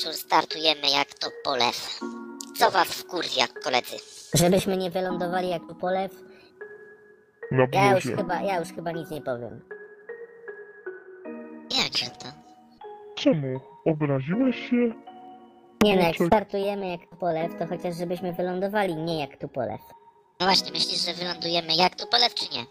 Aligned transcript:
wieczór, 0.00 0.12
startujemy 0.12 0.90
jak 0.90 1.14
to 1.14 1.30
polew. 1.44 2.00
Co 2.58 2.70
was 2.70 2.88
wkurwia, 2.88 3.46
koledzy? 3.64 3.96
Żebyśmy 4.34 4.76
nie 4.76 4.90
wylądowali 4.90 5.48
jak 5.48 5.62
tu 5.68 5.74
polew, 5.74 6.12
Na 7.50 7.66
ja 7.72 7.94
już 7.94 8.04
chyba, 8.04 8.42
ja 8.42 8.58
już 8.58 8.68
chyba 8.68 8.92
nic 8.92 9.10
nie 9.10 9.22
powiem. 9.22 9.60
Jakże 11.84 12.06
to? 12.06 12.26
Czemu? 13.14 13.60
Obraziłeś 13.86 14.70
się? 14.70 14.76
Nie 15.82 15.96
no, 15.96 16.02
jak 16.02 16.02
Dlaczego? 16.02 16.26
startujemy 16.26 16.88
jak 16.90 17.00
tu 17.10 17.16
polew, 17.16 17.58
to 17.58 17.66
chociaż 17.66 17.96
żebyśmy 17.96 18.32
wylądowali 18.32 18.96
nie 18.96 19.20
jak 19.20 19.36
tu 19.36 19.48
polew. 19.48 19.80
No 20.40 20.46
właśnie, 20.46 20.72
myślisz, 20.72 21.06
że 21.06 21.14
wylądujemy 21.14 21.74
jak 21.74 21.96
tu 21.96 22.06
polew, 22.06 22.34
czy 22.34 22.54
nie? 22.56 22.64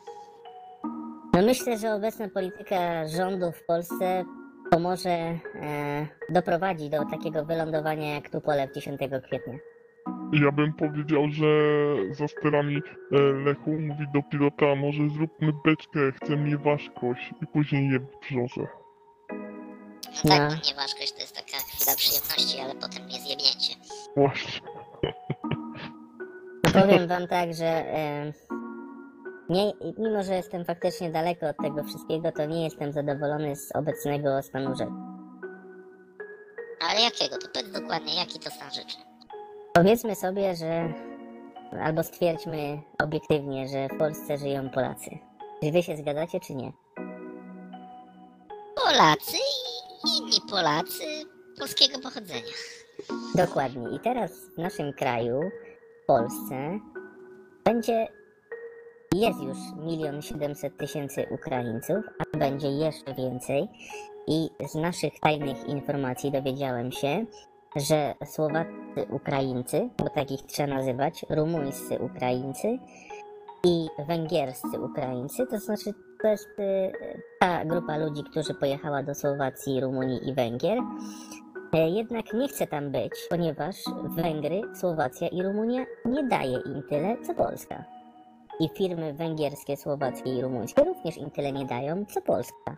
No 1.34 1.42
myślę, 1.42 1.78
że 1.78 1.94
obecna 1.94 2.30
polityka 2.30 3.08
rządu 3.08 3.52
w 3.52 3.66
Polsce 3.66 4.26
pomoże 4.72 5.10
e, 5.10 5.38
doprowadzić 6.30 6.90
do 6.90 7.06
takiego 7.06 7.46
wylądowania 7.46 8.14
jak 8.14 8.30
tu 8.30 8.42
polew 8.42 8.74
10 8.74 9.00
kwietnia. 9.28 9.54
Ja 10.34 10.52
bym 10.52 10.74
powiedział, 10.74 11.30
że 11.30 11.46
za 12.12 12.28
sterami 12.28 12.76
e, 13.12 13.20
Lechu 13.20 13.72
mówi 13.72 14.06
do 14.14 14.24
pilota, 14.24 14.76
może 14.76 15.10
zróbmy 15.10 15.54
beczkę, 15.66 16.00
chcę 16.12 16.36
mnie 16.36 16.58
ważkość 16.58 17.32
i 17.42 17.48
później 17.48 17.90
je 17.90 18.00
w 18.00 18.20
brzozę. 18.22 18.68
No 20.26 20.30
tak, 20.30 20.40
No. 20.52 20.56
nieważkość 20.70 21.12
to 21.14 21.20
jest 21.22 21.36
taka 21.36 21.58
chwila 21.58 21.96
przyjemności, 21.96 22.60
ale 22.60 22.76
potem 22.76 23.10
jest 23.10 23.30
jebnięcie. 23.30 23.74
Właśnie. 24.18 24.62
Powiem 26.74 27.08
wam 27.08 27.28
tak, 27.28 27.54
że 27.54 27.66
e, 27.66 28.34
nie, 29.50 29.74
mimo, 29.98 30.24
że 30.24 30.34
jestem 30.34 30.66
faktycznie 30.66 31.12
daleko 31.12 31.48
od 31.48 31.58
tego 31.58 31.84
wszystkiego, 31.84 32.32
to 32.32 32.46
nie 32.46 32.64
jestem 32.64 32.92
zadowolony 32.92 33.56
z 33.56 33.76
obecnego 33.76 34.42
stanu 34.42 34.76
rzeczy. 34.76 34.92
Ale 36.90 37.02
jakiego? 37.02 37.38
To 37.38 37.48
powiedz 37.54 37.72
dokładnie, 37.72 38.16
jaki 38.16 38.40
to 38.40 38.52
stan 38.52 38.72
rzeczy. 38.72 38.98
Powiedzmy 39.74 40.16
sobie, 40.16 40.56
że 40.56 40.94
albo 41.82 42.04
stwierdźmy 42.04 42.82
obiektywnie, 43.04 43.68
że 43.68 43.88
w 43.88 43.98
Polsce 43.98 44.38
żyją 44.38 44.70
Polacy. 44.70 45.10
Czy 45.64 45.72
wy 45.72 45.84
się 45.84 45.98
zgadzacie, 45.98 46.40
czy 46.40 46.56
nie? 46.56 46.72
Polacy 48.76 49.38
i 50.06 50.18
inni 50.18 50.42
Polacy 50.50 51.04
polskiego 51.60 52.00
pochodzenia. 52.00 52.54
Dokładnie. 53.36 53.96
I 53.96 54.00
teraz 54.00 54.32
w 54.56 54.58
naszym 54.58 54.94
kraju, 54.94 55.40
w 56.04 56.06
Polsce, 56.06 56.80
będzie 57.66 58.08
jest 59.20 59.44
już 59.44 59.58
milion 59.86 60.22
siedemset 60.22 60.78
tysięcy 60.78 61.26
Ukraińców, 61.32 61.98
a 62.20 62.38
będzie 62.38 62.68
jeszcze 62.68 63.14
więcej. 63.14 63.68
I 64.28 64.50
z 64.68 64.76
naszych 64.76 65.20
tajnych 65.20 65.68
informacji 65.68 66.32
dowiedziałem 66.32 66.92
się, 66.92 67.26
że 67.76 68.14
Słowacy 68.26 68.70
Ukraińcy, 69.10 69.90
bo 69.98 70.10
takich 70.10 70.42
trzeba 70.42 70.76
nazywać, 70.76 71.26
rumuńscy 71.30 72.00
Ukraińcy 72.00 72.78
i 73.64 73.88
węgierscy 74.08 74.80
Ukraińcy, 74.80 75.48
to 75.48 75.60
znaczy 75.60 75.94
to 76.22 76.28
jest 76.28 76.60
y, 76.60 76.92
ta 77.40 77.66
grupa 77.66 77.98
ludzi, 77.98 78.24
którzy 78.24 78.54
pojechała 78.54 79.04
do 79.04 79.16
Słowacji, 79.16 79.82
Rumunii 79.82 80.30
i 80.30 80.34
Węgier, 80.34 80.78
E, 81.74 81.90
Jednak 81.90 82.34
nie 82.34 82.48
chce 82.48 82.68
tam 82.68 82.92
być, 82.92 83.12
ponieważ 83.30 83.76
Węgry, 84.04 84.62
Słowacja 84.76 85.28
i 85.28 85.44
Rumunia 85.44 85.86
nie 86.06 86.24
daje 86.24 86.60
im 86.66 86.84
tyle, 86.90 87.18
co 87.28 87.34
Polska. 87.34 87.99
I 88.60 88.70
firmy 88.70 89.14
węgierskie, 89.14 89.78
słowackie 89.78 90.38
i 90.38 90.42
rumuńskie 90.42 90.84
również 90.84 91.18
im 91.18 91.32
tyle 91.32 91.52
nie 91.52 91.66
dają, 91.66 92.06
co 92.06 92.22
Polska. 92.22 92.78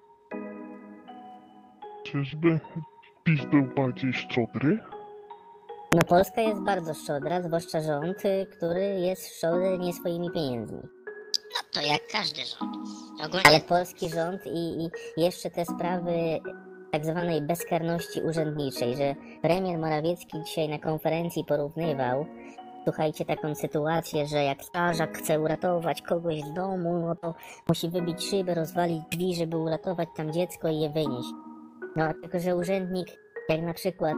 Czyżby 2.03 2.59
PiS 3.23 3.45
był 3.45 3.63
bardziej 3.75 4.13
szczodry? 4.13 4.79
No 5.93 6.03
Polska 6.03 6.41
jest 6.41 6.61
bardzo 6.61 6.93
szczodra, 6.93 7.41
zwłaszcza 7.41 7.81
rząd, 7.81 8.25
y, 8.25 8.47
który 8.57 8.83
jest 8.83 9.37
szczodry 9.37 9.77
nie 9.77 9.93
swoimi 9.93 10.31
pieniędzmi. 10.31 10.79
No 11.53 11.59
to 11.73 11.81
jak 11.81 12.07
każdy 12.11 12.41
rząd. 12.45 12.75
Ogólnie 13.25 13.47
Ale 13.47 13.59
polski 13.59 14.09
rząd 14.09 14.41
i, 14.47 14.85
i 14.85 14.89
jeszcze 15.17 15.49
te 15.49 15.65
sprawy 15.65 16.39
tak 16.91 17.05
zwanej 17.05 17.41
bezkarności 17.41 18.21
urzędniczej, 18.21 18.95
że 18.95 19.15
premier 19.41 19.79
Morawiecki 19.79 20.43
dzisiaj 20.45 20.69
na 20.69 20.79
konferencji 20.79 21.45
porównywał, 21.45 22.25
słuchajcie, 22.83 23.25
taką 23.25 23.55
sytuację, 23.55 24.27
że 24.27 24.43
jak 24.43 24.63
strażak 24.63 25.17
chce 25.17 25.39
uratować 25.39 26.01
kogoś 26.01 26.41
z 26.41 26.53
domu, 26.53 27.05
no 27.07 27.15
to 27.15 27.33
musi 27.67 27.89
wybić 27.89 28.23
szybę, 28.23 28.55
rozwalić 28.55 29.03
drzwi, 29.11 29.35
żeby 29.35 29.57
uratować 29.57 30.09
tam 30.15 30.33
dziecko 30.33 30.67
i 30.67 30.79
je 30.79 30.89
wynieść. 30.89 31.29
No, 31.95 32.13
tylko 32.21 32.39
że 32.39 32.55
urzędnik, 32.55 33.07
jak 33.49 33.61
na 33.61 33.73
przykład, 33.73 34.17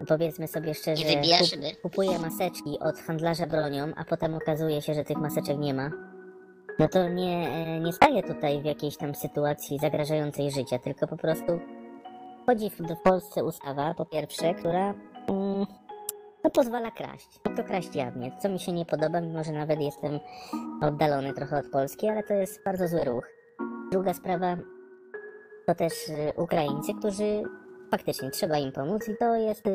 y, 0.00 0.06
powiedzmy 0.06 0.48
sobie 0.48 0.74
szczerze, 0.74 1.04
kup- 1.04 1.80
kupuje 1.82 2.18
maseczki 2.18 2.78
od 2.80 2.98
handlarza 2.98 3.46
bronią, 3.46 3.92
a 3.96 4.04
potem 4.04 4.34
okazuje 4.34 4.82
się, 4.82 4.94
że 4.94 5.04
tych 5.04 5.16
maseczek 5.16 5.58
nie 5.58 5.74
ma, 5.74 5.90
no 6.78 6.88
to 6.88 7.08
nie, 7.08 7.48
e, 7.48 7.80
nie 7.80 7.92
staje 7.92 8.22
tutaj 8.22 8.62
w 8.62 8.64
jakiejś 8.64 8.96
tam 8.96 9.14
sytuacji 9.14 9.78
zagrażającej 9.78 10.50
życia, 10.50 10.78
tylko 10.78 11.06
po 11.06 11.16
prostu 11.16 11.60
chodzi 12.46 12.70
w, 12.70 12.76
w 12.76 13.02
Polsce 13.04 13.44
ustawa, 13.44 13.94
po 13.94 14.06
pierwsze, 14.06 14.54
która 14.54 14.94
mm, 15.28 15.66
no, 16.44 16.50
pozwala 16.50 16.90
kraść. 16.90 17.40
To 17.56 17.64
kraść 17.64 17.96
jawnie, 17.96 18.32
co 18.42 18.48
mi 18.48 18.60
się 18.60 18.72
nie 18.72 18.86
podoba, 18.86 19.20
mimo 19.20 19.44
że 19.44 19.52
nawet 19.52 19.80
jestem 19.80 20.20
oddalony 20.82 21.34
trochę 21.34 21.58
od 21.58 21.70
Polski, 21.70 22.08
ale 22.08 22.22
to 22.22 22.34
jest 22.34 22.64
bardzo 22.64 22.88
zły 22.88 23.04
ruch. 23.04 23.28
Druga 23.92 24.14
sprawa 24.14 24.56
to 25.66 25.74
też 25.74 25.92
e, 26.08 26.32
Ukraińcy, 26.42 26.94
którzy 26.94 27.42
faktycznie 27.90 28.30
trzeba 28.30 28.58
im 28.58 28.72
pomóc 28.72 29.08
i 29.08 29.16
to 29.16 29.34
jest 29.34 29.66
e, 29.66 29.74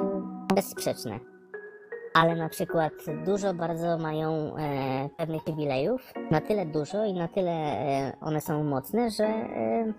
bezsprzeczne 0.56 1.19
ale 2.13 2.35
na 2.35 2.50
przykład 2.50 2.94
dużo 3.25 3.53
bardzo 3.53 3.97
mają 3.97 4.56
e, 4.57 5.09
pewnych 5.18 5.44
przywilejów, 5.44 6.13
na 6.31 6.41
tyle 6.41 6.66
dużo 6.66 7.06
i 7.06 7.13
na 7.13 7.28
tyle 7.28 7.51
e, 7.51 8.13
one 8.22 8.41
są 8.41 8.63
mocne, 8.63 9.09
że 9.09 9.24
e, 9.24 9.94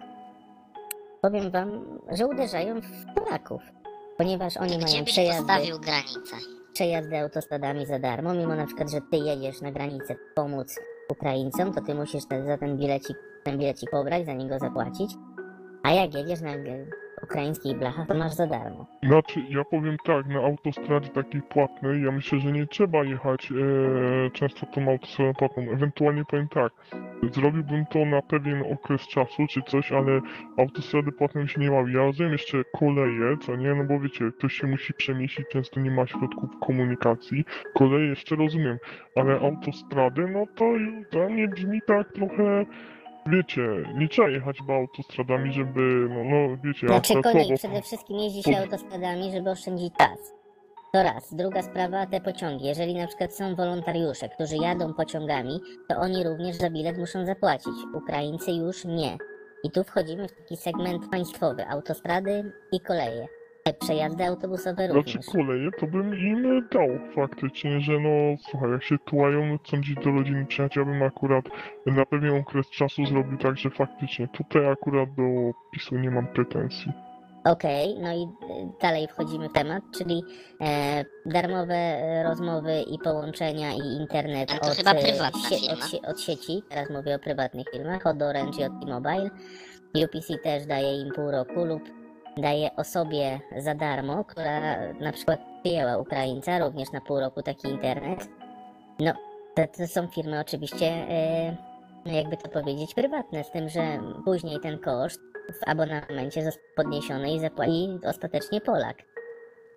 powiem 1.21 1.51
wam, 1.51 1.99
że 2.13 2.27
uderzają 2.27 2.81
w 2.81 3.15
Polaków, 3.15 3.63
ponieważ 4.19 4.57
oni 4.57 4.77
gdzie 4.79 4.87
mają 4.87 5.05
byś 5.05 5.13
przejazdy, 5.13 5.47
postawił 5.47 5.79
granicę? 5.79 6.37
przejazdy 6.73 7.19
autostradami 7.19 7.87
za 7.87 7.99
darmo, 7.99 8.35
mimo 8.35 8.55
na 8.55 8.67
przykład, 8.67 8.91
że 8.91 9.01
ty 9.11 9.17
jedziesz 9.17 9.61
na 9.61 9.73
granicę 9.73 10.17
pomóc 10.35 10.81
Ukraińcom, 11.09 11.73
to 11.73 11.81
ty 11.81 11.95
musisz 11.95 12.27
te, 12.27 12.47
za 12.47 12.59
ten 12.59 12.77
bilecik, 12.77 13.17
ten 13.45 13.59
bilecik 13.59 13.91
pobrać, 13.91 14.27
za 14.27 14.33
niego 14.33 14.59
zapłacić, 14.59 15.11
a 15.83 15.93
jak 15.93 16.15
jedziesz 16.15 16.41
na 16.41 16.59
ukraińskich 17.23 17.79
blachach, 17.79 18.07
to 18.07 18.15
masz 18.15 18.33
za 18.33 18.47
darmo. 18.47 18.87
Znaczy, 19.03 19.41
ja 19.49 19.65
powiem 19.65 19.97
tak, 20.05 20.27
na 20.27 20.39
autostradzie 20.39 21.09
takiej 21.09 21.43
płatnej, 21.43 22.03
ja 22.03 22.13
myślę, 22.13 22.39
że 22.39 22.53
nie 22.53 22.67
trzeba 22.67 23.05
jechać 23.05 23.53
e, 23.53 24.31
często 24.31 24.67
tą 24.67 24.91
autostradą 24.91 25.35
płatną. 25.35 25.63
Ewentualnie 25.63 26.25
powiem 26.25 26.49
tak, 26.49 26.73
zrobiłbym 27.33 27.87
to 27.87 28.05
na 28.05 28.23
pewien 28.23 28.65
okres 28.73 29.09
czasu 29.09 29.47
czy 29.51 29.63
coś, 29.63 29.93
ale 29.93 30.21
autostrady 30.57 31.13
płatne 31.13 31.43
mi 31.43 31.49
się 31.49 31.61
nie 31.61 31.73
ławi. 31.73 31.93
Ja 31.93 32.01
rozumiem 32.01 32.33
jeszcze 32.33 32.65
koleje, 32.79 33.37
co 33.47 33.57
nie, 33.57 33.75
no 33.75 33.85
bo 33.85 34.01
wiecie, 34.01 34.33
ktoś 34.39 34.55
się 34.55 34.67
musi 34.67 34.95
przemieścić, 34.95 35.47
często 35.53 35.81
nie 35.81 35.91
ma 35.91 36.07
środków 36.07 36.51
komunikacji. 36.67 37.45
Koleje 37.75 38.07
jeszcze 38.07 38.37
rozumiem, 38.37 38.79
ale 39.17 39.41
autostrady, 39.41 40.29
no 40.29 40.45
to 40.55 40.65
już 40.65 41.09
dla 41.11 41.29
mnie 41.29 41.49
brzmi 41.49 41.81
tak 41.87 42.13
trochę... 42.13 42.67
Wiecie, 43.27 43.63
nie 43.95 44.09
trzeba 44.09 44.29
jechać 44.29 44.59
chyba 44.59 44.75
autostradami, 44.75 45.53
żeby, 45.53 46.09
no, 46.11 46.25
no 46.25 46.57
wiecie, 46.65 46.87
Znaczy 46.87 47.23
kolej 47.23 47.55
przede 47.57 47.83
wszystkim 47.83 48.19
jeździ 48.19 48.43
się 48.43 48.59
autostradami, 48.59 49.33
żeby 49.33 49.51
oszczędzić 49.51 49.95
czas. 49.99 50.35
To 50.93 51.03
raz. 51.03 51.35
Druga 51.35 51.63
sprawa, 51.63 52.07
te 52.07 52.21
pociągi. 52.21 52.65
Jeżeli 52.65 52.95
na 52.95 53.07
przykład 53.07 53.35
są 53.35 53.55
wolontariusze, 53.55 54.29
którzy 54.29 54.57
jadą 54.57 54.95
pociągami, 54.95 55.61
to 55.89 55.97
oni 55.97 56.25
również 56.25 56.57
za 56.57 56.71
bilet 56.71 56.99
muszą 56.99 57.27
zapłacić. 57.27 57.75
Ukraińcy 57.95 58.53
już 58.53 58.85
nie. 58.85 59.19
I 59.65 59.71
tu 59.71 59.85
wchodzimy 59.85 60.29
w 60.29 60.33
taki 60.33 60.57
segment 60.57 61.11
państwowy. 61.11 61.67
Autostrady 61.69 62.53
i 62.73 62.81
koleje. 62.81 63.27
Te 63.67 63.73
Przejazdy 63.73 64.25
autobusowe 64.25 64.87
Znaczy 64.87 64.93
również. 64.95 65.27
koleje 65.27 65.71
to 65.81 65.87
bym 65.87 66.15
im 66.15 66.69
dał 66.73 66.89
faktycznie, 67.15 67.81
że 67.81 67.93
no 67.93 68.37
słuchaj, 68.51 68.71
jak 68.71 68.83
się 68.83 68.99
tułają 68.99 69.59
sądzić 69.71 69.95
do 70.05 70.11
rodziny 70.11 70.47
przyjaciół, 70.47 70.85
ja 70.85 70.93
bym 70.93 71.03
akurat 71.03 71.45
na 71.87 72.07
pewien 72.07 72.41
okres 72.41 72.71
czasu 72.71 73.07
zrobił 73.07 73.39
tak, 73.39 73.57
że 73.57 73.71
faktycznie 73.71 74.29
tutaj 74.29 74.69
akurat 74.69 75.15
do 75.15 75.23
PiSu 75.73 75.99
nie 75.99 76.11
mam 76.11 76.27
pretensji. 76.27 76.93
Okej, 77.45 77.99
no 78.01 78.13
i 78.13 78.23
y, 78.23 78.27
dalej 78.81 79.09
wchodzimy 79.09 79.49
w 79.49 79.53
temat, 79.53 79.83
czyli 79.99 80.23
e, 80.61 81.05
darmowe 81.27 81.75
e, 81.75 82.23
rozmowy 82.23 82.83
i 82.91 82.99
połączenia 82.99 83.73
i 83.73 84.01
internet 84.01 84.51
Ale 84.51 84.61
to 84.61 84.67
od, 84.67 84.75
chyba 84.75 84.93
e, 84.93 85.03
prywatna 85.03 85.41
sie, 85.41 85.57
firma. 85.57 85.75
od, 86.03 86.11
od 86.11 86.21
sieci, 86.21 86.63
teraz 86.69 86.91
mówię 86.91 87.15
o 87.15 87.19
prywatnych 87.19 87.67
firmach, 87.73 88.07
od 88.07 88.23
Orange 88.23 88.63
i 88.63 88.65
od 88.65 88.73
T-Mobile. 88.81 89.31
UPC 90.05 90.43
też 90.43 90.67
daje 90.67 91.01
im 91.03 91.13
pół 91.15 91.31
roku 91.31 91.65
lub 91.65 92.04
daje 92.37 92.77
osobie 92.77 93.41
za 93.57 93.75
darmo, 93.75 94.25
która 94.25 94.61
na 95.01 95.13
przykład 95.13 95.41
przyjęła 95.63 95.99
Ukraińca 95.99 96.59
również 96.59 96.93
na 96.93 97.01
pół 97.01 97.21
roku 97.21 97.43
taki 97.43 97.69
internet. 97.69 98.29
No, 98.99 99.13
to, 99.55 99.63
to 99.67 99.87
są 99.87 100.07
firmy 100.07 100.41
oczywiście, 100.41 101.07
no 102.07 102.13
jakby 102.13 102.37
to 102.37 102.49
powiedzieć, 102.49 102.95
prywatne, 102.95 103.45
z 103.45 103.51
tym, 103.51 103.69
że 103.69 104.01
później 104.25 104.61
ten 104.61 104.79
koszt 104.79 105.21
w 105.53 105.69
abonamencie 105.69 106.45
został 106.45 106.65
podniesiony 106.77 107.33
i 107.33 107.41
zapłaci 107.41 107.99
ostatecznie 108.07 108.61
Polak. 108.61 108.97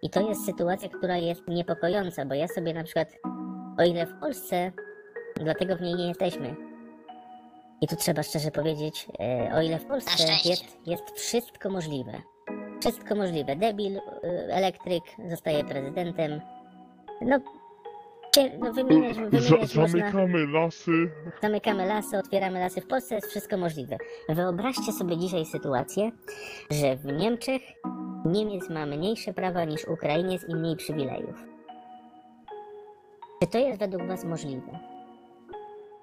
I 0.02 0.10
to 0.10 0.30
jest 0.30 0.46
sytuacja, 0.46 0.90
która 0.90 1.18
jest 1.18 1.48
niepokojąca, 1.48 2.26
bo 2.26 2.34
ja 2.34 2.48
sobie 2.48 2.74
na 2.74 2.84
przykład, 2.84 3.08
o 3.78 3.84
ile 3.84 4.06
w 4.06 4.20
Polsce, 4.20 4.72
dlatego 5.36 5.76
w 5.76 5.82
niej 5.82 5.96
nie 5.96 6.08
jesteśmy. 6.08 6.56
I 7.82 7.88
tu 7.88 7.96
trzeba 7.96 8.24
szczerze 8.24 8.52
powiedzieć, 8.52 9.08
e, 9.20 9.56
o 9.56 9.62
ile 9.62 9.80
w 9.80 9.86
Polsce 9.86 10.50
jest, 10.50 10.88
jest 10.88 11.12
wszystko 11.16 11.70
możliwe. 11.70 12.12
Wszystko 12.80 13.16
możliwe. 13.16 13.56
Debil, 13.56 13.98
e, 13.98 14.02
elektryk 14.54 15.04
zostaje 15.30 15.64
prezydentem. 15.64 16.42
No, 17.22 17.40
no 18.60 18.74
wymieniać, 18.74 19.18
wymieniać 19.18 19.76
można... 19.76 19.88
zamykamy 19.88 20.48
lasy. 20.48 20.92
Zamykamy 21.42 21.86
lasy, 21.86 22.18
otwieramy 22.18 22.60
lasy. 22.60 22.82
W 22.82 22.88
Polsce 22.88 23.16
jest 23.16 23.28
wszystko 23.28 23.58
możliwe. 23.58 23.98
Wyobraźcie 24.30 24.92
sobie 24.92 25.18
dzisiaj 25.18 25.46
sytuację, 25.46 26.12
że 26.72 26.96
w 26.96 27.06
Niemczech 27.06 27.62
Niemiec 28.26 28.70
ma 28.70 28.86
mniejsze 28.86 29.34
prawa 29.34 29.66
niż 29.66 29.86
Ukrainiec 29.86 30.50
i 30.50 30.56
mniej 30.56 30.76
przywilejów. 30.76 31.46
Czy 33.42 33.48
to 33.48 33.58
jest 33.58 33.80
według 33.80 34.08
Was 34.08 34.24
możliwe? 34.26 34.80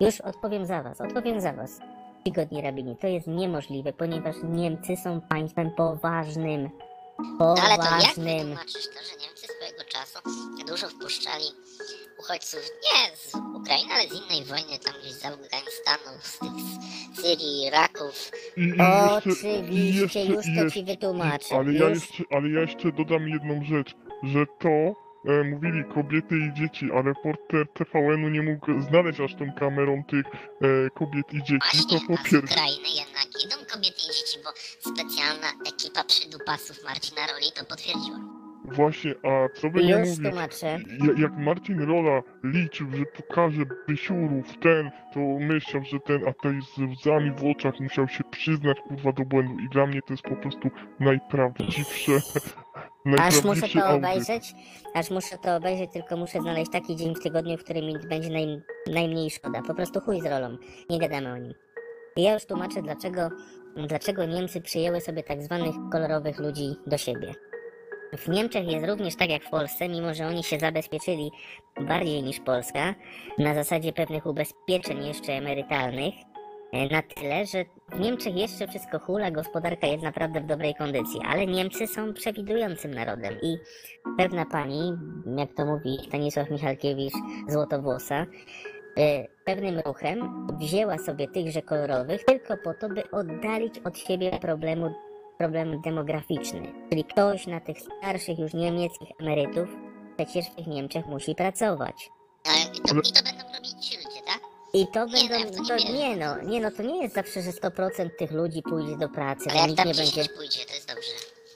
Już 0.00 0.20
odpowiem 0.20 0.66
za 0.66 0.82
Was, 0.82 1.00
odpowiem 1.00 1.40
za 1.40 1.52
Was. 1.52 1.80
Czcigodni 2.24 2.62
rabini, 2.62 2.96
to 2.96 3.06
jest 3.06 3.26
niemożliwe, 3.26 3.92
ponieważ 3.92 4.36
Niemcy 4.44 4.96
są 4.96 5.20
państwem 5.20 5.70
poważnym. 5.70 6.70
No 7.38 7.54
ale 7.62 7.76
to 7.76 7.82
jak 7.82 8.00
Poważnym. 8.00 8.38
wytłumaczysz 8.38 8.86
to, 8.86 9.00
że 9.04 9.26
Niemcy 9.26 9.46
swojego 9.56 9.84
czasu 9.88 10.18
dużo 10.68 10.88
wpuszczali 10.88 11.44
uchodźców 12.18 12.60
nie 12.60 13.16
z 13.16 13.34
Ukrainy, 13.34 13.92
ale 13.94 14.02
z 14.08 14.12
innej 14.12 14.44
wojny, 14.44 14.78
tam 14.84 14.94
gdzieś 15.00 15.12
z 15.12 15.24
Afganistanu, 15.24 16.18
z 16.22 16.38
tych 16.38 16.50
z 17.14 17.20
Syrii, 17.22 17.66
Iraków. 17.66 18.30
I, 18.56 18.60
i 18.60 18.64
jeszcze, 18.66 19.48
i 19.48 19.60
Oczywiście, 19.62 20.00
jeszcze, 20.00 20.24
już 20.24 20.46
to 20.64 20.70
Ci 20.70 20.84
wytłumaczę. 20.84 21.56
ale, 21.56 21.72
ja 21.72 21.88
Już 21.88 21.98
jeszcze, 22.08 22.24
ale 22.36 22.48
ja 22.50 22.60
jeszcze 22.60 22.92
dodam 22.92 23.28
jedną 23.28 23.64
rzecz, 23.64 23.94
że 24.22 24.46
to 24.58 24.70
e, 25.24 25.44
mówili 25.44 25.84
kobiety 25.94 26.38
i 26.38 26.52
dzieci, 26.54 26.90
a 26.92 27.02
reporter 27.02 27.68
TVN-u 27.68 28.28
nie 28.28 28.42
mógł 28.42 28.80
znaleźć 28.80 29.20
aż 29.20 29.34
tą 29.34 29.52
kamerą 29.52 30.04
tych 30.04 30.26
e, 30.26 30.90
kobiet 30.90 31.32
i 31.32 31.42
dzieci, 31.42 31.86
to 31.90 31.96
po 32.08 32.16
pierwsze. 32.22 32.54
Ukrainy 32.54 32.88
jednak 32.88 33.26
idą 33.44 33.56
kobiety 33.72 34.00
i 34.10 34.14
dzieci, 34.14 34.38
bo 34.44 34.50
specjalna 34.90 35.48
ekipa 35.68 36.04
przydupasów 36.04 36.84
Marcina 36.84 37.26
Roli 37.26 37.52
to 37.54 37.64
potwierdziła. 37.64 38.43
Właśnie, 38.64 39.14
a 39.22 39.48
co 39.54 39.70
by 39.70 39.84
nie 39.84 39.90
Już 39.92 40.08
mówić, 40.08 40.30
tłumaczę. 40.30 40.66
Ja- 40.66 41.22
Jak 41.22 41.38
Marcin 41.38 41.80
Rola 41.82 42.22
liczył, 42.44 42.86
że 42.90 43.04
pokaże 43.06 43.62
Bysiurów 43.88 44.58
ten, 44.62 44.90
to 45.14 45.20
myślał, 45.20 45.84
że 45.84 46.00
ten 46.00 46.28
ateist 46.28 46.68
z 46.76 46.78
łzami 46.80 47.30
w 47.30 47.44
oczach 47.44 47.80
musiał 47.80 48.08
się 48.08 48.24
przyznać 48.30 48.78
kurwa 48.88 49.12
do 49.12 49.24
błędu 49.24 49.58
i 49.58 49.68
dla 49.68 49.86
mnie 49.86 50.00
to 50.02 50.12
jest 50.12 50.22
po 50.22 50.36
prostu 50.36 50.70
najprawdziwsze 51.00 52.12
Aż 53.18 53.34
muszę 53.34 53.42
najprawdziwszy 53.44 53.78
to 53.78 53.86
audyt. 53.86 54.04
obejrzeć, 54.10 54.54
aż 54.94 55.10
muszę 55.10 55.38
to 55.38 55.56
obejrzeć, 55.56 55.90
tylko 55.92 56.16
muszę 56.16 56.40
znaleźć 56.40 56.70
taki 56.72 56.96
dzień 56.96 57.14
w 57.14 57.20
tygodniu, 57.22 57.56
w 57.58 57.64
którym 57.64 57.84
mi 57.86 57.94
będzie 58.08 58.30
naj, 58.30 58.60
najmniej 58.92 59.30
szkoda. 59.30 59.62
Po 59.62 59.74
prostu 59.74 60.00
chuj 60.00 60.20
z 60.20 60.26
rolą. 60.26 60.56
Nie 60.90 60.98
gadamy 60.98 61.32
o 61.32 61.36
nim. 61.36 61.54
I 62.16 62.22
ja 62.22 62.34
już 62.34 62.44
tłumaczę, 62.44 62.82
dlaczego, 62.82 63.28
dlaczego 63.88 64.24
Niemcy 64.24 64.60
przyjęły 64.60 65.00
sobie 65.00 65.22
tak 65.22 65.42
zwanych 65.42 65.74
kolorowych 65.92 66.38
ludzi 66.38 66.74
do 66.86 66.98
siebie. 66.98 67.34
W 68.12 68.28
Niemczech 68.28 68.66
jest 68.68 68.86
również 68.86 69.16
tak 69.16 69.30
jak 69.30 69.44
w 69.44 69.50
Polsce, 69.50 69.88
mimo 69.88 70.14
że 70.14 70.26
oni 70.26 70.44
się 70.44 70.58
zabezpieczyli 70.58 71.30
bardziej 71.80 72.22
niż 72.22 72.40
Polska, 72.40 72.94
na 73.38 73.54
zasadzie 73.54 73.92
pewnych 73.92 74.26
ubezpieczeń 74.26 75.06
jeszcze 75.06 75.32
emerytalnych, 75.32 76.14
e, 76.72 76.88
na 76.88 77.02
tyle, 77.02 77.46
że 77.46 77.64
w 77.92 78.00
Niemczech 78.00 78.36
jeszcze 78.36 78.68
wszystko 78.68 78.98
hula, 78.98 79.30
gospodarka 79.30 79.86
jest 79.86 80.02
naprawdę 80.02 80.40
w 80.40 80.46
dobrej 80.46 80.74
kondycji, 80.74 81.20
ale 81.26 81.46
Niemcy 81.46 81.86
są 81.86 82.12
przewidującym 82.14 82.94
narodem 82.94 83.34
i 83.42 83.56
pewna 84.18 84.46
pani, 84.46 84.92
jak 85.36 85.54
to 85.54 85.66
mówi 85.66 85.98
Stanisław 86.08 86.50
Michalkiewicz, 86.50 87.14
złotowłosa, 87.48 88.26
e, 88.98 89.26
pewnym 89.44 89.78
ruchem 89.78 90.46
wzięła 90.60 90.98
sobie 90.98 91.28
tychże 91.28 91.62
kolorowych 91.62 92.24
tylko 92.24 92.56
po 92.56 92.74
to, 92.74 92.88
by 92.88 93.10
oddalić 93.10 93.78
od 93.78 93.98
siebie 93.98 94.30
problemu, 94.40 94.94
problem 95.38 95.80
demograficzny. 95.80 96.72
Czyli 96.90 97.04
ktoś 97.04 97.46
na 97.46 97.60
tych 97.60 97.76
starszych 97.80 98.38
już 98.38 98.54
niemieckich 98.54 99.08
emerytów 99.20 99.68
przecież 100.16 100.46
w 100.46 100.54
tych 100.54 100.66
Niemczech 100.66 101.06
musi 101.06 101.34
pracować. 101.34 102.10
Ale 102.46 102.76
i 102.76 102.80
to, 102.80 102.94
i 102.94 103.12
to 103.12 103.22
będą 103.24 103.54
robić 103.54 103.86
ci 103.86 103.96
ludzie, 103.96 104.20
tak? 104.26 104.40
I 104.74 104.86
to 104.86 105.06
Nie, 105.06 105.28
no, 105.28 105.34
ja 105.34 105.46
w 105.46 105.50
będą, 105.50 105.64
to 105.64 105.68
to 105.68 105.92
nie 105.92 106.16
no, 106.16 106.42
nie 106.42 106.60
no, 106.60 106.70
to 106.70 106.82
nie 106.82 107.02
jest 107.02 107.14
zawsze, 107.14 107.42
że 107.42 107.50
100% 107.50 108.10
tych 108.18 108.32
ludzi 108.32 108.62
pójdzie 108.62 108.96
do 108.96 109.08
pracy, 109.08 109.50
Ale 109.50 109.58
jak 109.58 109.68
nikt 109.68 109.78
tam 109.78 109.88
nie 109.88 109.94
10 109.94 110.16
będzie 110.16 110.34
pójdzie, 110.34 110.64
to 110.64 110.74
jest 110.74 110.88
dobrze. 110.88 111.10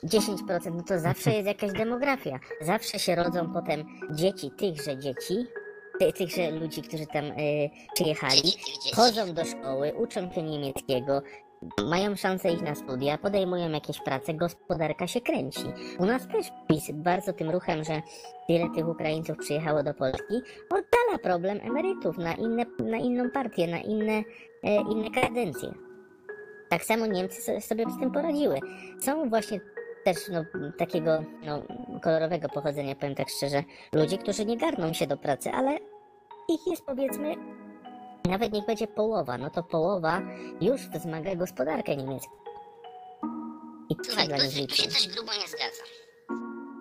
10%, 0.04 0.74
no 0.74 0.82
to 0.82 0.98
zawsze 0.98 1.30
jest 1.30 1.46
jakaś 1.46 1.72
demografia. 1.72 2.38
Zawsze 2.60 2.98
się 2.98 3.14
rodzą 3.14 3.52
potem 3.52 3.84
dzieci 4.10 4.50
tychże 4.58 4.98
dzieci, 4.98 5.46
ty, 5.98 6.12
tychże 6.12 6.50
ludzi, 6.50 6.82
którzy 6.82 7.06
tam 7.06 7.24
y, 7.24 7.70
przyjechali, 7.94 8.52
chodzą 8.96 9.34
do 9.34 9.44
szkoły, 9.44 9.92
uczą 9.94 10.32
się 10.32 10.42
niemieckiego, 10.42 11.22
mają 11.84 12.16
szansę 12.16 12.52
iść 12.52 12.62
na 12.62 12.74
studia, 12.74 13.18
podejmują 13.18 13.70
jakieś 13.70 14.00
prace, 14.00 14.34
gospodarka 14.34 15.06
się 15.06 15.20
kręci. 15.20 15.64
U 15.98 16.06
nas 16.06 16.28
też 16.28 16.46
PiS 16.68 16.90
bardzo 16.94 17.32
tym 17.32 17.50
ruchem, 17.50 17.84
że 17.84 18.02
tyle 18.48 18.70
tych 18.74 18.88
Ukraińców 18.88 19.36
przyjechało 19.36 19.82
do 19.82 19.94
Polski, 19.94 20.34
oddala 20.70 21.18
problem 21.22 21.60
emerytów 21.62 22.18
na, 22.18 22.34
inne, 22.34 22.64
na 22.78 22.96
inną 22.96 23.30
partię, 23.30 23.66
na 23.66 23.78
inne, 23.78 24.22
e, 24.64 24.76
inne 24.92 25.10
kadencje. 25.10 25.72
Tak 26.68 26.84
samo 26.84 27.06
Niemcy 27.06 27.42
so- 27.42 27.60
sobie 27.60 27.84
z 27.90 27.98
tym 28.00 28.12
poradziły. 28.12 28.58
Są 29.00 29.28
właśnie 29.28 29.60
też 30.04 30.16
no, 30.32 30.44
takiego 30.78 31.24
no, 31.46 31.62
kolorowego 32.02 32.48
pochodzenia, 32.48 32.94
powiem 32.94 33.14
tak 33.14 33.28
szczerze, 33.28 33.62
ludzie, 33.92 34.18
którzy 34.18 34.44
nie 34.44 34.56
garną 34.56 34.92
się 34.92 35.06
do 35.06 35.16
pracy, 35.16 35.50
ale 35.50 35.78
ich 36.48 36.66
jest 36.66 36.86
powiedzmy 36.86 37.34
nawet 38.24 38.52
niech 38.52 38.66
będzie 38.66 38.86
połowa, 38.86 39.38
no 39.38 39.50
to 39.50 39.62
połowa 39.62 40.22
już 40.60 40.80
wzmaga 40.88 41.34
gospodarkę 41.34 41.96
niemiecką. 41.96 42.30
I 43.90 43.96
Słuchaj, 44.04 44.28
tu, 44.28 44.34
nich 44.34 44.68
tu 44.68 44.76
się 44.76 44.88
coś 44.88 45.08
grubo 45.08 45.32
nie 45.32 45.48
zgadza. 45.48 45.82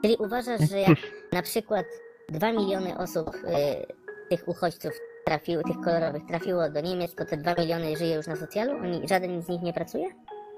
Czyli 0.02 0.18
uważasz, 0.18 0.70
że 0.70 0.80
jak 0.80 0.98
na 1.34 1.42
przykład 1.42 1.86
2 2.30 2.52
miliony 2.52 2.98
osób, 2.98 3.36
y, 3.36 3.86
tych 4.30 4.48
uchodźców 4.48 4.92
trafiło, 5.26 5.64
tych 5.64 5.82
kolorowych 5.86 6.26
trafiło 6.26 6.70
do 6.70 6.82
Niemiec, 6.82 7.16
to 7.16 7.26
te 7.26 7.38
2 7.38 7.56
miliony 7.56 7.98
żyje 7.98 8.16
już 8.16 8.28
na 8.28 8.36
socjalu? 8.36 8.72
Oni, 8.72 9.08
żaden 9.08 9.42
z 9.42 9.50
nich 9.50 9.62
nie 9.62 9.74
pracuje? 9.74 10.06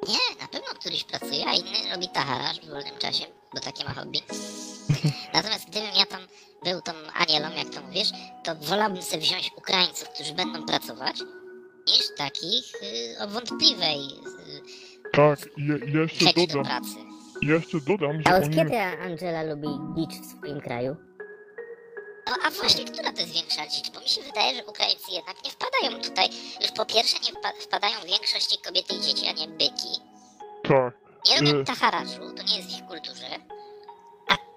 Nie, 0.07 0.41
na 0.41 0.48
pewno 0.48 0.67
któryś 0.79 1.03
pracuje, 1.03 1.45
a 1.48 1.53
inny 1.53 1.91
robi 1.93 2.09
taharaż 2.09 2.59
w 2.62 2.69
wolnym 2.69 2.98
czasie, 3.00 3.25
bo 3.53 3.59
takie 3.59 3.83
ma 3.83 3.93
hobby. 3.93 4.19
Natomiast 5.33 5.69
gdybym 5.69 5.89
ja 5.97 6.05
tam 6.05 6.21
był 6.63 6.81
tą 6.81 6.91
Anielą, 7.13 7.49
jak 7.55 7.69
to 7.69 7.81
mówisz, 7.81 8.07
to 8.43 8.55
wolałbym 8.55 9.01
sobie 9.01 9.21
wziąć 9.21 9.51
Ukraińców, 9.57 10.09
którzy 10.09 10.33
będą 10.33 10.65
pracować, 10.65 11.15
niż 11.87 12.15
takich 12.17 12.65
y, 12.83 13.19
o 13.23 13.27
wątpliwej 13.27 13.99
y, 13.99 14.61
Tak, 15.13 15.39
ja 15.93 15.99
jeszcze 16.01 16.25
chęci 16.25 16.47
do 16.47 16.53
dodam, 16.53 16.65
pracy. 16.65 16.95
ja 17.41 17.53
jeszcze 17.55 17.77
dodam, 17.79 18.21
A 18.25 18.29
że 18.29 18.37
od 18.37 18.43
oni... 18.43 18.55
kiedy 18.55 18.77
Angela 18.79 19.43
lubi 19.43 19.67
bicz 19.95 20.21
w 20.21 20.25
swoim 20.37 20.61
kraju? 20.61 20.95
No 22.27 22.35
a 22.45 22.49
właśnie, 22.51 22.85
która 22.85 23.13
to 23.13 23.21
jest 23.21 23.33
większa 23.33 23.67
dzicz? 23.67 23.91
Bo 23.91 23.99
mi 23.99 24.07
się 24.09 24.21
wydaje, 24.21 24.55
że 24.55 24.65
Ukraińcy 24.65 25.11
jednak 25.11 25.35
nie 25.45 25.51
wpadają 25.51 26.01
tutaj. 26.01 26.29
Już 26.61 26.71
po 26.71 26.85
pierwsze 26.85 27.17
nie 27.19 27.31
wpa- 27.33 27.61
wpadają 27.61 27.99
w 27.99 28.05
większości 28.05 28.57
kobiety 28.65 28.93
i 28.95 28.99
dzieci, 29.01 29.27
a 29.27 29.31
nie 29.31 29.47
byki. 29.47 29.87
Tak, 30.63 30.93
Nie 31.29 31.37
robią 31.51 31.65
taharaszu, 31.65 32.19
to 32.37 32.43
nie 32.43 32.57
jest 32.57 32.69
w 32.69 32.79
ich 32.79 32.85
kulturze. 32.87 33.25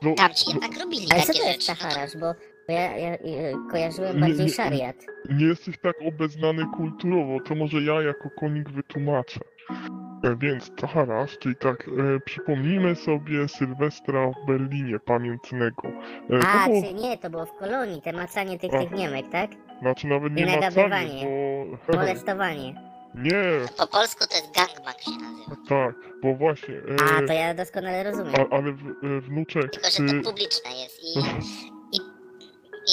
No, 0.02 0.14
Tamci 0.14 0.44
no, 0.46 0.52
jednak 0.52 0.80
robili 0.80 1.06
Ale 1.10 1.20
co 1.20 1.26
takie 1.26 1.40
to 1.40 1.46
jest 1.46 1.66
rzeczy. 1.66 1.84
No? 2.14 2.20
Bo 2.20 2.34
bo 2.68 2.72
ja, 2.72 2.96
ja, 2.96 3.10
ja 3.10 3.58
kojarzyłem 3.70 4.14
Nie, 4.14 4.20
bardziej 4.20 4.46
nie, 4.46 4.52
szariat. 4.52 4.96
nie 5.30 5.46
jesteś 5.46 5.78
tak 5.78 5.96
obeznany 6.08 6.66
kulturowo, 6.76 7.40
to 7.40 7.54
może 7.54 7.82
ja 7.82 8.02
jako 8.02 8.30
konik 8.40 8.70
wytłumaczę. 8.70 9.40
E, 10.24 10.36
Więc 10.36 10.70
Taharasz, 10.76 11.38
czyli 11.38 11.56
tak, 11.56 11.88
e, 11.88 12.20
przypomnijmy 12.20 12.94
sobie 12.94 13.48
Sylwestra 13.48 14.30
w 14.30 14.46
Berlinie 14.46 14.98
pamiętnego. 14.98 15.88
E, 16.30 16.38
to 16.38 16.48
A, 16.48 16.66
było, 16.66 16.82
czy 16.82 16.94
nie, 16.94 17.18
to 17.18 17.30
było 17.30 17.46
w 17.46 17.52
kolonii, 17.52 18.02
te 18.02 18.12
macanie 18.12 18.58
tych, 18.58 18.70
tych 18.70 18.90
Niemek, 18.90 19.26
tak? 19.32 19.50
znaczy 19.80 20.06
nawet 20.06 20.34
nie 20.34 20.46
macanie, 20.46 21.26
bo... 21.88 21.96
Molestowanie. 21.96 22.91
Nie, 23.14 23.66
Po 23.76 23.86
polsku 23.86 24.24
to 24.30 24.36
jest 24.36 24.54
gangbang 24.54 25.00
się 25.00 25.10
nazywa. 25.10 25.56
tak, 25.68 25.94
bo 26.22 26.34
właśnie, 26.34 26.74
e, 26.74 27.16
A, 27.16 27.26
to 27.26 27.32
ja 27.32 27.54
doskonale 27.54 28.02
rozumiem. 28.04 28.34
a, 28.34 28.54
ale 28.56 28.72
w, 28.72 28.86
e, 28.88 29.20
wnuczek, 29.20 29.70
Tylko, 29.70 29.90
że 29.90 29.96
ty, 29.96 30.20
to 30.22 30.30
publiczne 30.30 30.70
jest 30.82 31.00
i, 31.02 31.18
i, 31.96 32.00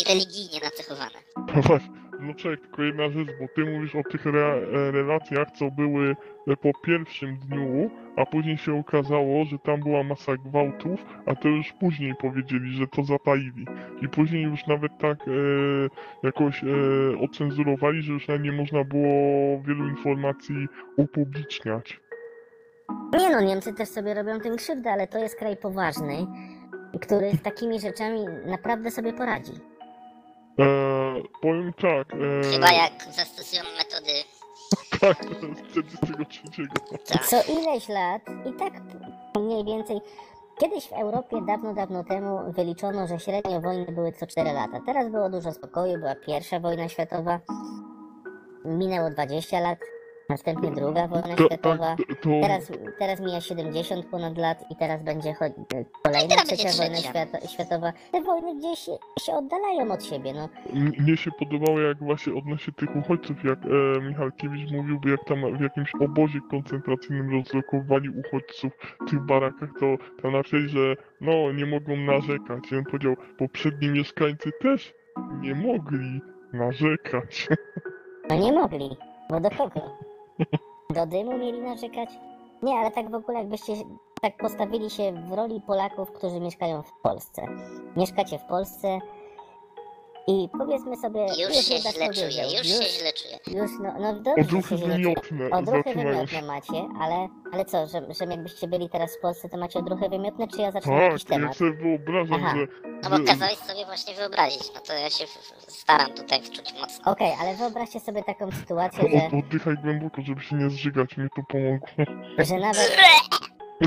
i 0.02 0.04
religijnie 0.10 0.60
nacechowane. 0.64 1.20
Właśnie, 1.68 1.99
no 2.20 2.34
tylko 2.34 2.84
jedna 2.84 3.10
rzecz, 3.10 3.30
bo 3.40 3.48
ty 3.56 3.66
mówisz 3.66 3.96
o 3.96 4.04
tych 4.04 4.28
re, 4.28 4.40
e, 4.40 4.92
relacjach, 4.92 5.52
co 5.52 5.72
były 5.72 6.16
e, 6.48 6.58
po 6.58 6.72
pierwszym 6.84 7.38
dniu, 7.38 7.90
a 8.16 8.26
później 8.26 8.58
się 8.58 8.80
okazało, 8.80 9.46
że 9.46 9.60
tam 9.60 9.80
była 9.80 10.04
masa 10.04 10.38
gwałtów, 10.38 11.06
a 11.26 11.36
to 11.36 11.48
już 11.48 11.74
później 11.80 12.16
powiedzieli, 12.22 12.74
że 12.74 12.88
to 12.88 13.04
zataili. 13.04 13.66
I 14.02 14.10
później 14.10 14.44
już 14.44 14.68
nawet 14.68 14.92
tak 14.98 15.18
e, 15.28 15.32
jakoś 16.24 16.64
e, 16.64 16.68
ocenzurowali, 17.20 18.02
że 18.02 18.14
już 18.14 18.28
nawet 18.28 18.44
nie 18.44 18.52
można 18.52 18.84
było 18.84 19.62
wielu 19.62 19.88
informacji 19.88 20.68
upubliczniać. 20.98 22.00
Nie 23.14 23.30
no, 23.30 23.42
Niemcy 23.42 23.74
też 23.74 23.90
sobie 23.90 24.14
robią 24.14 24.40
tym 24.40 24.58
krzywdę, 24.58 24.92
ale 24.92 25.08
to 25.08 25.20
jest 25.20 25.40
kraj 25.40 25.58
poważny. 25.58 26.28
który 27.02 27.32
z 27.32 27.42
takimi 27.42 27.80
rzeczami 27.80 28.26
naprawdę 28.46 28.92
sobie 28.92 29.14
poradzi. 29.14 29.52
Eee, 30.60 31.24
powiem 31.42 31.74
tak, 31.74 32.14
eee, 32.14 32.52
Chyba 32.54 32.72
jak 32.72 33.04
zastosują 33.14 33.64
metody... 33.78 34.12
tak, 35.02 35.26
to 35.26 35.80
jest 35.80 35.98
43. 36.04 36.68
Tak. 37.14 37.26
Co 37.26 37.42
ileś 37.54 37.90
lat 37.90 38.22
i 38.46 38.54
tak 38.60 38.74
mniej 39.40 39.66
więcej. 39.66 40.02
Kiedyś 40.60 40.88
w 40.88 40.94
Europie 40.94 41.38
dawno, 41.48 41.74
dawno 41.74 42.04
temu 42.04 42.52
wyliczono, 42.52 43.08
że 43.08 43.20
średnio 43.20 43.62
wojny 43.62 43.92
były 43.92 44.12
co 44.12 44.28
4 44.28 44.52
lata. 44.52 44.80
Teraz 44.86 45.10
było 45.10 45.30
dużo 45.30 45.52
spokoju, 45.52 46.00
była 46.00 46.16
pierwsza 46.16 46.60
wojna 46.60 46.90
światowa. 46.90 47.40
Minęło 48.66 49.10
20 49.10 49.60
lat, 49.60 49.80
następnie 50.30 50.72
druga 50.72 51.08
wojna 51.08 51.36
To, 51.36 51.46
światowa. 51.46 51.96
to, 52.22 52.30
Teraz, 52.42 52.72
teraz 53.00 53.20
mija 53.20 53.42
70 53.42 54.06
ponad 54.06 54.38
lat 54.38 54.66
i 54.72 54.76
teraz 54.76 55.04
będzie 55.04 55.34
cho- 55.34 55.54
kolejna 56.04 56.30
teraz 56.30 56.46
trzecia 56.48 56.64
będzie 56.64 56.78
wojna 56.78 56.96
trzecia. 56.96 57.10
świata, 57.10 57.48
światowa. 57.48 57.94
Te 58.12 58.22
wojny 58.22 58.56
gdzieś 58.56 58.80
się, 58.80 58.92
się 59.20 59.34
oddalają 59.34 59.92
od 59.92 60.04
siebie, 60.06 60.34
no. 60.34 60.50
M- 60.74 60.92
Mnie 61.00 61.18
się 61.18 61.32
podobało 61.32 61.80
jak 61.80 61.98
właśnie 62.04 62.34
odnośnie 62.34 62.74
tych 62.74 62.96
uchodźców, 62.96 63.44
jak 63.44 63.60
e, 63.66 64.02
Michalkiewicz 64.02 64.72
mówił, 64.72 65.00
jak 65.06 65.24
tam 65.26 65.58
w 65.58 65.62
jakimś 65.62 65.92
obozie 66.02 66.40
koncentracyjnym 66.52 67.32
rozlokowali 67.32 68.10
uchodźców 68.10 68.72
w 69.02 69.10
tych 69.10 69.20
barakach, 69.20 69.70
to 69.80 69.86
tam 70.22 70.32
napisali, 70.32 70.70
że 70.70 70.96
no 71.22 71.52
nie 71.52 71.66
mogą 71.66 71.96
narzekać. 71.98 72.72
I 72.72 72.76
on 72.76 72.84
powiedział, 72.84 73.16
poprzedni 73.38 73.90
mieszkańcy 73.90 74.52
też 74.62 74.94
nie 75.42 75.56
mogli 75.56 76.22
narzekać. 76.54 77.48
No 78.30 78.36
nie 78.38 78.52
mogli, 78.54 78.90
bo 79.30 79.40
do 79.40 79.50
kogo? 79.50 79.98
Do 80.94 81.06
dymu 81.06 81.38
mieli 81.38 81.62
narzekać? 81.62 82.10
Nie, 82.64 82.74
ale 82.74 82.92
tak 82.92 83.12
w 83.12 83.16
ogóle 83.16 83.40
jakbyście 83.40 83.74
tak 84.22 84.38
postawili 84.38 84.90
się 84.90 85.12
w 85.12 85.34
roli 85.34 85.62
Polaków, 85.62 86.12
którzy 86.12 86.40
mieszkają 86.40 86.84
w 86.84 86.92
Polsce. 87.02 87.48
Mieszkacie 87.98 88.40
w 88.40 88.44
Polsce 88.44 89.00
i 90.28 90.50
powiedzmy 90.58 90.98
sobie... 90.98 91.20
Już 91.22 91.54
się 91.66 91.76
Judas 91.76 91.96
źle 91.96 92.14
czuję, 92.14 92.44
już 92.58 92.68
się 92.68 93.00
źle 93.00 93.14
czuję. 93.14 93.62
Już, 93.62 93.72
no, 93.84 93.94
no 94.00 94.14
dobrze, 94.14 94.42
Odruchy 94.42 94.78
się 94.78 94.88
wymiotne 94.88 95.50
Odruchy 95.50 95.94
wymiotne 95.94 96.42
macie, 96.42 96.88
ale, 97.02 97.28
ale 97.54 97.66
co, 97.66 97.88
że, 97.88 98.14
że 98.14 98.26
jakbyście 98.26 98.68
byli 98.68 98.90
teraz 98.90 99.18
w 99.18 99.22
Polsce, 99.22 99.50
to 99.50 99.58
macie 99.58 99.80
odruchy 99.80 100.10
wymiotne, 100.10 100.48
czy 100.48 100.62
ja 100.62 100.72
zacznę 100.72 100.92
Tak, 100.94 101.02
jakiś 101.12 101.24
ja 101.30 101.30
temat? 101.38 101.58
sobie 101.58 101.72
wyobrażam, 101.74 102.42
Aha. 102.46 102.56
że... 102.58 102.68
No 103.04 103.18
bo 103.18 103.26
kazałeś 103.26 103.58
sobie 103.58 103.86
właśnie 103.86 104.14
wyobrazić, 104.16 104.72
no 104.76 104.82
to 104.82 104.94
ja 104.94 105.10
się 105.10 105.26
w- 105.28 105.72
staram 105.72 106.14
tutaj 106.14 106.42
wczuć 106.44 106.74
mocno. 106.82 107.12
Okej, 107.12 107.32
ale 107.42 107.56
wyobraźcie 107.56 108.00
sobie 108.00 108.24
taką 108.24 108.52
sytuację, 108.52 109.10
że, 109.10 109.28
Od, 109.28 109.34
oddychaj 109.46 109.76
głęboko, 109.84 110.22
żeby 110.22 110.42
się 110.42 110.56
nie 110.56 110.70
zżygać, 110.70 111.18
mi 111.18 111.30
to 111.36 111.42
pomogło. 111.50 111.88
że 112.38 112.56
nawet, 112.60 112.98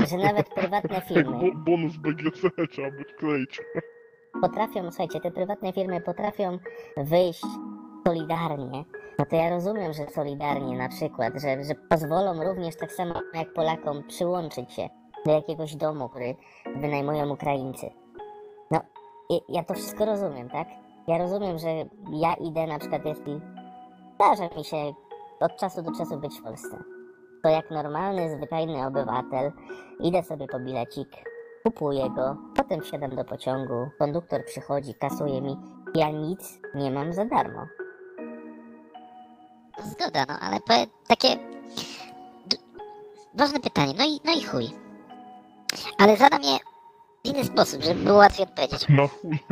że 0.09 0.17
nawet 0.17 0.49
prywatne 0.49 1.01
firmy 1.01 1.23
bo, 1.23 1.55
bonus 1.55 1.97
BGC 1.97 2.49
trzeba 2.71 2.91
by 2.91 3.03
wkleić. 3.03 3.61
Potrafią, 4.41 4.91
słuchajcie, 4.91 5.19
te 5.19 5.31
prywatne 5.31 5.73
firmy 5.73 6.01
potrafią 6.01 6.57
wyjść 6.97 7.45
solidarnie, 8.07 8.85
no 9.19 9.25
to 9.25 9.35
ja 9.35 9.49
rozumiem, 9.49 9.93
że 9.93 10.07
solidarnie 10.07 10.77
na 10.77 10.89
przykład, 10.89 11.33
że, 11.33 11.63
że 11.63 11.75
pozwolą 11.89 12.43
również 12.43 12.75
tak 12.75 12.91
samo 12.91 13.13
jak 13.33 13.53
Polakom 13.53 14.03
przyłączyć 14.07 14.73
się 14.73 14.89
do 15.25 15.31
jakiegoś 15.31 15.75
domu, 15.75 16.09
który 16.09 16.35
wynajmują 16.75 17.29
Ukraińcy. 17.29 17.89
No, 18.71 18.81
ja 19.49 19.63
to 19.63 19.73
wszystko 19.73 20.05
rozumiem, 20.05 20.49
tak? 20.49 20.67
Ja 21.07 21.17
rozumiem, 21.17 21.59
że 21.59 21.67
ja 22.11 22.33
idę 22.33 22.67
na 22.67 22.79
przykład, 22.79 23.05
jeśli 23.05 23.41
zdarza 24.15 24.55
mi 24.57 24.63
się 24.63 24.93
od 25.39 25.57
czasu 25.57 25.81
do 25.81 25.91
czasu 25.91 26.19
być 26.19 26.39
w 26.39 26.43
Polsce, 26.43 26.83
to 27.43 27.49
jak 27.49 27.71
normalny, 27.71 28.29
zwyczajny 28.37 28.87
obywatel 28.87 29.51
idę 29.99 30.23
sobie 30.23 30.47
po 30.47 30.59
bilecik, 30.59 31.32
kupuję 31.67 32.09
go, 32.15 32.37
potem 32.55 32.81
wsiadam 32.81 33.15
do 33.15 33.25
pociągu, 33.25 33.89
konduktor 33.99 34.45
przychodzi, 34.45 34.93
kasuje 34.95 35.41
mi, 35.41 35.57
ja 35.95 36.09
nic 36.11 36.59
nie 36.75 36.91
mam 36.91 37.13
za 37.13 37.25
darmo. 37.25 37.65
No 39.79 39.85
Zgoda, 39.91 40.25
no 40.27 40.39
ale 40.39 40.59
powie, 40.61 40.85
takie... 41.07 41.27
d- 42.47 42.57
Ważne 43.33 43.59
pytanie, 43.59 43.93
no 43.97 44.05
i, 44.05 44.19
no 44.25 44.33
i 44.33 44.43
chuj. 44.43 44.69
Ale 45.97 46.17
zadam 46.17 46.43
je 46.43 46.57
w 47.25 47.27
inny 47.27 47.45
sposób, 47.45 47.83
żeby 47.83 48.03
było 48.03 48.17
łatwiej 48.17 48.45
odpowiedzieć. 48.45 48.89
Na 48.89 49.07
chuj. 49.13 49.39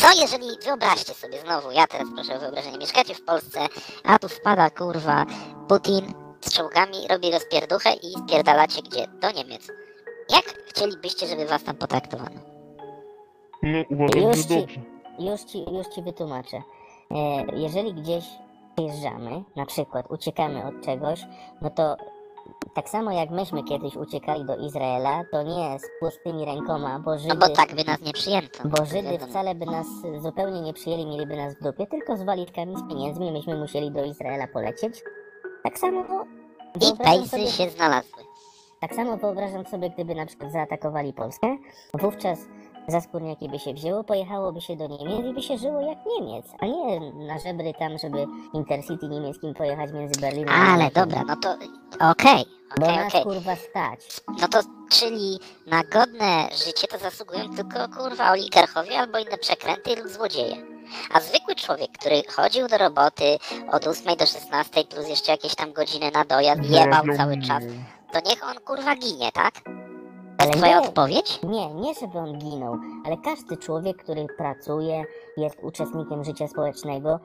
Co 0.00 0.20
jeżeli, 0.20 0.46
wyobraźcie 0.64 1.14
sobie 1.14 1.40
znowu, 1.40 1.70
ja 1.70 1.86
teraz 1.86 2.08
proszę 2.14 2.36
o 2.36 2.40
wyobrażenie, 2.40 2.78
mieszkacie 2.78 3.14
w 3.14 3.24
Polsce, 3.24 3.60
a 4.04 4.18
tu 4.18 4.28
wpada 4.28 4.70
kurwa 4.70 5.26
Putin 5.68 6.12
z 6.40 6.52
czołgami, 6.52 6.96
robi 7.10 7.30
rozpierduchę 7.32 7.92
i 7.92 8.12
spierdalacie 8.26 8.82
gdzie? 8.82 9.06
Do 9.20 9.30
Niemiec. 9.30 9.66
Jak 10.30 10.44
chcielibyście, 10.44 11.26
żeby 11.26 11.46
was 11.46 11.64
tam 11.64 11.76
potraktowano? 11.76 12.40
No 13.62 13.78
uważam, 13.90 14.22
Już 14.22 14.36
że 14.36 14.42
ci- 14.42 14.60
dobrze. 14.60 14.80
Już 15.18 15.40
ci, 15.40 15.64
już 15.74 15.86
ci 15.86 16.02
wytłumaczę. 16.02 16.62
E, 17.10 17.44
jeżeli 17.56 17.94
gdzieś 17.94 18.24
przyjeżdżamy, 18.76 19.44
na 19.56 19.66
przykład 19.66 20.06
uciekamy 20.10 20.66
od 20.66 20.84
czegoś, 20.84 21.20
no 21.62 21.70
to 21.70 21.96
tak 22.74 22.88
samo 22.88 23.10
jak 23.12 23.30
myśmy 23.30 23.64
kiedyś 23.64 23.96
uciekali 23.96 24.44
do 24.44 24.56
Izraela, 24.56 25.22
to 25.32 25.42
nie 25.42 25.78
z 25.78 25.82
pustymi 26.00 26.44
rękoma, 26.44 26.98
bo 27.00 27.10
No 27.10 27.18
Żydy, 27.18 27.34
bo 27.34 27.48
tak 27.48 27.74
by 27.74 27.84
nas 27.84 28.00
nie 28.00 28.12
przyjęto. 28.12 28.68
bo 28.68 28.84
Żydy 28.84 29.02
Wiadomo. 29.02 29.30
wcale 29.30 29.54
by 29.54 29.66
nas 29.66 29.86
zupełnie 30.22 30.60
nie 30.60 30.72
przyjęli, 30.72 31.06
mieliby 31.06 31.36
nas 31.36 31.54
w 31.54 31.62
dupie, 31.62 31.86
tylko 31.86 32.16
z 32.16 32.22
walizkami, 32.22 32.76
z 32.76 32.88
pieniędzmi, 32.88 33.32
myśmy 33.32 33.56
musieli 33.56 33.90
do 33.90 34.04
Izraela 34.04 34.46
polecieć. 34.46 35.02
Tak 35.64 35.78
samo 35.78 36.04
I 36.76 36.96
pejsy 37.04 37.28
sobie, 37.28 37.46
się 37.46 37.70
znalazły. 37.70 38.22
Tak 38.80 38.94
samo 38.94 39.16
wyobrażam 39.16 39.66
sobie, 39.66 39.90
gdyby 39.90 40.14
na 40.14 40.26
przykład 40.26 40.52
zaatakowali 40.52 41.12
Polskę, 41.12 41.56
wówczas 41.94 42.38
za 42.88 43.00
skórniaki 43.00 43.48
by 43.48 43.58
się 43.58 43.74
wzięło, 43.74 44.04
pojechałoby 44.04 44.60
się 44.60 44.76
do 44.76 44.86
Niemiec 44.86 45.26
i 45.26 45.34
by 45.34 45.42
się 45.42 45.58
żyło 45.58 45.80
jak 45.80 45.98
Niemiec, 46.06 46.46
a 46.60 46.66
nie 46.66 47.00
na 47.26 47.38
żebry 47.38 47.74
tam, 47.78 47.98
żeby 47.98 48.26
Intercity 48.54 49.08
niemieckim 49.08 49.54
pojechać 49.54 49.92
między 49.92 50.20
Berlinem 50.20 50.54
a 50.54 50.74
Ale 50.74 50.90
dobra, 50.90 51.22
no 51.26 51.36
to 51.36 51.54
okej, 52.10 52.44
Bo 52.80 52.86
okej, 52.86 52.96
nas 52.96 53.08
okej. 53.08 53.22
kurwa 53.22 53.56
stać. 53.56 54.00
No 54.40 54.48
to 54.48 54.60
czyli 54.90 55.38
na 55.66 55.84
godne 55.84 56.48
życie 56.66 56.86
to 56.88 56.98
zasługują 56.98 57.56
tylko 57.56 57.88
kurwa 57.88 58.30
oligarchowie 58.30 58.98
albo 58.98 59.18
inne 59.18 59.38
przekręty 59.38 59.96
lub 59.96 60.08
złodzieje. 60.08 60.56
A 61.12 61.20
zwykły 61.20 61.54
człowiek, 61.54 61.90
który 61.98 62.22
chodził 62.36 62.68
do 62.68 62.78
roboty 62.78 63.38
od 63.72 63.86
8 63.86 64.16
do 64.16 64.26
16 64.26 64.84
plus 64.84 65.08
jeszcze 65.08 65.32
jakieś 65.32 65.54
tam 65.54 65.72
godziny 65.72 66.10
na 66.10 66.24
dojazd, 66.24 66.62
jebał 66.62 66.84
Zarabiał 66.84 67.16
cały 67.16 67.38
czas, 67.42 67.62
to 68.12 68.18
niech 68.30 68.44
on 68.50 68.56
kurwa 68.64 68.96
ginie, 68.96 69.32
tak? 69.32 69.54
To 69.54 69.70
Ale 70.38 70.46
jest 70.48 70.58
twoja 70.58 70.80
nie. 70.80 70.86
odpowiedź? 70.88 71.40
Nie, 71.42 71.74
nie 71.74 71.94
żeby 71.94 72.18
on 72.18 72.38
ginął, 72.38 72.76
ale 73.06 73.16
każdy 73.24 73.56
człowiek, 73.56 73.96
który 73.96 74.26
pracuje, 74.38 75.04
jest 75.36 75.58
uczestnikiem 75.62 76.24
życia 76.24 76.48
społecznego, 76.48 77.20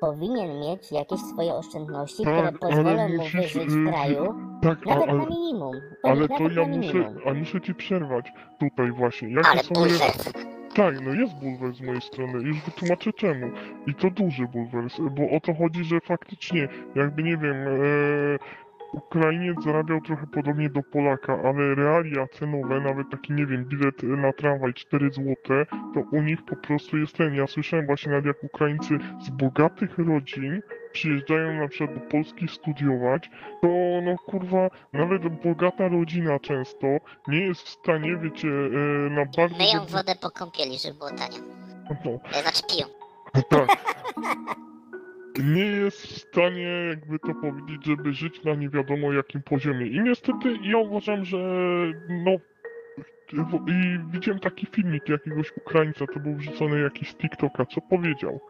powinien 0.00 0.60
mieć 0.60 0.92
jakieś 0.92 1.20
swoje 1.20 1.54
oszczędności, 1.54 2.24
Tak, 2.24 2.34
które 2.34 2.52
pozwolą 2.52 3.08
mu 3.08 3.18
wyżyć 3.22 3.54
w 3.54 3.88
kraju, 3.88 4.34
Tak, 4.62 4.86
nawet 4.86 5.06
na 5.06 5.12
ale, 5.12 5.26
minimum. 5.26 5.74
ale 6.02 6.28
to 6.28 6.42
ja 6.48 6.66
na 6.66 6.76
muszę, 6.76 7.14
a 7.26 7.34
muszę 7.34 7.60
ci 7.60 7.74
przerwać 7.74 8.32
tutaj 8.60 8.90
właśnie. 8.92 9.28
Ja 9.32 9.40
Ale 9.50 9.60
to 9.60 9.66
sobie, 9.66 9.80
bulwers. 9.80 10.32
tak, 10.74 11.00
no 11.00 11.12
jest 11.14 11.34
bulwer 11.34 11.74
z 11.74 11.80
mojej 11.80 12.00
strony, 12.00 12.32
już 12.32 12.60
wytłumaczę 12.60 13.12
czemu. 13.12 13.46
I 13.86 13.94
to 13.94 14.10
duży 14.10 14.48
bulwers, 14.48 14.96
bo 15.10 15.36
o 15.36 15.40
to 15.40 15.54
chodzi, 15.54 15.84
że 15.84 16.00
faktycznie, 16.00 16.68
jakby 16.94 17.22
nie 17.22 17.36
wiem, 17.36 17.56
e, 17.68 17.72
Ukrainiec 18.92 19.64
zarabiał 19.64 20.00
trochę 20.00 20.26
podobnie 20.26 20.70
do 20.70 20.82
Polaka, 20.82 21.38
ale 21.44 21.74
realia 21.74 22.26
cenowe, 22.26 22.80
nawet 22.80 23.10
taki, 23.10 23.32
nie 23.32 23.46
wiem, 23.46 23.64
bilet 23.64 24.02
na 24.02 24.32
tramwaj 24.32 24.74
4 24.74 25.10
zł, 25.10 25.34
to 25.94 26.00
u 26.12 26.22
nich 26.22 26.44
po 26.44 26.56
prostu 26.56 26.98
jest 26.98 27.16
ten. 27.16 27.34
Ja 27.34 27.46
słyszałem 27.46 27.86
właśnie 27.86 28.10
nawet 28.12 28.26
jak 28.26 28.44
Ukraińcy 28.44 28.98
z 29.20 29.30
bogatych 29.30 29.98
rodzin 29.98 30.62
przyjeżdżają 30.92 31.52
na 31.60 31.68
przykład 31.68 31.94
do 31.98 32.00
Polski 32.10 32.48
studiować, 32.48 33.30
to 33.62 33.68
no 34.02 34.16
kurwa, 34.26 34.68
nawet 34.92 35.28
bogata 35.42 35.88
rodzina 35.88 36.38
często 36.38 36.86
nie 37.28 37.40
jest 37.46 37.60
w 37.62 37.68
stanie, 37.68 38.16
wiecie, 38.16 38.48
e, 38.48 39.10
na 39.10 39.24
bardzo... 39.36 39.56
Myją 39.58 39.80
dobry- 39.80 39.90
wodę 39.92 40.14
po 40.22 40.30
kąpieli, 40.30 40.78
żeby 40.78 40.94
było 40.98 41.10
tanio. 41.10 41.38
No, 42.04 42.10
E, 42.38 42.42
Znaczy 42.42 42.62
piją. 42.70 42.86
tak. 43.50 43.68
Nie 45.38 45.66
jest 45.66 46.06
w 46.06 46.18
stanie, 46.18 46.86
jakby 46.88 47.18
to 47.18 47.34
powiedzieć, 47.34 47.84
żeby 47.86 48.12
żyć 48.12 48.44
na 48.44 48.54
nie 48.54 48.68
wiadomo 48.68 49.12
jakim 49.12 49.42
poziomie. 49.42 49.86
I 49.86 50.00
niestety 50.00 50.58
ja 50.62 50.78
uważam, 50.78 51.24
że 51.24 51.38
no. 52.08 52.30
I 53.66 53.98
widziałem 54.12 54.40
taki 54.40 54.66
filmik 54.66 55.08
jakiegoś 55.08 55.56
Ukraińca, 55.56 56.06
to 56.14 56.20
był 56.20 56.34
wrzucony 56.34 56.80
jakiś 56.80 57.10
z 57.10 57.14
TikToka, 57.14 57.66
co 57.66 57.80
powiedział 57.80 58.40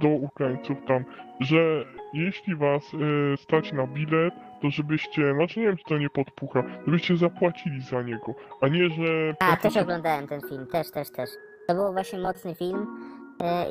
do 0.00 0.08
Ukraińców 0.08 0.78
tam, 0.86 1.04
że 1.40 1.84
jeśli 2.12 2.56
was 2.56 2.82
e, 2.94 3.36
stać 3.36 3.72
na 3.72 3.86
bilet, 3.86 4.34
to 4.62 4.70
żebyście, 4.70 5.34
znaczy 5.34 5.60
nie 5.60 5.66
wiem 5.66 5.76
czy 5.76 5.84
to 5.84 5.98
nie 5.98 6.10
podpucha, 6.10 6.62
żebyście 6.86 7.16
zapłacili 7.16 7.82
za 7.82 8.02
niego, 8.02 8.34
a 8.60 8.68
nie, 8.68 8.90
że... 8.90 9.34
A, 9.40 9.56
też 9.56 9.76
oglądałem 9.76 10.26
ten 10.26 10.40
film, 10.40 10.66
też, 10.66 10.90
też, 10.90 11.10
też. 11.10 11.30
To 11.68 11.74
był 11.74 11.92
właśnie 11.92 12.18
mocny 12.18 12.54
film 12.54 12.86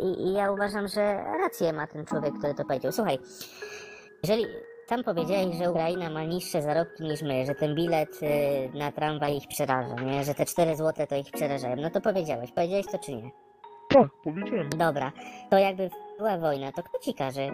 i, 0.04 0.22
i 0.28 0.34
ja 0.34 0.52
uważam, 0.52 0.88
że 0.88 1.24
rację 1.24 1.74
ma 1.74 1.88
ten 1.88 2.06
człowiek, 2.06 2.34
który 2.38 2.54
to 2.54 2.66
powiedział. 2.66 2.92
Słuchaj, 2.92 3.20
jeżeli 4.24 4.46
tam 4.88 5.04
powiedziałeś, 5.04 5.56
że 5.58 5.72
Ukraina 5.72 6.10
ma 6.10 6.24
niższe 6.24 6.62
zarobki 6.62 7.04
niż 7.04 7.22
my, 7.22 7.46
że 7.46 7.56
ten 7.56 7.76
bilet 7.76 8.20
y, 8.24 8.78
na 8.78 8.92
tramwaj 8.92 9.38
ich 9.38 9.48
przeraża, 9.48 9.96
nie? 9.96 10.24
Że 10.24 10.34
te 10.34 10.46
4 10.46 10.76
złote 10.76 11.08
to 11.08 11.16
ich 11.16 11.32
przerażają. 11.32 11.76
No 11.76 11.90
to 11.90 12.02
powiedziałeś. 12.02 12.52
Powiedziałeś 12.52 12.86
to 12.92 13.00
czy 13.00 13.16
nie? 13.16 13.32
Tak, 13.90 14.10
powiedziałem. 14.24 14.70
Dobra, 14.70 15.12
to 15.50 15.58
jakby 15.58 15.90
była 16.18 16.38
wojna, 16.38 16.72
to 16.72 16.84
kto 16.84 17.00
ci 17.00 17.14
każe 17.14 17.50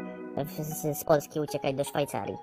z, 0.59 0.97
z 1.00 1.03
Polski 1.03 1.39
uciekać 1.39 1.75
do 1.75 1.83
Szwajcarii? 1.83 2.38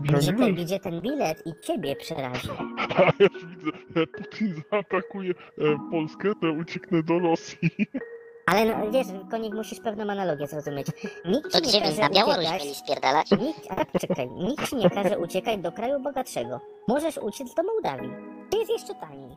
Gdzie 0.00 0.32
ten, 0.32 0.54
gdzie 0.54 0.80
ten 0.80 1.00
bilet 1.00 1.46
i 1.46 1.52
ciebie 1.62 1.96
przerazi? 1.96 2.48
A 2.96 3.02
ja 3.02 3.28
już 3.32 3.46
widzę, 3.46 3.70
e, 3.96 4.06
Putin 4.06 4.62
zaatakuje 4.72 5.30
e, 5.30 5.62
Polskę, 5.90 6.32
to 6.40 6.52
ucieknę 6.52 7.02
do 7.02 7.18
Rosji. 7.18 7.70
Ale 8.50 8.64
no, 8.64 8.90
wiesz, 8.90 9.06
konik 9.30 9.54
musisz 9.54 9.80
pewną 9.80 10.02
analogię 10.10 10.46
zrozumieć. 10.46 10.86
Nikt 11.32 11.52
To 11.52 11.60
ci 11.60 11.74
nie 11.76 11.82
każe 11.82 12.00
na 12.02 12.08
Białoruś 12.10 12.38
uciekać. 12.44 12.62
mieli 12.62 12.74
spierdalać? 12.74 13.30
Nikt, 13.30 13.66
a 13.70 13.74
tak 13.74 13.88
czekaj, 14.00 14.30
nikt 14.30 14.68
ci 14.70 14.76
nie 14.76 14.90
każe 14.90 15.18
uciekać 15.18 15.58
do 15.60 15.72
kraju 15.72 16.00
bogatszego. 16.00 16.60
Możesz 16.88 17.18
uciec 17.18 17.54
do 17.54 17.62
Mołdawii. 17.62 18.10
To 18.50 18.58
jest 18.58 18.70
jeszcze 18.70 18.94
taniej. 18.94 19.36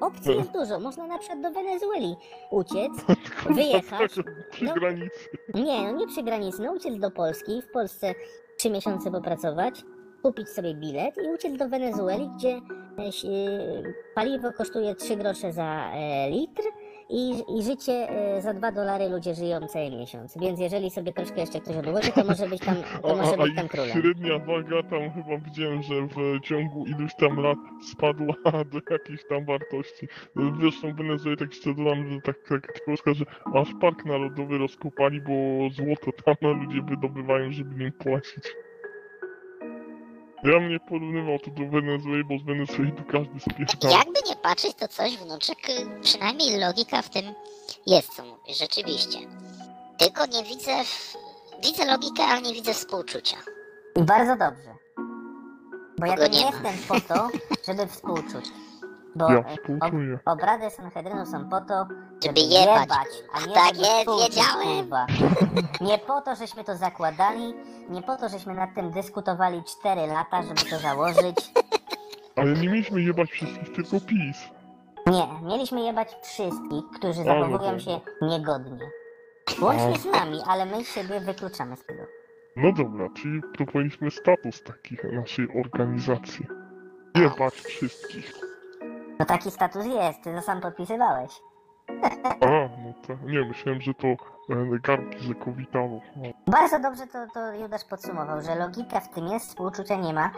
Opcji 0.00 0.36
jest 0.36 0.50
dużo. 0.52 0.80
Można 0.80 1.06
na 1.06 1.18
przykład 1.18 1.40
do 1.40 1.50
Wenezueli 1.50 2.16
uciec, 2.50 2.92
wyjechać. 3.56 4.12
Przy 4.50 4.64
No. 4.64 4.74
granicy. 4.74 5.28
Nie, 5.54 5.92
no 5.92 5.98
nie 5.98 6.06
przy 6.06 6.22
granicy, 6.22 6.62
no 6.62 6.72
uciec 6.72 6.98
do 6.98 7.10
Polski, 7.10 7.62
w 7.62 7.70
Polsce 7.70 8.14
trzy 8.58 8.70
miesiące 8.70 9.10
popracować, 9.10 9.82
kupić 10.22 10.48
sobie 10.48 10.74
bilet 10.74 11.16
i 11.24 11.28
uciec 11.34 11.56
do 11.56 11.68
Wenezueli, 11.68 12.30
gdzie 12.36 12.48
e, 12.50 12.62
paliwo 14.14 14.52
kosztuje 14.52 14.94
3 14.94 15.16
grosze 15.16 15.52
za 15.52 15.90
e, 15.94 16.30
litr 16.30 16.62
i, 17.08 17.44
i 17.58 17.62
życie 17.62 17.92
e, 17.92 18.42
za 18.42 18.54
2 18.54 18.72
dolary 18.72 19.08
ludzie 19.08 19.34
żyją 19.34 19.66
cały 19.66 19.90
miesiąc. 19.90 20.38
Więc 20.38 20.60
jeżeli 20.60 20.90
sobie 20.90 21.12
troszkę 21.12 21.40
jeszcze 21.40 21.60
ktoś 21.60 21.76
odłoży, 21.76 22.12
to 22.12 22.24
może 22.24 22.48
być 22.48 22.60
tam, 22.60 22.76
A, 22.94 22.98
to 22.98 23.16
może 23.16 23.34
a, 23.34 23.36
być 23.36 23.56
tam 23.56 23.68
królem. 23.68 23.90
średnia 23.90 24.38
waga 24.38 24.82
tam 24.82 25.10
chyba 25.10 25.38
widziałem, 25.38 25.82
że 25.82 25.94
w 26.06 26.40
ciągu 26.40 26.86
iluś 26.86 27.14
tam 27.14 27.40
lat 27.40 27.58
spadła 27.92 28.34
do 28.72 28.80
jakiejś 28.90 29.20
tam 29.28 29.44
wartości. 29.44 30.08
Zresztą 30.60 30.92
w 30.92 30.96
Wenezueli 30.96 31.36
tak 31.36 31.52
szczerze 31.52 31.74
dodam, 31.74 32.10
że 32.10 32.20
tak, 32.20 32.36
tak 32.48 32.78
ciekawostka, 32.78 33.14
że 33.14 33.24
aż 33.54 33.68
park 33.80 34.04
narodowy 34.04 34.58
rozkopali, 34.58 35.20
bo 35.20 35.32
złoto 35.70 36.12
tam 36.24 36.36
ludzie 36.60 36.82
wydobywają, 36.82 37.52
żeby 37.52 37.84
nim 37.84 37.92
płacić. 37.92 38.44
Ja 40.44 40.60
mnie 40.60 40.80
porównywał 40.80 41.38
to 41.38 41.50
do 41.50 41.70
Wenezueli, 41.70 42.24
bo 42.24 42.38
z 42.38 42.42
Wenezueli 42.42 42.92
tu 42.92 43.04
każdy 43.04 43.40
spierdala. 43.40 43.98
Jakby 43.98 44.20
nie 44.28 44.36
patrzeć, 44.36 44.74
to 44.74 44.88
coś 44.88 45.16
wnuczek, 45.16 45.58
y, 45.68 46.00
przynajmniej 46.02 46.60
logika 46.60 47.02
w 47.02 47.10
tym 47.10 47.34
jest, 47.86 48.14
co 48.14 48.24
mówisz, 48.24 48.58
rzeczywiście. 48.58 49.18
Tylko 49.98 50.26
nie 50.26 50.44
widzę, 50.44 50.84
w... 50.84 51.16
widzę 51.64 51.84
logikę, 51.84 52.22
ale 52.24 52.42
nie 52.42 52.52
widzę 52.54 52.74
współczucia. 52.74 53.36
I 53.96 54.02
bardzo 54.02 54.36
dobrze. 54.36 54.74
Bo 55.98 56.06
ja 56.06 56.16
tu 56.16 56.22
nie 56.22 56.28
nie 56.28 56.40
jestem 56.46 56.74
po 56.88 57.00
to, 57.00 57.28
żeby 57.66 57.86
współczuć. 57.86 58.44
Bo 59.16 59.32
Ja 59.32 59.42
współczuję. 59.42 60.18
Obrady 60.24 60.70
Sanhedrynu 60.70 61.26
są 61.26 61.48
po 61.48 61.60
to, 61.60 61.86
Żeby 62.24 62.40
jebać, 62.40 63.08
a 63.34 63.46
nie 63.46 63.54
Tak 63.54 63.74
żeby 63.74 63.78
jest, 63.86 63.98
współczuć, 63.98 64.28
wiedziałem. 64.36 64.78
kurwa. 64.78 65.06
Nie 65.80 65.98
po 65.98 66.20
to, 66.20 66.34
żeśmy 66.36 66.64
to 66.64 66.76
zakładali, 66.76 67.54
nie 67.88 68.02
po 68.02 68.16
to, 68.16 68.28
żeśmy 68.28 68.54
nad 68.54 68.74
tym 68.74 68.90
dyskutowali 68.90 69.62
4 69.80 70.06
lata, 70.06 70.42
żeby 70.42 70.70
to 70.70 70.78
założyć. 70.78 71.52
Ale 72.36 72.52
nie 72.52 72.68
mieliśmy 72.68 73.02
jebać 73.02 73.30
wszystkich, 73.30 73.72
tylko 73.74 74.00
PiS. 74.06 74.36
Nie, 75.06 75.48
mieliśmy 75.48 75.80
jebać 75.80 76.16
wszystkich, 76.22 76.84
którzy 76.94 77.24
zachowują 77.24 77.78
się 77.78 78.00
niegodnie. 78.22 78.90
Łącznie 79.62 79.98
z 79.98 80.04
nami, 80.04 80.38
ale 80.46 80.66
my 80.66 80.84
siebie 80.84 81.20
wykluczamy 81.20 81.76
z 81.76 81.84
tego. 81.86 82.02
No 82.56 82.72
dobra, 82.72 83.08
czyli 83.16 83.40
proponiliśmy 83.56 84.10
status 84.10 84.62
taki 84.62 84.96
naszej 85.12 85.48
organizacji. 85.64 86.46
Jebać 87.14 87.54
wszystkich. 87.54 88.45
No 89.18 89.24
taki 89.26 89.50
status 89.50 89.86
jest, 89.86 90.22
ty 90.22 90.34
to 90.34 90.42
sam 90.42 90.60
podpisywałeś. 90.60 91.42
A, 92.40 92.46
no 92.50 92.92
to 93.06 93.12
nie, 93.26 93.44
myślałem, 93.44 93.80
że 93.80 93.94
to 93.94 94.06
e, 94.08 94.16
garnki 94.82 95.18
z. 95.28 96.00
No. 96.16 96.28
Bardzo 96.46 96.78
dobrze 96.78 97.06
to, 97.06 97.26
to 97.34 97.52
Judasz 97.52 97.84
podsumował, 97.84 98.42
że 98.42 98.54
logika 98.54 99.00
w 99.00 99.08
tym 99.08 99.26
jest, 99.26 99.46
współczucia 99.48 99.96
nie 99.96 100.12
ma, 100.12 100.30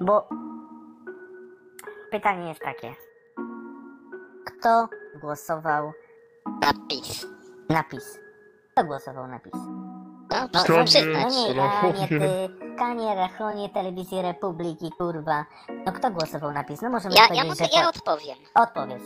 bo 0.00 0.28
pytanie 2.10 2.48
jest 2.48 2.60
takie. 2.60 2.94
Kto 4.44 4.88
głosował 5.20 5.92
Napis. 6.60 7.26
na 7.68 7.82
PiS? 7.82 8.18
Kto 8.72 8.84
głosował 8.84 9.26
na 9.26 9.38
PiS? 9.38 9.52
No, 10.30 10.48
można 10.54 10.74
No 10.74 11.28
nie, 11.28 11.62
a 11.62 11.86
nie 11.86 12.08
ty, 12.08 12.65
Kanie, 12.78 13.14
Rachonie, 13.14 13.68
Telewizji 13.68 14.22
Republiki, 14.22 14.90
kurwa. 14.98 15.44
No 15.86 15.92
kto 15.92 16.10
głosował 16.10 16.52
na 16.52 16.64
PiS? 16.64 16.82
No 16.82 16.90
możemy 16.90 17.14
Ja, 17.14 17.20
ja, 17.22 17.28
powiedzieć, 17.28 17.48
mogę, 17.48 17.64
że 17.72 17.78
ja 17.80 17.82
to... 17.82 17.88
odpowiem. 17.88 18.36
Odpowiedz. 18.54 19.02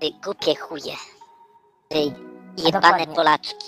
Ty 0.00 0.06
głupie 0.24 0.54
chuje. 0.56 0.92
Ty 1.88 1.98
jebane 2.56 2.70
dokładnie. 2.72 3.14
Polaczki. 3.14 3.66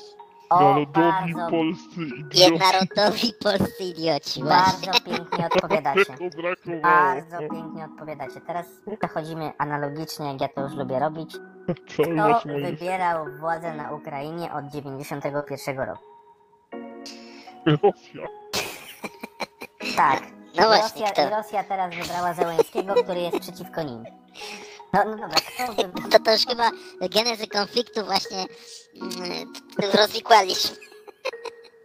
O, 0.50 0.61
Narodowi 0.61 0.87
bardzo, 1.35 1.50
polscy 1.50 2.00
idioci. 2.18 2.40
Jednorodowi 2.42 3.33
polscy 3.42 3.85
idioci, 3.85 4.42
właśnie. 4.42 4.87
bardzo 4.92 5.00
pięknie 5.04 5.46
odpowiadacie. 5.46 6.16
Bardzo 6.83 7.38
pięknie 7.38 7.85
odpowiadacie. 7.85 8.40
Teraz 8.40 8.66
przechodzimy 8.98 9.52
analogicznie, 9.59 10.26
jak 10.26 10.40
ja 10.40 10.48
to 10.48 10.61
już 10.61 10.74
lubię 10.74 10.98
robić. 10.98 11.37
Kto 11.88 12.02
wybierał 12.62 13.26
władzę 13.40 13.74
na 13.74 13.92
Ukrainie 13.92 14.52
od 14.52 14.66
91 14.66 15.78
roku? 15.78 16.04
Rosja. 17.66 18.26
Tak. 20.00 20.22
No 20.56 20.66
właśnie, 20.66 21.06
Rosja, 21.06 21.12
kto? 21.12 21.28
I 21.28 21.30
Rosja 21.30 21.64
teraz 21.64 21.94
wybrała 21.94 22.34
Zełenskiego, 22.34 22.94
który 22.94 23.20
jest 23.20 23.38
przeciwko 23.38 23.82
nim. 23.82 24.04
No, 24.92 25.04
no 25.04 25.10
dobra, 25.10 25.28
kto. 25.28 25.74
To, 26.10 26.18
to 26.18 26.32
już 26.32 26.46
chyba 26.46 26.70
genezy 27.10 27.46
konfliktu 27.46 28.04
właśnie 28.04 28.38
mm, 29.02 29.52
rozwikłaliśmy. 29.92 30.76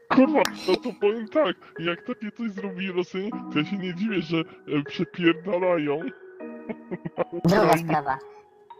Kurwa, 0.10 0.41
no 0.67 0.75
to 0.75 0.89
powiem 1.01 1.28
tak, 1.28 1.56
jak 1.80 1.99
takie 2.08 2.32
coś 2.32 2.51
zrobili 2.51 2.91
Rosjanie, 2.91 3.32
to 3.54 3.60
ja 3.60 3.65
się 3.65 3.78
nie 3.78 3.95
dziwię, 3.95 4.21
że 4.21 4.38
e, 4.38 4.84
przepierdalają. 4.84 5.99
Druga 7.43 7.78
sprawa. 7.78 8.17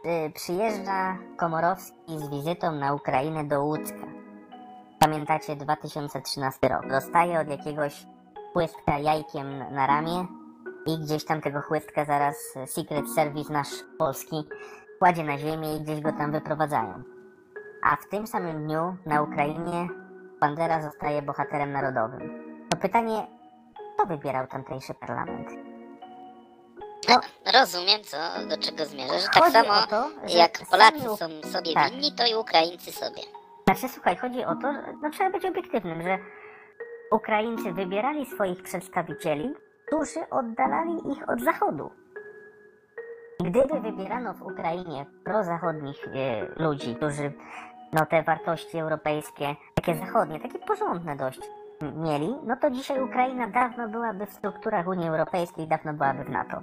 Y, 0.05 0.31
przyjeżdża 0.33 1.17
Komorowski 1.37 2.19
z 2.19 2.29
wizytą 2.29 2.71
na 2.71 2.93
Ukrainę 2.93 3.43
do 3.43 3.63
Łódzka. 3.63 4.07
Pamiętacie 4.99 5.55
2013 5.55 6.67
rok. 6.67 6.87
Dostaje 6.89 7.39
od 7.39 7.47
jakiegoś 7.47 8.05
chłystka 8.59 8.97
jajkiem 8.99 9.59
na- 9.73 9.87
ramię 9.87 10.25
i 10.85 10.97
gdzieś 10.99 11.25
tam 11.25 11.41
tego 11.41 11.61
chłystka 11.61 12.05
zaraz 12.05 12.35
e, 12.55 12.67
Secret 12.67 13.09
Service 13.15 13.53
nasz 13.53 13.67
polski 13.97 14.35
kładzie 14.99 15.23
na 15.23 15.37
ziemię 15.37 15.75
i 15.75 15.81
gdzieś 15.81 16.01
go 16.01 16.11
tam 16.11 16.31
wyprowadzają. 16.31 17.03
A 17.83 17.95
w 17.95 18.09
tym 18.09 18.27
samym 18.27 18.63
dniu 18.65 18.95
na 19.05 19.21
Ukrainie 19.21 19.87
Bandera 20.41 20.81
zostaje 20.81 21.21
bohaterem 21.21 21.71
narodowym. 21.71 22.21
To 22.69 22.77
pytanie, 22.77 23.27
kto 23.95 24.05
wybierał 24.05 24.47
tamtejszy 24.47 24.93
parlament? 24.93 25.47
Rozumiem, 27.53 28.03
co, 28.03 28.17
do 28.49 28.57
czego 28.57 28.85
zmierza, 28.85 29.19
że 29.19 29.27
tak 29.33 29.51
samo 29.51 29.87
to, 29.89 30.09
że 30.27 30.37
jak 30.37 30.57
sami 30.57 30.69
Polacy 30.71 31.11
U- 31.11 31.17
są 31.17 31.27
sobie 31.51 31.73
tak. 31.73 31.91
winni, 31.91 32.11
to 32.11 32.25
i 32.25 32.35
Ukraińcy 32.35 32.91
sobie. 32.91 33.21
Znaczy, 33.65 33.89
słuchaj, 33.93 34.17
chodzi 34.17 34.45
o 34.45 34.55
to, 34.55 34.73
że 34.73 34.93
no, 35.01 35.09
trzeba 35.09 35.29
być 35.29 35.45
obiektywnym, 35.45 36.01
że 36.01 36.17
Ukraińcy 37.11 37.73
wybierali 37.73 38.25
swoich 38.25 38.63
przedstawicieli, 38.63 39.53
którzy 39.87 40.29
oddalali 40.29 41.11
ich 41.11 41.29
od 41.29 41.41
Zachodu. 41.41 41.91
Gdyby 43.39 43.79
wybierano 43.79 44.33
w 44.33 44.41
Ukrainie 44.41 45.05
prozachodnich 45.23 46.07
e, 46.07 46.63
ludzi, 46.63 46.95
którzy 46.95 47.33
no, 47.93 48.05
te 48.05 48.23
wartości 48.23 48.77
europejskie, 48.77 49.55
takie 49.73 49.95
zachodnie, 49.95 50.39
takie 50.39 50.59
porządne 50.59 51.15
dość 51.15 51.39
mieli, 51.81 52.35
no 52.43 52.55
to 52.61 52.71
dzisiaj 52.71 53.01
Ukraina 53.01 53.47
dawno 53.47 53.89
byłaby 53.89 54.25
w 54.25 54.33
strukturach 54.33 54.87
Unii 54.87 55.07
Europejskiej, 55.07 55.67
dawno 55.67 55.93
byłaby 55.93 56.23
w 56.23 56.29
NATO. 56.29 56.61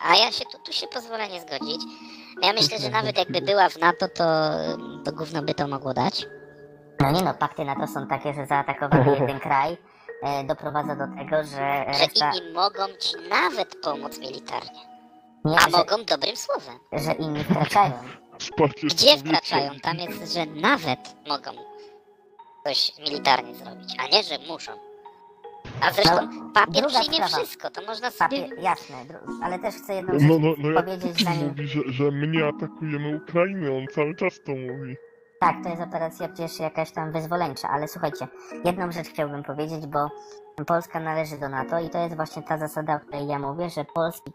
A 0.00 0.16
ja 0.16 0.32
się 0.32 0.44
tu, 0.44 0.58
tu 0.66 0.72
się 0.72 0.86
pozwolę 0.86 1.28
nie 1.28 1.40
zgodzić. 1.40 1.82
Ja 2.42 2.52
myślę, 2.52 2.78
że 2.78 2.90
nawet 2.90 3.18
jakby 3.18 3.40
była 3.40 3.68
w 3.68 3.78
NATO, 3.78 4.08
to, 4.08 4.24
to 5.04 5.12
gówno 5.12 5.42
by 5.42 5.54
to 5.54 5.68
mogło 5.68 5.94
dać. 5.94 6.26
No 7.00 7.10
nie 7.10 7.22
no, 7.22 7.34
pakty 7.34 7.64
NATO 7.64 7.86
są 7.86 8.06
takie, 8.06 8.34
że 8.34 8.46
zaatakowany 8.46 9.10
jeden 9.20 9.40
kraj 9.40 9.76
e, 10.22 10.44
doprowadza 10.44 10.96
do 10.96 11.06
tego, 11.16 11.36
że 11.36 11.46
Że 11.48 11.84
reszta... 11.84 12.30
inni 12.30 12.52
mogą 12.54 12.86
ci 13.00 13.14
nawet 13.28 13.76
pomóc 13.82 14.18
militarnie. 14.18 14.80
Nie, 15.44 15.56
A 15.56 15.60
że, 15.60 15.70
mogą 15.70 16.04
dobrym 16.04 16.36
słowem. 16.36 16.78
że 16.92 17.12
inni 17.12 17.44
wkraczają. 17.44 17.92
Gdzie 18.90 19.16
wkraczają? 19.18 19.70
Tam 19.82 19.96
jest, 19.96 20.34
że 20.34 20.46
nawet 20.46 21.16
mogą 21.28 21.50
coś 22.64 22.92
militarnie 22.98 23.54
zrobić, 23.54 23.94
a 23.98 24.16
nie, 24.16 24.22
że 24.22 24.38
muszą. 24.48 24.72
A 25.80 25.92
zresztą 25.92 26.28
papier 26.54 26.82
druga 26.82 26.88
przyjmie 27.00 27.16
sprawa. 27.16 27.36
wszystko, 27.36 27.70
to 27.70 27.82
można 27.82 28.10
sobie... 28.10 28.42
Papier, 28.42 28.58
jasne, 28.62 28.96
ale 29.42 29.58
też 29.58 29.74
chcę 29.74 29.94
jedną 29.94 30.12
rzecz 30.18 30.28
No, 30.28 30.38
no, 30.38 30.54
no 30.58 30.70
jak 30.70 30.84
powiedzieć 30.84 31.10
Putin 31.12 31.26
zanim... 31.26 31.48
mówi, 31.48 31.68
że, 31.68 31.80
że 31.86 32.10
my 32.10 32.26
nie 32.26 32.44
atakujemy 32.46 33.16
Ukrainy, 33.16 33.76
on 33.76 33.86
cały 33.94 34.14
czas 34.14 34.40
to 34.46 34.52
mówi. 34.52 34.96
Tak, 35.46 35.62
to 35.62 35.68
jest 35.68 35.82
operacja 35.82 36.28
przecież 36.28 36.60
jakaś 36.60 36.90
tam 36.90 37.12
wyzwoleńcza, 37.12 37.68
ale 37.68 37.88
słuchajcie, 37.88 38.28
jedną 38.64 38.92
rzecz 38.92 39.08
chciałbym 39.08 39.42
powiedzieć, 39.42 39.86
bo 39.86 40.08
Polska 40.66 41.00
należy 41.00 41.38
do 41.38 41.48
NATO 41.48 41.78
i 41.80 41.90
to 41.90 41.98
jest 41.98 42.16
właśnie 42.16 42.42
ta 42.42 42.58
zasada, 42.58 42.94
o 42.96 43.00
której 43.00 43.26
ja 43.26 43.38
mówię, 43.38 43.70
że 43.70 43.84
Polski, 43.84 44.32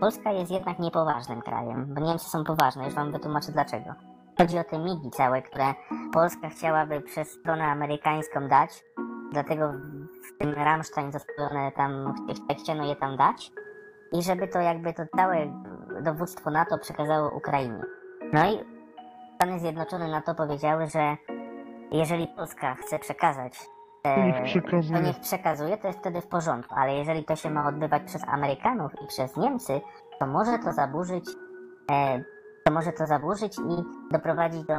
Polska 0.00 0.32
jest 0.32 0.50
jednak 0.50 0.78
niepoważnym 0.78 1.42
krajem, 1.42 1.94
bo 1.94 2.00
Niemcy 2.00 2.30
są 2.30 2.44
poważne, 2.44 2.84
już 2.84 2.94
wam 2.94 3.12
wytłumaczę 3.12 3.52
dlaczego. 3.52 3.94
Chodzi 4.38 4.58
o 4.58 4.64
te 4.64 4.78
migi 4.78 5.10
całe, 5.10 5.42
które 5.42 5.74
Polska 6.12 6.48
chciałaby 6.48 7.00
przez 7.00 7.30
stronę 7.30 7.64
amerykańską 7.64 8.48
dać, 8.48 8.84
dlatego 9.32 9.72
w 10.34 10.38
tym 10.38 10.54
Rammstein 10.54 11.12
zostawione 11.12 11.72
tam, 11.72 12.14
ch- 12.28 12.60
chciano 12.62 12.84
je 12.84 12.96
tam 12.96 13.16
dać 13.16 13.52
i 14.12 14.22
żeby 14.22 14.48
to 14.48 14.60
jakby 14.60 14.92
to 14.92 15.02
całe 15.16 15.36
dowództwo 16.02 16.50
NATO 16.50 16.78
przekazało 16.78 17.30
Ukrainie. 17.36 17.82
No 18.32 18.46
i 18.50 18.75
Stany 19.36 19.58
Zjednoczone 19.60 20.08
na 20.08 20.20
to 20.22 20.34
powiedziały, 20.34 20.86
że 20.86 21.16
jeżeli 21.92 22.26
Polska 22.26 22.74
chce 22.74 22.98
przekazać, 22.98 23.52
To 24.02 24.16
niech 24.22 24.42
przekazuje. 24.44 24.98
to 25.00 25.06
niech 25.06 25.20
przekazuje, 25.20 25.76
to 25.78 25.86
jest 25.86 25.98
wtedy 25.98 26.20
w 26.20 26.26
porządku, 26.26 26.74
ale 26.78 26.94
jeżeli 26.94 27.24
to 27.24 27.36
się 27.36 27.50
ma 27.50 27.68
odbywać 27.68 28.02
przez 28.06 28.22
Amerykanów 28.28 28.92
i 29.04 29.06
przez 29.06 29.36
Niemcy, 29.36 29.80
to 30.18 30.26
może 30.26 30.58
to 30.58 30.72
zaburzyć, 30.72 31.24
e, 31.90 32.24
to 32.64 32.72
może 32.72 32.92
to 32.92 33.06
zaburzyć 33.06 33.58
i 33.58 33.82
doprowadzić 34.12 34.64
do 34.64 34.74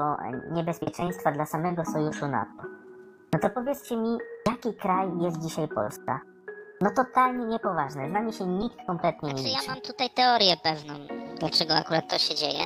niebezpieczeństwa 0.51 1.31
dla 1.31 1.45
samego 1.45 1.85
sojuszu 1.85 2.27
NATO. 2.27 2.63
No 3.33 3.39
to 3.39 3.49
powiedzcie 3.49 3.97
mi, 3.97 4.17
jaki 4.47 4.73
kraj 4.73 5.09
jest 5.21 5.41
dzisiaj 5.41 5.67
Polska? 5.67 6.19
No 6.81 6.89
totalnie 6.91 7.45
niepoważne, 7.45 8.09
z 8.09 8.11
nami 8.13 8.33
się 8.33 8.45
nikt 8.45 8.77
kompletnie 8.87 9.29
nie 9.29 9.37
Znaczy 9.37 9.53
ja 9.53 9.59
liczy. 9.59 9.71
mam 9.71 9.81
tutaj 9.81 10.09
teorię 10.09 10.57
pewną, 10.63 10.93
dlaczego 11.39 11.75
akurat 11.75 12.09
to 12.09 12.17
się 12.17 12.35
dzieje, 12.35 12.63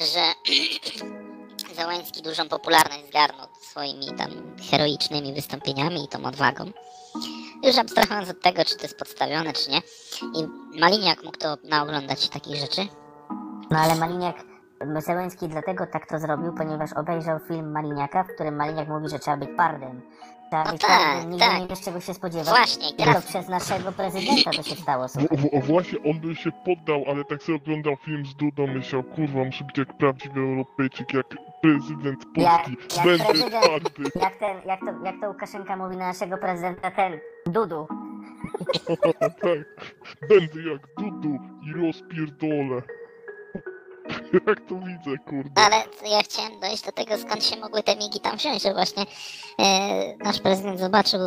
że 0.00 0.20
Załański 1.80 2.22
dużą 2.22 2.48
popularność 2.48 3.06
zgarnął 3.08 3.46
swoimi 3.60 4.06
tam 4.18 4.30
heroicznymi 4.70 5.34
wystąpieniami 5.34 6.04
i 6.04 6.08
tą 6.08 6.24
odwagą. 6.24 6.64
Już 7.62 7.78
abstrahując 7.78 8.30
od 8.30 8.42
tego, 8.42 8.64
czy 8.64 8.76
to 8.76 8.82
jest 8.82 8.98
podstawione, 8.98 9.52
czy 9.52 9.70
nie. 9.70 9.78
I 10.22 10.46
Maliniak 10.80 11.24
mógł 11.24 11.38
to 11.38 11.56
naoglądać 11.64 12.28
takich 12.28 12.56
rzeczy. 12.56 12.80
No 13.70 13.78
ale 13.78 13.94
Maliniak, 13.94 14.36
Zełenski 15.06 15.48
dlatego 15.48 15.86
tak 15.86 16.06
to 16.08 16.18
zrobił, 16.18 16.54
ponieważ 16.54 16.92
obejrzał 16.92 17.38
film 17.48 17.72
Maliniaka, 17.72 18.24
w 18.24 18.34
którym 18.34 18.56
Maliniak 18.56 18.88
mówi, 18.88 19.08
że 19.08 19.18
trzeba 19.18 19.36
być 19.36 19.48
twardym. 19.54 20.02
Trzeba 20.50 20.72
No 20.72 20.78
tak, 20.78 21.24
nigdy 21.26 21.38
tak. 21.38 21.60
nie 21.60 21.66
wiesz 21.66 21.80
czego 21.80 22.00
się 22.00 22.14
spodziewać. 22.14 22.48
Właśnie, 22.48 22.88
i 22.90 22.94
Tylko 22.94 23.04
teraz 23.04 23.26
przez 23.26 23.48
naszego 23.48 23.92
prezydenta 23.92 24.50
to 24.50 24.62
się 24.62 24.76
stało, 24.76 25.08
słuchaj. 25.08 25.38
W, 25.38 25.42
w, 25.62 25.66
właśnie 25.66 25.98
on 26.10 26.20
by 26.20 26.36
się 26.36 26.50
poddał, 26.64 27.04
ale 27.08 27.24
tak 27.24 27.42
sobie 27.42 27.58
oglądał 27.58 27.96
film 27.96 28.26
z 28.26 28.34
Dudą, 28.34 28.66
myślał, 28.66 29.02
kurwa, 29.02 29.44
muszę 29.44 29.64
być 29.64 29.78
jak 29.78 29.96
prawdziwy 29.96 30.40
Europejczyk, 30.40 31.14
jak 31.14 31.26
prezydent 31.62 32.24
Jak- 32.36 32.64
Polski, 32.64 32.76
jak 32.96 33.06
będę 33.06 33.24
prezydent. 33.24 33.62
twardy. 33.64 34.10
Jak 34.20 34.36
ten, 34.38 34.56
jak 34.66 34.80
to, 34.80 34.86
jak 35.04 35.20
to 35.20 35.28
Łukaszenka 35.28 35.76
mówi 35.76 35.96
na 35.96 36.06
naszego 36.06 36.38
prezydenta, 36.38 36.90
ten, 36.90 37.18
Dudu. 37.46 37.86
tak, 39.20 39.94
będę 40.28 40.70
jak 40.72 40.80
Dudu 40.98 41.38
i 41.66 41.72
rozpierdolę. 41.86 42.82
jak 44.46 44.60
to 44.60 44.74
widzę, 44.74 45.18
kurde. 45.26 45.62
Ale 45.62 45.76
ja 46.10 46.22
chciałem 46.22 46.60
dojść 46.60 46.82
do 46.82 46.92
tego, 46.92 47.18
skąd 47.18 47.44
się 47.44 47.56
mogły 47.56 47.82
te 47.82 47.96
migi 47.96 48.20
tam 48.20 48.36
wziąć, 48.36 48.62
że 48.62 48.74
właśnie 48.74 49.06
e, 49.58 50.16
nasz 50.16 50.40
prezydent 50.40 50.80
zobaczył 50.80 51.20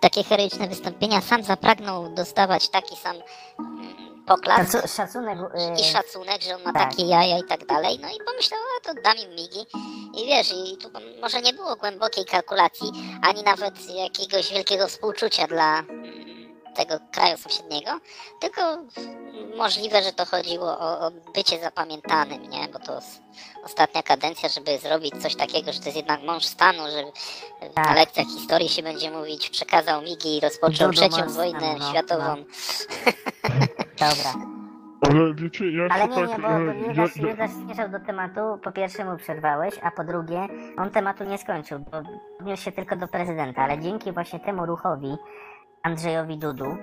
takie 0.00 0.24
heroiczne 0.24 0.68
wystąpienia, 0.68 1.20
sam 1.20 1.44
zapragnął 1.44 2.14
dostawać 2.14 2.68
taki 2.68 2.96
sam 2.96 3.16
mm, 3.58 4.24
poklask 4.26 4.72
Szacu, 4.72 4.88
szacunek. 4.88 5.38
i 5.78 5.82
Yy, 5.82 5.84
szacunek, 5.92 6.42
że 6.42 6.56
on 6.56 6.62
ma 6.62 6.72
tak. 6.72 6.90
takie 6.90 7.06
jaja 7.06 7.38
i 7.38 7.44
tak 7.44 7.66
dalej, 7.66 7.98
no 8.02 8.08
i 8.08 8.18
pomyślał, 8.26 8.60
a 8.78 8.86
to 8.86 9.02
dam 9.02 9.16
im 9.16 9.30
migi 9.30 9.66
i 10.22 10.26
wiesz, 10.26 10.52
i 10.52 10.76
tu 10.76 10.90
może 11.20 11.42
nie 11.42 11.52
było 11.52 11.76
głębokiej 11.76 12.24
kalkulacji, 12.24 12.92
ani 13.22 13.42
nawet 13.42 13.74
jakiegoś 13.94 14.52
wielkiego 14.52 14.88
współczucia 14.88 15.46
dla 15.46 15.78
mm, 15.78 16.33
tego 16.76 16.94
kraju 17.12 17.36
sąsiedniego, 17.36 17.90
tylko 18.40 18.60
możliwe, 19.56 20.02
że 20.02 20.12
to 20.12 20.24
chodziło 20.26 20.78
o, 20.78 21.00
o 21.06 21.10
bycie 21.34 21.60
zapamiętanym, 21.60 22.42
nie? 22.50 22.68
Bo 22.72 22.78
to 22.78 22.98
ostatnia 23.64 24.02
kadencja, 24.02 24.48
żeby 24.48 24.78
zrobić 24.78 25.22
coś 25.22 25.36
takiego, 25.36 25.72
że 25.72 25.78
to 25.78 25.84
jest 25.84 25.96
jednak 25.96 26.22
mąż 26.22 26.44
stanu, 26.44 26.82
że 26.90 27.04
na 27.76 27.84
Tak. 27.84 27.96
lekcjach 27.96 28.26
historii 28.26 28.68
się 28.68 28.82
będzie 28.82 29.10
mówić, 29.10 29.50
przekazał 29.50 30.02
migi 30.02 30.36
i 30.36 30.40
rozpoczął 30.40 30.90
trzecią 30.92 31.28
wojnę 31.28 31.76
no, 31.78 31.90
światową. 31.90 32.34
dobra. 34.00 34.54
Ale 35.00 35.34
wiecie, 35.34 35.70
ja 35.70 35.88
Ale 35.90 36.02
się 36.04 36.08
nie, 36.08 36.28
tak... 36.28 36.28
nie, 36.28 36.42
bo 36.42 36.48
e, 36.48 36.60
bo 36.64 36.72
ja, 36.72 36.88
Judasz, 36.88 37.16
ja, 37.16 37.30
Judasz 37.30 37.50
zmierzał 37.50 37.88
do 37.88 38.00
tematu, 38.00 38.40
po 38.64 38.72
pierwsze 38.72 39.04
mu 39.04 39.16
przerwałeś, 39.16 39.74
a 39.82 39.90
po 39.90 40.04
drugie 40.04 40.46
on 40.76 40.90
tematu 40.90 41.24
nie 41.24 41.38
skończył, 41.38 41.78
bo 41.78 42.02
odniósł 42.40 42.62
się 42.62 42.72
tylko 42.72 42.96
do 42.96 43.08
prezydenta, 43.08 43.62
ale 43.62 43.78
dzięki 43.78 44.12
właśnie 44.12 44.40
temu 44.40 44.66
ruchowi, 44.66 45.16
Andrzejowi 45.88 46.38
Dudu, 46.38 46.76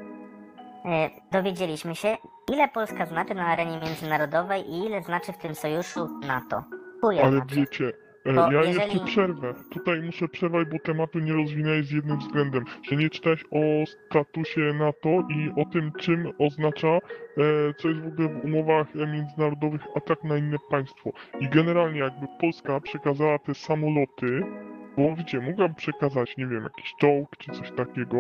e, 0.86 1.10
dowiedzieliśmy 1.32 1.96
się, 1.96 2.18
ile 2.54 2.68
Polska 2.68 3.06
znaczy 3.06 3.36
na 3.36 3.46
arenie 3.46 3.80
międzynarodowej 3.86 4.70
i 4.70 4.86
ile 4.86 5.02
znaczy 5.02 5.34
w 5.34 5.38
tym 5.38 5.56
sojuszu 5.56 6.10
NATO. 6.28 6.64
Ale 7.04 7.32
znaczy. 7.32 7.56
wiecie, 7.56 7.92
e, 8.26 8.34
Bo 8.34 8.52
ja 8.52 8.64
jeżeli- 8.64 8.84
jeszcze 8.94 9.06
przerwę. 9.06 9.54
Tutaj 9.72 10.02
muszę 10.02 10.28
przerwać, 10.28 10.68
bo 10.68 10.80
tematu 10.80 11.20
nie 11.20 11.34
rozwinąłeś 11.34 11.86
z 11.86 11.92
jednym 11.92 12.18
względem. 12.18 12.66
Że 12.90 12.96
nie 12.96 13.10
czytałeś 13.10 13.44
o 13.52 13.86
statusie 14.10 14.62
NATO 14.74 15.10
i 15.10 15.62
o 15.62 15.66
tym, 15.66 15.92
czym 16.00 16.32
oznacza, 16.40 16.88
e, 16.88 17.00
co 17.78 17.90
jest 17.90 18.02
w 18.02 18.08
ogóle 18.08 18.28
w 18.30 18.46
umowach 18.46 18.88
międzynarodowych 18.96 19.82
atak 19.96 20.24
na 20.24 20.38
inne 20.38 20.58
państwo. 20.70 21.10
I 21.40 21.50
generalnie 21.50 22.00
jakby 22.00 22.28
Polska 22.42 22.80
przekazała 22.80 23.40
te 23.40 23.54
samoloty, 23.56 24.44
bo 24.98 25.16
wiecie, 25.16 25.40
mogłaby 25.40 25.74
przekazać, 25.76 26.38
nie 26.38 26.48
wiem, 26.48 26.64
jakiś 26.64 26.94
czołg 27.00 27.38
czy 27.38 27.52
coś 27.52 27.72
takiego, 27.72 28.18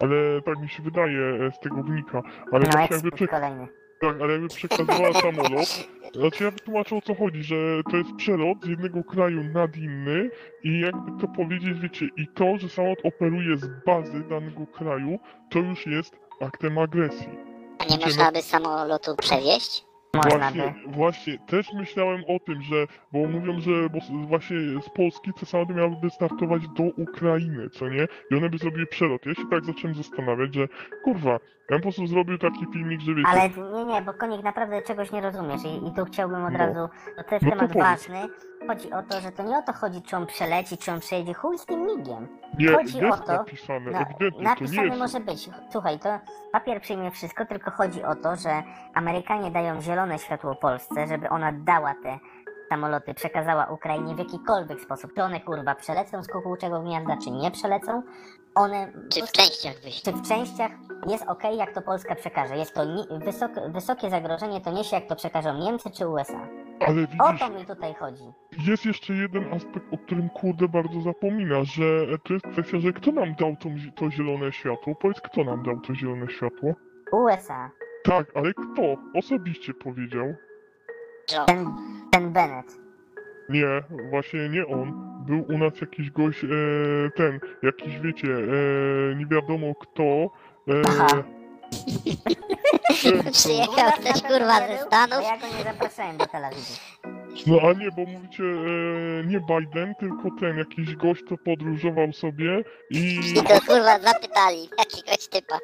ale 0.00 0.42
tak 0.42 0.58
mi 0.58 0.68
się 0.68 0.82
wydaje, 0.82 1.18
e, 1.46 1.52
z 1.52 1.58
tego 1.58 1.82
wynika. 1.82 2.22
Ale 2.52 2.64
No 2.64 2.70
właśnie 2.72 2.96
jakby 2.96 3.08
ekspert 3.08 3.30
kolejny. 3.30 3.68
Tak, 4.00 4.20
ale 4.22 4.32
jakby 4.32 4.48
przekazywała 4.48 5.12
samolot, 5.12 5.88
znaczy 6.14 6.44
ja 6.44 6.50
wytłumaczę 6.50 6.96
o 6.96 7.00
co 7.00 7.14
chodzi, 7.14 7.42
że 7.42 7.56
to 7.90 7.96
jest 7.96 8.10
przelot 8.16 8.58
z 8.64 8.68
jednego 8.68 9.04
kraju 9.04 9.44
nad 9.44 9.76
inny 9.76 10.30
i 10.64 10.80
jakby 10.80 11.20
to 11.20 11.28
powiedzieć, 11.28 11.80
wiecie, 11.80 12.06
i 12.16 12.26
to, 12.34 12.58
że 12.58 12.68
samolot 12.68 12.98
operuje 13.04 13.56
z 13.56 13.66
bazy 13.86 14.24
danego 14.30 14.66
kraju, 14.66 15.18
to 15.50 15.58
już 15.58 15.86
jest 15.86 16.16
aktem 16.40 16.78
agresji. 16.78 17.28
A 17.78 17.84
nie 17.84 17.90
Wiecie, 17.90 18.04
można 18.06 18.32
by 18.32 18.42
samolotu 18.42 19.16
przewieźć? 19.16 19.85
Można 20.16 20.38
Właśnie, 20.38 20.74
by. 20.86 20.92
właśnie, 20.92 21.38
też 21.38 21.72
myślałem 21.72 22.22
o 22.28 22.38
tym, 22.38 22.62
że, 22.62 22.86
bo 23.12 23.18
mówią, 23.18 23.60
że 23.60 23.70
bo 23.90 23.98
s- 23.98 24.10
właśnie 24.28 24.56
z 24.82 24.88
Polski 24.90 25.30
samoloty 25.44 25.74
miałyby 25.74 26.10
startować 26.10 26.62
do 26.68 26.82
Ukrainy, 26.82 27.70
co 27.70 27.88
nie? 27.88 28.06
I 28.30 28.34
one 28.34 28.50
by 28.50 28.58
zrobiły 28.58 28.86
przelot. 28.86 29.26
Ja 29.26 29.34
się 29.34 29.46
tak 29.50 29.64
zacząłem 29.64 29.94
zastanawiać, 29.96 30.54
że 30.54 30.68
kurwa, 31.04 31.38
ja 31.70 31.76
bym 31.76 31.78
po 31.78 31.82
prostu 31.82 32.06
zrobił 32.06 32.38
taki 32.38 32.66
filmik, 32.72 33.00
że 33.00 33.14
wiecie, 33.14 33.28
Ale 33.28 33.50
nie, 33.72 33.84
nie, 33.84 34.02
bo 34.02 34.14
konik 34.14 34.42
naprawdę 34.42 34.82
czegoś 34.82 35.12
nie 35.12 35.20
rozumiesz 35.20 35.64
i, 35.64 35.88
i 35.88 35.92
tu 35.94 36.04
chciałbym 36.04 36.44
od 36.44 36.52
No. 36.52 36.58
razu, 36.58 36.88
bo 37.16 37.22
to 37.24 37.34
jest 37.34 37.44
No 37.46 37.50
to 37.50 37.56
temat 37.56 37.72
powiedz. 37.72 37.84
ważny. 37.88 38.28
Chodzi 38.68 38.92
o 38.92 39.02
to, 39.02 39.20
że 39.20 39.32
to 39.32 39.42
nie 39.42 39.58
o 39.58 39.62
to 39.62 39.72
chodzi, 39.72 40.02
czy 40.02 40.16
on 40.16 40.26
przeleci, 40.26 40.78
czy 40.78 40.92
on 40.92 41.00
przejedzie, 41.00 41.34
chuj 41.34 41.58
z 41.58 41.66
tym 41.66 41.86
migiem. 41.86 42.28
nie, 42.58 42.68
chodzi 42.68 43.00
o 43.00 43.06
jest 43.06 43.24
to- 43.24 43.32
napisane, 43.32 43.90
No, 43.90 43.98
ewidentnie, 43.98 44.30
to 44.30 44.38
nie 44.38 44.44
napisane 44.44 44.86
jest... 44.86 44.98
może 44.98 45.20
być. 45.20 45.50
Słuchaj, 45.72 45.98
to 45.98 46.20
papier 46.52 46.80
przyjmie 46.80 47.10
wszystko, 47.10 47.46
tylko 47.46 47.70
chodzi 47.70 48.04
o 48.04 48.14
to, 48.14 48.36
że 48.36 48.62
Amerykanie 48.94 49.50
dają 49.50 49.80
zielone 49.80 50.18
światło 50.18 50.54
Polsce, 50.54 51.06
żeby 51.06 51.28
ona 51.28 51.52
dała 51.52 51.94
te 52.02 52.18
samoloty, 52.68 53.14
przekazała 53.14 53.66
Ukrainie 53.66 54.14
w 54.14 54.18
jakikolwiek 54.18 54.80
sposób. 54.80 55.14
Czy 55.14 55.22
one 55.22 55.40
kurwa 55.40 55.74
przelecą 55.74 56.22
z 56.22 56.28
kukułczego 56.28 56.80
gniazda, 56.82 57.16
czy 57.24 57.30
nie 57.30 57.50
przelecą. 57.50 58.02
One 58.54 58.92
Czy 59.12 59.26
w 59.26 59.32
częściach 59.32 59.74
wyślą? 59.84 60.12
czy 60.12 60.18
w 60.18 60.28
częściach 60.28 60.70
jest 61.06 61.24
ok, 61.28 61.42
jak 61.56 61.72
to 61.74 61.82
Polska 61.82 62.14
przekaże. 62.14 62.56
Jest 62.56 62.74
to 62.74 62.84
ni- 62.84 63.06
wysok- 63.08 63.72
wysokie 63.72 64.10
zagrożenie, 64.10 64.60
to 64.60 64.72
niesie 64.72 64.96
jak 64.96 65.06
to 65.06 65.16
przekażą 65.16 65.58
Niemcy 65.58 65.90
czy 65.90 66.08
USA. 66.08 66.48
Ale 66.80 66.90
O 67.02 67.06
widzisz, 67.06 67.40
to 67.40 67.50
mi 67.50 67.64
tutaj 67.66 67.94
chodzi. 67.94 68.24
jest 68.66 68.86
jeszcze 68.86 69.12
jeden 69.14 69.54
aspekt, 69.54 69.86
o 69.94 69.98
którym 69.98 70.28
kurde 70.28 70.68
bardzo 70.68 71.00
zapomina, 71.00 71.64
że 71.64 71.82
to 72.24 72.32
jest 72.34 72.46
kwestia, 72.46 72.78
że 72.78 72.92
kto 72.92 73.12
nam 73.12 73.34
dał 73.34 73.56
zi- 73.76 73.92
to 73.92 74.10
zielone 74.10 74.52
światło? 74.52 74.94
Powiedz, 74.94 75.20
kto 75.20 75.44
nam 75.44 75.62
dał 75.62 75.80
to 75.80 75.94
zielone 75.94 76.28
światło? 76.28 76.72
USA. 77.12 77.70
Tak, 78.04 78.26
ale 78.34 78.52
kto? 78.54 78.82
Osobiście 79.14 79.74
powiedział. 79.74 80.34
Joe. 81.32 81.44
Ten, 81.46 81.74
ten 82.12 82.32
Bennett. 82.32 82.66
Nie, 83.48 83.82
właśnie 84.10 84.48
nie 84.48 84.66
on. 84.66 85.06
Był 85.26 85.44
u 85.48 85.58
nas 85.58 85.80
jakiś 85.80 86.10
gość, 86.10 86.44
e, 86.44 86.48
ten, 87.16 87.40
jakiś 87.62 87.98
wiecie, 87.98 88.28
e, 88.28 89.14
nie 89.16 89.26
wiadomo 89.26 89.74
kto. 89.74 90.02
E, 90.02 90.82
Aha. 90.88 91.06
Przyjechał 93.32 93.92
ktoś 93.92 94.22
kurwa 94.22 94.68
ze 94.68 94.78
Stanów 94.86 95.24
Ja 95.24 95.38
go 95.38 95.46
nie 95.58 95.64
zapraszałem 95.64 96.16
do 96.16 96.26
Tel 96.26 96.44
Awiwu. 96.44 96.74
No 97.46 97.60
a 97.68 97.72
nie, 97.72 97.88
bo 97.96 98.04
mówicie 98.12 98.44
e, 98.44 99.24
nie 99.26 99.40
Biden, 99.40 99.94
tylko 100.00 100.28
ten 100.40 100.58
jakiś 100.58 100.96
gość, 100.96 101.22
co 101.28 101.36
podróżował 101.38 102.12
sobie 102.12 102.64
i... 102.90 103.20
I 103.30 103.34
go 103.34 103.60
kurwa 103.66 103.98
zapytali 103.98 104.58
jakiegoś 104.78 105.28
typa 105.28 105.58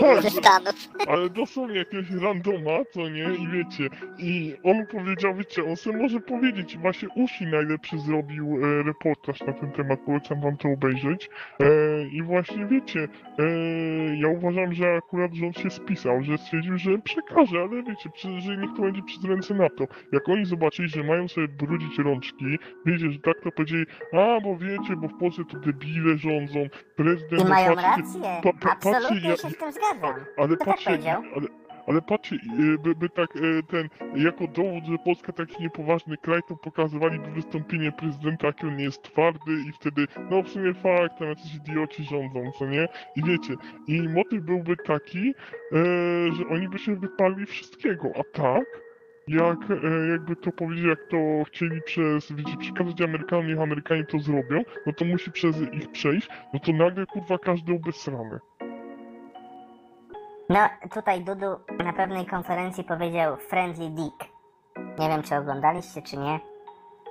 Tak, 0.00 0.22
ze 0.22 0.30
Stanów. 0.30 0.74
ale 1.08 1.30
dosłownie 1.30 1.78
jakiegoś 1.78 2.10
randoma, 2.10 2.78
co 2.90 3.08
nie? 3.08 3.24
I 3.24 3.48
wiecie, 3.48 3.88
i 4.18 4.54
on 4.64 4.86
powiedział, 4.86 5.34
wiecie, 5.34 5.64
on 5.64 5.76
sobie 5.76 5.98
może 5.98 6.20
powiedzieć, 6.20 6.78
właśnie 6.78 7.08
Usi 7.16 7.46
najlepszy 7.46 7.98
zrobił 7.98 8.58
e, 8.64 8.82
reportaż 8.82 9.40
na 9.40 9.52
ten 9.52 9.72
temat, 9.72 10.00
polecam 10.06 10.40
wam 10.40 10.56
to 10.56 10.68
obejrzeć. 10.68 11.30
E, 11.60 11.66
I 12.12 12.22
właśnie 12.22 12.66
wiecie, 12.66 13.08
e, 13.38 13.44
ja 14.16 14.28
uważam, 14.28 14.74
że 14.74 14.94
akurat 14.94 15.34
rząd 15.34 15.58
się 15.58 15.70
spisał, 15.70 16.22
że 16.22 16.38
stwierdził, 16.38 16.78
że 16.78 16.98
przekaże, 16.98 17.58
ale 17.58 17.82
wiecie, 17.82 18.10
przy, 18.14 18.40
że 18.40 18.56
niech 18.56 18.70
to 18.76 18.82
będzie 18.82 19.02
przez 19.02 19.24
ręce 19.24 19.54
NATO. 19.54 19.84
Jak 20.12 20.28
oni 20.28 20.44
zobaczyli, 20.44 20.88
że 20.88 21.02
mają 21.04 21.17
sobie 21.26 21.48
brudzić 21.48 21.98
rączki, 21.98 22.58
wiecie, 22.86 23.10
że 23.10 23.18
tak 23.18 23.40
to 23.40 23.52
powiedzieli, 23.52 23.86
a 24.12 24.40
bo 24.40 24.56
wiecie, 24.56 24.96
bo 24.96 25.08
w 25.08 25.18
Polsce 25.18 25.42
to 25.44 25.58
debile 25.58 26.16
rządzą, 26.18 26.60
prezydent... 26.96 27.42
I 27.42 27.44
no 27.44 27.50
mają 27.50 27.74
patrzcie, 27.74 27.90
rację. 28.02 28.20
pa- 28.42 28.52
pa- 28.52 28.58
patrzcie, 28.68 28.96
Absolutnie 28.96 29.30
ja- 29.30 29.36
się 29.36 29.50
z 29.50 29.56
tym 29.56 29.72
zgadzam. 29.72 30.14
ale 30.36 30.56
tak 30.56 30.68
patrzcie, 30.68 30.90
powiedział? 30.90 31.22
ale, 31.36 31.46
ale 31.86 32.02
patrzcie, 32.02 32.36
e, 32.36 32.78
by, 32.82 32.94
by 32.94 33.08
tak 33.08 33.36
e, 33.36 33.40
ten, 33.62 33.88
jako 34.14 34.46
dowód, 34.46 34.84
że 34.84 34.98
Polska 35.04 35.32
taki 35.32 35.62
niepoważny 35.62 36.16
kraj, 36.16 36.40
to 36.48 36.56
pokazywaliby 36.56 37.30
wystąpienie 37.30 37.92
prezydenta, 37.92 38.46
jaki 38.46 38.66
on 38.66 38.78
jest 38.80 39.02
twardy 39.02 39.52
i 39.68 39.72
wtedy, 39.72 40.06
no 40.30 40.42
w 40.42 40.48
sumie 40.48 40.74
fakt, 40.74 41.18
tam 41.18 41.28
jacyś 41.28 41.54
idioci 41.54 42.04
rządzą, 42.04 42.50
co 42.58 42.66
nie? 42.66 42.88
I 43.16 43.22
wiecie, 43.24 43.54
i 43.86 44.08
motyw 44.08 44.40
byłby 44.42 44.76
taki, 44.76 45.28
e, 45.28 45.74
że 46.32 46.48
oni 46.50 46.68
by 46.68 46.78
się 46.78 46.96
wypali 46.96 47.46
wszystkiego, 47.46 48.08
a 48.16 48.36
tak, 48.38 48.64
jak, 49.28 49.58
e, 49.70 50.08
jakby 50.10 50.36
to 50.36 50.52
powiedzieć, 50.52 50.86
jak 50.86 50.98
to 51.10 51.16
chcieli 51.46 51.82
przez, 51.82 52.32
wiecie, 52.32 52.56
przekazać 52.56 53.00
Amerykanom, 53.00 53.46
niech 53.46 53.60
Amerykanie 53.60 54.04
to 54.04 54.18
zrobią, 54.18 54.62
no 54.86 54.92
to 54.92 55.04
musi 55.04 55.32
przez 55.32 55.56
ich 55.72 55.92
przejść, 55.92 56.28
no 56.54 56.60
to 56.60 56.72
nagle 56.72 57.06
kurwa 57.06 57.38
każdy 57.38 57.74
obesrany. 57.74 58.38
No, 60.48 60.68
tutaj 60.94 61.24
Dudu 61.24 61.46
na 61.84 61.92
pewnej 61.92 62.26
konferencji 62.26 62.84
powiedział 62.84 63.36
Friendly 63.36 63.90
Dick. 63.90 64.24
Nie 64.98 65.08
wiem, 65.08 65.22
czy 65.22 65.36
oglądaliście, 65.36 66.02
czy 66.02 66.16
nie, 66.16 66.40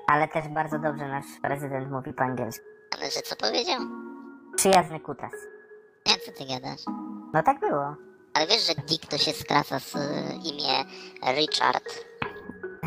ale 0.07 0.27
też 0.27 0.47
bardzo 0.47 0.79
dobrze 0.79 1.07
nasz 1.07 1.25
prezydent 1.41 1.91
mówi 1.91 2.13
po 2.13 2.23
angielsku. 2.23 2.65
Ale 2.97 3.11
że 3.11 3.21
co 3.21 3.35
powiedział? 3.35 3.81
Przyjazny 4.55 4.99
kutas. 4.99 5.31
Nie, 6.07 6.13
co 6.13 6.31
ty 6.31 6.45
gadasz? 6.53 6.81
No 7.33 7.43
tak 7.43 7.59
było. 7.59 7.95
Ale 8.33 8.47
wiesz, 8.47 8.67
że 8.67 8.73
Dick 8.75 9.05
to 9.05 9.17
się 9.17 9.31
skraca 9.31 9.79
z 9.79 9.95
y, 9.95 9.99
imię 10.43 10.85
Richard. 11.35 12.06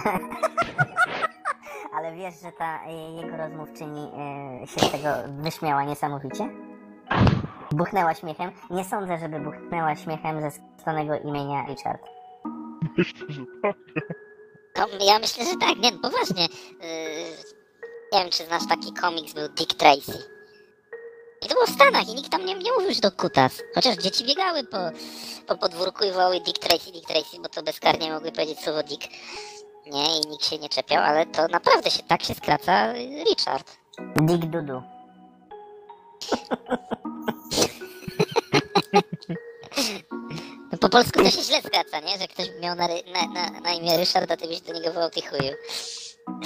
Ale 1.96 2.12
wiesz, 2.12 2.34
że 2.42 2.52
ta 2.52 2.84
e, 2.86 3.12
jego 3.12 3.36
rozmówczyni 3.36 4.10
e, 4.62 4.66
się 4.66 4.80
z 4.80 4.90
tego 4.90 5.08
wyśmiała 5.42 5.84
niesamowicie? 5.84 6.48
Buchnęła 7.72 8.14
śmiechem. 8.14 8.52
Nie 8.70 8.84
sądzę, 8.84 9.18
żeby 9.18 9.40
buchnęła 9.40 9.96
śmiechem 9.96 10.40
ze 10.40 10.50
skróconego 10.50 11.18
imienia 11.18 11.66
Richard. 11.68 12.02
Myślę, 12.98 13.26
że 13.28 13.42
tak. 13.62 13.76
No, 14.76 14.86
ja 15.00 15.18
myślę, 15.18 15.44
że 15.44 15.56
tak, 15.60 15.78
nie, 15.78 15.92
poważnie. 15.92 16.42
Yy, 16.42 16.88
nie 18.12 18.18
wiem, 18.20 18.30
czy 18.30 18.46
znasz 18.46 18.68
taki 18.68 18.92
komiks, 18.92 19.32
był 19.32 19.48
Dick 19.48 19.74
Tracy. 19.74 20.18
I 21.42 21.48
to 21.48 21.54
było 21.54 21.66
w 21.66 21.70
Stanach 21.70 22.08
i 22.08 22.14
nikt 22.14 22.30
tam 22.30 22.46
nie, 22.46 22.54
nie 22.54 22.72
mówił, 22.72 22.94
że 22.94 23.00
to 23.00 23.12
kutas. 23.12 23.62
Chociaż 23.74 23.96
dzieci 23.96 24.24
biegały 24.24 24.64
po, 24.64 24.78
po 25.46 25.56
podwórku 25.56 26.04
i 26.04 26.12
wołały 26.12 26.40
Dick 26.40 26.58
Tracy, 26.58 26.92
Dick 26.92 27.08
Tracy, 27.08 27.36
bo 27.42 27.48
to 27.48 27.62
bezkarnie 27.62 28.12
mogły 28.12 28.32
powiedzieć 28.32 28.60
słowo 28.60 28.82
Dick. 28.82 29.02
Nie, 29.87 30.16
i 30.19 30.21
nikt 30.29 30.45
się 30.45 30.59
nie 30.59 30.69
czepiał, 30.69 31.03
ale 31.03 31.27
to 31.27 31.49
naprawdę 31.49 31.90
się 31.90 32.03
tak 32.03 32.23
się 32.23 32.35
skraca 32.35 32.93
Richard. 33.31 33.77
Dick 34.16 34.45
Dudu. 34.47 34.83
No, 40.73 40.79
po 40.81 40.88
polsku 40.88 41.19
to 41.23 41.31
się 41.31 41.43
źle 41.43 41.62
skraca, 41.62 42.01
nie? 42.01 42.19
Że 42.19 42.29
ktoś 42.29 42.47
miał 42.62 42.77
na, 42.77 42.87
ry- 42.88 43.12
na, 43.12 43.27
na, 43.51 43.61
na 43.61 43.73
imię 43.73 43.97
Ryszard, 43.97 44.40
to 44.40 44.49
byś 44.49 44.61
do 44.61 44.73
niego 44.73 44.93
wołał 44.93 45.11
ty 45.11 45.21
chuju. 45.23 45.53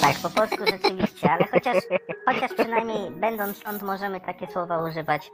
Tak, 0.00 0.16
po 0.22 0.30
polsku 0.30 0.56
rzeczywiście, 0.66 1.30
ale 1.30 1.44
chociaż, 1.52 1.76
chociaż 2.26 2.52
przynajmniej 2.54 3.10
będąc 3.10 3.56
stąd 3.58 3.82
możemy 3.82 4.20
takie 4.20 4.46
słowa 4.52 4.84
używać. 4.84 5.30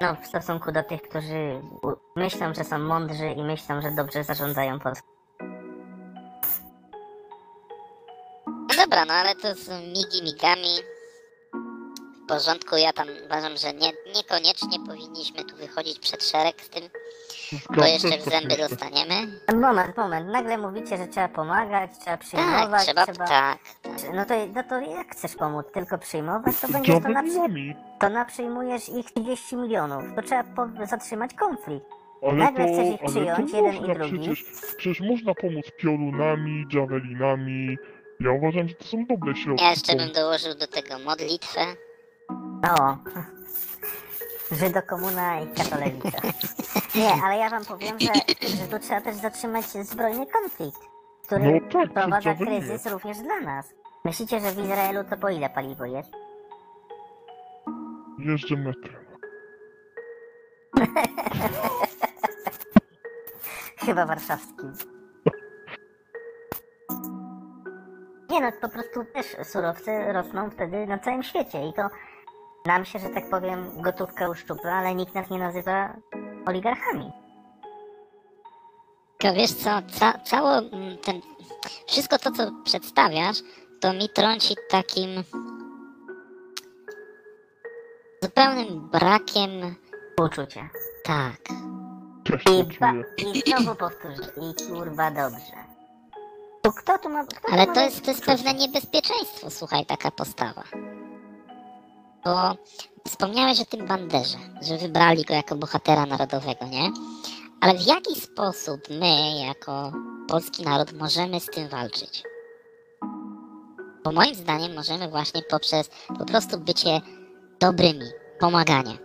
No, 0.00 0.16
w 0.22 0.26
stosunku 0.26 0.72
do 0.72 0.82
tych, 0.82 1.02
którzy 1.02 1.60
u- 1.82 2.20
myślą, 2.20 2.54
że 2.54 2.64
są 2.64 2.78
mądrzy 2.78 3.28
i 3.30 3.42
myślą, 3.42 3.82
że 3.82 3.90
dobrze 3.90 4.24
zarządzają 4.24 4.80
Polską. 4.80 5.08
Dobra, 8.92 9.04
no 9.04 9.14
ale 9.14 9.34
to 9.34 9.54
są 9.54 9.72
migi 9.80 10.22
migami. 10.24 10.68
W 12.24 12.26
porządku, 12.28 12.76
ja 12.76 12.92
tam 12.92 13.08
uważam, 13.26 13.56
że 13.56 13.72
nie, 13.72 13.92
niekoniecznie 14.14 14.78
powinniśmy 14.86 15.44
tu 15.44 15.56
wychodzić 15.56 15.98
przed 15.98 16.24
szereg 16.24 16.60
z 16.62 16.68
tym, 16.68 16.82
bo 17.76 17.84
jeszcze 17.84 18.18
w 18.18 18.24
zęby 18.24 18.56
dostaniemy. 18.56 19.40
Moment, 19.54 19.96
moment, 19.96 20.28
nagle 20.28 20.58
mówicie, 20.58 20.96
że 20.96 21.06
trzeba 21.06 21.28
pomagać, 21.28 21.90
trzeba 21.90 22.16
Tak, 22.16 22.20
przyjmować, 22.20 22.82
trzeba, 22.84 23.06
tak, 23.06 23.16
tak. 23.16 23.58
No 24.14 24.24
to, 24.24 24.34
no 24.54 24.64
to 24.64 24.80
jak 24.80 25.10
chcesz 25.10 25.34
pomóc? 25.36 25.66
Tylko 25.74 25.98
przyjmować? 25.98 26.60
To 26.60 26.68
będziesz 26.68 27.02
to, 27.02 27.08
na, 27.08 27.22
to 28.00 28.08
naprzyjmujesz 28.08 28.88
ich 28.88 29.06
30 29.06 29.56
milionów. 29.56 30.04
To 30.16 30.22
trzeba 30.22 30.44
po, 30.44 30.86
zatrzymać 30.86 31.34
konflikt. 31.34 31.86
Ale 32.22 32.34
Nagle 32.34 32.66
to, 32.66 32.72
chcesz 32.72 32.94
ich 32.94 33.00
ale 33.00 33.10
przyjąć, 33.10 33.50
to 33.50 33.56
jeden 33.56 33.74
i 33.74 33.80
można 33.80 33.94
drugi. 33.94 34.18
Przecież, 34.18 34.44
przecież 34.76 35.00
można 35.00 35.34
pomóc 35.34 35.66
piorunami, 35.78 36.64
javelinami. 36.72 37.78
Ja 38.24 38.32
uważam, 38.32 38.68
że 38.68 38.74
to 38.74 38.84
są 38.84 39.06
dobre 39.06 39.36
środki. 39.36 39.64
Ja 39.64 39.70
jeszcze 39.70 39.96
bym 39.96 40.12
dołożył 40.12 40.54
do 40.54 40.66
tego 40.66 40.98
modlitwę. 40.98 41.60
O. 42.78 42.96
Żydokomuna 44.54 45.40
i 45.40 45.46
katolica. 45.46 46.18
Nie, 46.94 47.12
ale 47.24 47.36
ja 47.36 47.50
wam 47.50 47.64
powiem, 47.64 48.00
że, 48.00 48.12
że 48.48 48.66
tu 48.70 48.78
trzeba 48.78 49.00
też 49.00 49.16
zatrzymać 49.16 49.64
zbrojny 49.64 50.26
konflikt, 50.26 50.80
który 51.26 51.44
No 51.44 51.70
tak, 51.72 51.90
wprowadza 51.90 52.34
kryzys 52.34 52.86
również 52.86 53.18
dla 53.18 53.40
nas. 53.40 53.74
Myślicie, 54.04 54.40
że 54.40 54.52
w 54.52 54.58
Izraelu 54.58 55.04
to 55.10 55.16
po 55.16 55.28
ile 55.28 55.50
paliwo 55.50 55.84
jest? 55.84 56.10
Jeżdżę 58.18 58.56
metrem. 58.56 59.02
Chyba 63.86 64.06
warszawskim. 64.06 64.72
Nie 68.32 68.40
no, 68.40 68.52
po 68.60 68.68
prostu 68.68 69.04
też 69.14 69.26
surowce 69.42 70.12
rosną 70.12 70.50
wtedy 70.50 70.86
na 70.86 70.98
całym 70.98 71.22
świecie 71.22 71.68
i 71.68 71.72
to 71.72 71.82
nam 72.66 72.84
się, 72.84 72.98
że 72.98 73.08
tak 73.08 73.30
powiem, 73.30 73.82
gotówka 73.82 74.28
uszczupla, 74.28 74.72
ale 74.72 74.94
nikt 74.94 75.14
nas 75.14 75.30
nie 75.30 75.38
nazywa 75.38 75.96
oligarchami. 76.46 77.12
Tylko 79.18 79.36
wiesz 79.36 79.52
co, 79.52 79.70
ca, 79.98 80.18
cało 80.18 80.50
ten, 81.04 81.20
wszystko 81.86 82.18
to, 82.18 82.30
co 82.30 82.50
przedstawiasz, 82.64 83.36
to 83.80 83.92
mi 83.92 84.08
trąci 84.08 84.54
takim 84.70 85.10
zupełnym 88.22 88.88
brakiem, 88.88 89.50
Uczucie. 90.20 90.68
tak, 91.04 91.36
I, 92.50 92.78
ba-. 92.80 92.92
I 93.34 93.40
znowu 93.50 93.74
powtórzę. 93.74 94.22
I 94.36 94.68
kurwa 94.68 95.10
dobrze. 95.10 95.71
To 96.62 96.72
kto 96.72 96.98
tu 96.98 97.08
ma... 97.08 97.24
Kto 97.24 97.48
ale 97.52 97.66
ma 97.66 97.74
to 97.74 97.80
mieć 97.80 97.92
jest, 97.92 98.04
to 98.04 98.10
jest 98.10 98.24
pewne 98.24 98.54
niebezpieczeństwo, 98.54 99.50
słuchaj, 99.50 99.86
taka 99.86 100.10
postawa. 100.10 100.62
Bo 102.24 102.54
wspomniałeś 103.06 103.60
o 103.60 103.64
tym 103.64 103.86
banderze, 103.86 104.38
że 104.62 104.78
wybrali 104.78 105.24
go 105.24 105.34
jako 105.34 105.56
bohatera 105.56 106.06
narodowego, 106.06 106.66
nie? 106.66 106.90
Ale 107.60 107.74
w 107.74 107.86
jaki 107.86 108.20
sposób 108.20 108.80
my, 108.90 109.38
jako 109.46 109.92
polski 110.28 110.62
naród, 110.62 110.92
możemy 110.92 111.40
z 111.40 111.46
tym 111.46 111.68
walczyć? 111.68 112.22
Bo 114.04 114.12
moim 114.12 114.34
zdaniem 114.34 114.74
możemy 114.74 115.08
właśnie 115.08 115.42
poprzez 115.42 115.90
po 116.18 116.24
prostu 116.24 116.58
bycie 116.58 117.00
dobrymi, 117.60 118.06
pomaganie. 118.40 118.98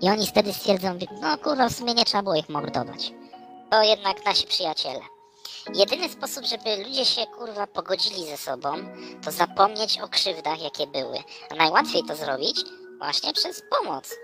I 0.00 0.10
oni 0.10 0.26
wtedy 0.26 0.52
stwierdzą, 0.52 0.98
no 1.20 1.38
kurwa, 1.38 1.68
w 1.68 1.72
sumie 1.72 1.94
nie 1.94 2.04
trzeba 2.04 2.22
było 2.22 2.34
ich 2.34 2.48
mordować. 2.48 3.12
To 3.70 3.82
jednak 3.82 4.24
nasi 4.24 4.46
przyjaciele. 4.46 5.15
Jedyny 5.74 6.08
sposób, 6.08 6.44
żeby 6.44 6.84
ludzie 6.84 7.04
się 7.04 7.26
kurwa 7.26 7.66
pogodzili 7.66 8.26
ze 8.26 8.36
sobą, 8.36 8.72
to 9.24 9.30
zapomnieć 9.30 10.00
o 10.00 10.08
krzywdach, 10.08 10.62
jakie 10.62 10.86
były. 10.86 11.18
A 11.50 11.54
najłatwiej 11.54 12.02
to 12.04 12.16
zrobić 12.16 12.60
właśnie 12.98 13.32
przez 13.32 13.62
pomoc. 13.70 14.14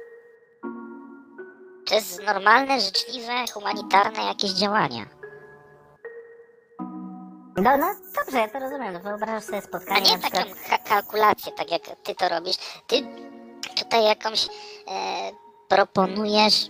Przez 1.84 2.18
normalne, 2.26 2.80
życzliwe, 2.80 3.32
humanitarne 3.54 4.24
jakieś 4.24 4.50
działania. 4.50 5.06
No, 7.56 7.76
no 7.76 7.94
dobrze, 8.16 8.38
ja 8.38 8.48
to 8.48 8.58
rozumiem. 8.58 8.92
No, 8.94 9.00
Wyobrażasz 9.00 9.44
sobie 9.44 9.58
A 9.58 9.62
spotkanie 9.62 10.00
nie 10.10 10.16
na 10.16 10.18
przykład... 10.18 10.44
taką 10.48 10.60
ka- 10.70 10.78
kalkulację, 10.88 11.52
tak 11.52 11.70
jak 11.70 11.82
ty 12.02 12.14
to 12.14 12.28
robisz. 12.28 12.56
Ty 12.86 12.96
tutaj 13.78 14.04
jakąś 14.04 14.46
e, 14.46 14.50
proponujesz 15.68 16.66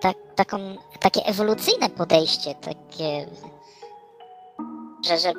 tak, 0.00 0.16
taką, 0.36 0.58
takie 1.00 1.20
ewolucyjne 1.26 1.90
podejście, 1.90 2.54
takie, 2.54 3.26
że, 5.08 5.18
że 5.18 5.32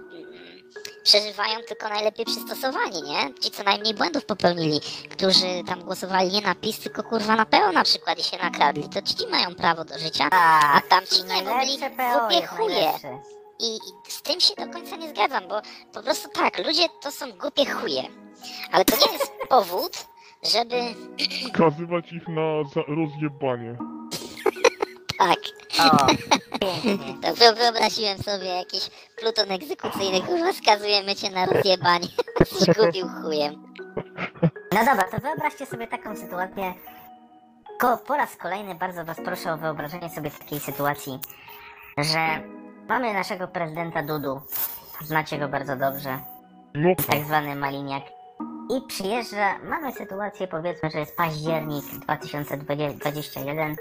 przeżywają 1.04 1.60
tylko 1.68 1.90
najlepiej 1.90 2.26
przystosowani, 2.26 3.02
nie? 3.02 3.34
Ci, 3.34 3.52
co 3.52 3.64
najmniej 3.64 3.94
błędów 3.94 4.26
popełnili, 4.26 4.80
którzy 5.10 5.64
tam 5.68 5.84
głosowali 5.84 6.32
nie 6.32 6.42
na 6.42 6.56
PiS, 6.56 6.80
tylko 6.80 7.04
kurwa 7.04 7.36
na 7.36 7.46
PO 7.46 7.72
na 7.72 7.84
przykład 7.84 8.20
i 8.20 8.24
się 8.24 8.38
nakradli, 8.38 8.90
to 8.90 9.02
ci 9.02 9.28
mają 9.28 9.56
prawo 9.56 9.86
do 9.86 10.00
życia, 10.00 10.28
a 10.32 10.82
tamci 10.90 11.24
nie, 11.24 11.44
bo 11.44 11.60
byli 11.60 11.78
Najlepsze 11.78 11.90
PO 11.90 12.20
głupie 12.20 12.48
chuje. 12.48 12.92
I, 13.60 13.76
I 13.76 14.12
z 14.12 14.22
tym 14.22 14.40
się 14.40 14.56
do 14.56 14.68
końca 14.74 14.96
nie 14.96 15.10
zgadzam, 15.10 15.48
bo 15.48 15.62
po 15.94 16.04
prostu 16.04 16.30
tak, 16.30 16.66
ludzie 16.68 16.84
to 17.02 17.12
są 17.12 17.32
głupie 17.32 17.66
chuje. 17.66 18.04
Ale 18.72 18.86
to 18.86 18.98
nie 19.08 19.14
jest 19.14 19.32
powód, 19.50 19.92
żeby 20.44 20.76
Skazywać 21.50 22.12
ich 22.12 22.28
na 22.28 22.64
rozjebanie. 22.88 23.78
tak. 25.18 25.40
O. 25.80 26.06
To 27.22 27.28
wyo- 27.34 27.56
wyobraziłem 27.58 28.18
sobie 28.18 28.46
jakiś 28.46 28.90
pluton 29.18 29.52
egzekucyjny, 29.52 30.22
kurwa, 30.22 30.54
skazujemy 30.54 31.16
cię 31.16 31.30
na 31.30 31.46
rozjebanie. 31.46 32.08
Zgubił 32.60 33.08
chujem. 33.08 33.74
No 34.72 34.86
dobra, 34.86 35.04
to 35.12 35.18
wyobraźcie 35.18 35.66
sobie 35.66 35.88
taką 35.88 36.16
sytuację. 36.16 36.74
Ko, 37.80 37.98
po 37.98 38.18
raz 38.18 38.36
kolejny 38.36 38.76
bardzo 38.76 39.06
was 39.06 39.18
proszę 39.26 39.54
o 39.54 39.58
wyobrażenie 39.58 40.10
sobie 40.10 40.32
takiej 40.32 40.60
sytuacji, 40.60 41.20
że 41.98 42.42
mamy 42.88 43.14
naszego 43.14 43.48
prezydenta 43.48 44.04
Dudu, 44.04 44.42
znacie 45.02 45.38
go 45.40 45.48
bardzo 45.48 45.76
dobrze, 45.76 46.20
No 46.76 46.90
tak 47.10 47.20
zwany 47.26 47.56
Maliniak, 47.56 48.04
i 48.78 48.88
przyjeżdża, 48.88 49.60
mamy 49.60 49.92
sytuację 49.92 50.48
powiedzmy, 50.48 50.90
że 50.90 51.00
jest 51.00 51.18
październik 51.18 51.86
2021, 51.86 53.76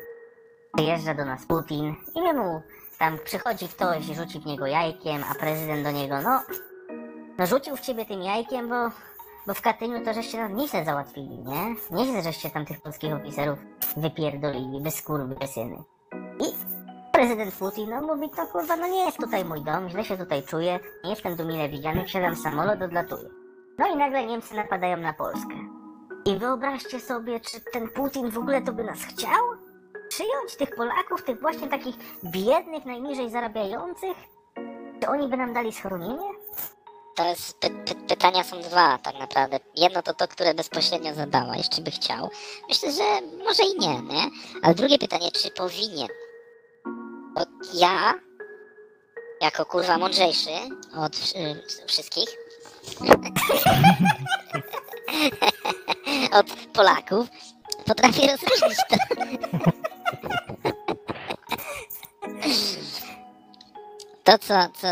przyjeżdża 0.77 1.15
do 1.15 1.25
nas 1.25 1.47
Putin 1.47 1.95
i 2.15 2.23
my 2.23 2.35
mu 2.35 2.63
tam 2.99 3.19
przychodzi 3.25 3.69
ktoś, 3.69 4.05
rzuci 4.05 4.41
w 4.41 4.47
niego 4.47 4.67
jajkiem, 4.67 5.25
a 5.31 5.35
prezydent 5.35 5.85
do 5.85 5.91
niego, 5.91 6.21
no, 6.23 6.41
no 7.39 7.47
rzucił 7.47 7.77
w 7.77 7.81
ciebie 7.81 8.07
tym 8.07 8.23
jajkiem, 8.23 8.69
bo 8.69 8.91
bo 9.47 9.55
w 9.55 9.63
Katyniu 9.63 10.05
to 10.05 10.15
żeście 10.15 10.39
nam 10.39 10.57
nieźle 10.57 10.85
załatwili, 10.85 11.39
nie? 11.39 11.77
Nieźle 11.91 12.23
żeście 12.23 12.51
tam 12.51 12.67
tych 12.67 12.81
polskich 12.81 13.15
oficerów 13.15 13.59
wypierdolili, 13.97 14.81
bez 14.81 15.03
kurwy, 15.03 15.35
bez 15.35 15.51
syny. 15.51 15.77
I 16.41 16.45
prezydent 17.13 17.55
Putin 17.55 17.91
no, 17.91 18.01
mówi, 18.01 18.31
to 18.31 18.47
kurwa, 18.47 18.77
no 18.77 18.89
nie 18.89 19.05
jest 19.05 19.19
tutaj 19.19 19.45
mój 19.45 19.63
dom, 19.63 19.89
źle 19.89 20.05
się 20.05 20.17
tutaj 20.17 20.43
czuję, 20.43 20.81
nie 21.05 21.11
jestem 21.11 21.37
tu 21.37 21.45
mile 21.45 21.69
widziany, 21.69 22.05
wsiadam 22.05 22.35
w 22.35 22.39
samolot, 22.39 22.83
odlatuję. 22.83 23.29
No 23.79 23.87
i 23.87 23.97
nagle 23.97 24.27
Niemcy 24.27 24.55
napadają 24.55 24.97
na 24.97 25.13
Polskę. 25.13 25.55
I 26.25 26.39
wyobraźcie 26.39 27.01
sobie, 27.01 27.41
czy 27.41 27.61
ten 27.73 27.89
Putin 27.89 28.31
w 28.31 28.39
ogóle 28.39 28.63
to 28.63 28.73
by 28.73 28.85
nas 28.85 28.99
chciał? 28.99 29.64
Przyjąć 30.09 30.57
tych 30.59 30.77
Polaków, 30.77 31.23
tych 31.23 31.41
właśnie 31.41 31.69
takich 31.69 31.95
biednych, 32.25 32.85
najniżej 32.85 33.31
zarabiających? 33.31 34.17
Czy 35.01 35.09
oni 35.09 35.29
by 35.29 35.37
nam 35.37 35.55
dali 35.55 35.73
schronienie? 35.73 36.29
To 37.17 37.29
jest, 37.29 37.59
py, 37.59 37.71
py, 37.71 37.95
pytania 37.95 38.45
są 38.45 38.61
dwa 38.61 38.99
tak 38.99 39.19
naprawdę. 39.19 39.61
Jedno 39.77 40.03
to 40.03 40.15
to, 40.15 40.29
które 40.29 40.55
bezpośrednio 40.55 41.15
zadała, 41.15 41.57
jeszcze 41.57 41.83
by 41.83 41.91
chciał. 41.91 42.31
Myślę, 42.69 42.93
że 42.93 43.03
może 43.45 43.63
i 43.63 43.79
nie, 43.79 44.03
nie? 44.03 44.31
Ale 44.63 44.75
drugie 44.75 44.99
pytanie, 44.99 45.31
czy 45.31 45.51
powinien? 45.51 46.09
Bo 47.35 47.41
ja, 47.75 48.15
jako 49.41 49.67
kurwa 49.67 49.99
mądrzejszy 49.99 50.51
od 50.97 51.15
y, 51.17 51.63
wszystkich, 51.87 52.29
od 56.39 56.47
Polaków, 56.73 57.27
potrafię 57.87 58.27
rozróżnić 58.33 58.79
to. 58.89 58.97
To, 64.25 64.39
co, 64.39 64.55
co 64.81 64.87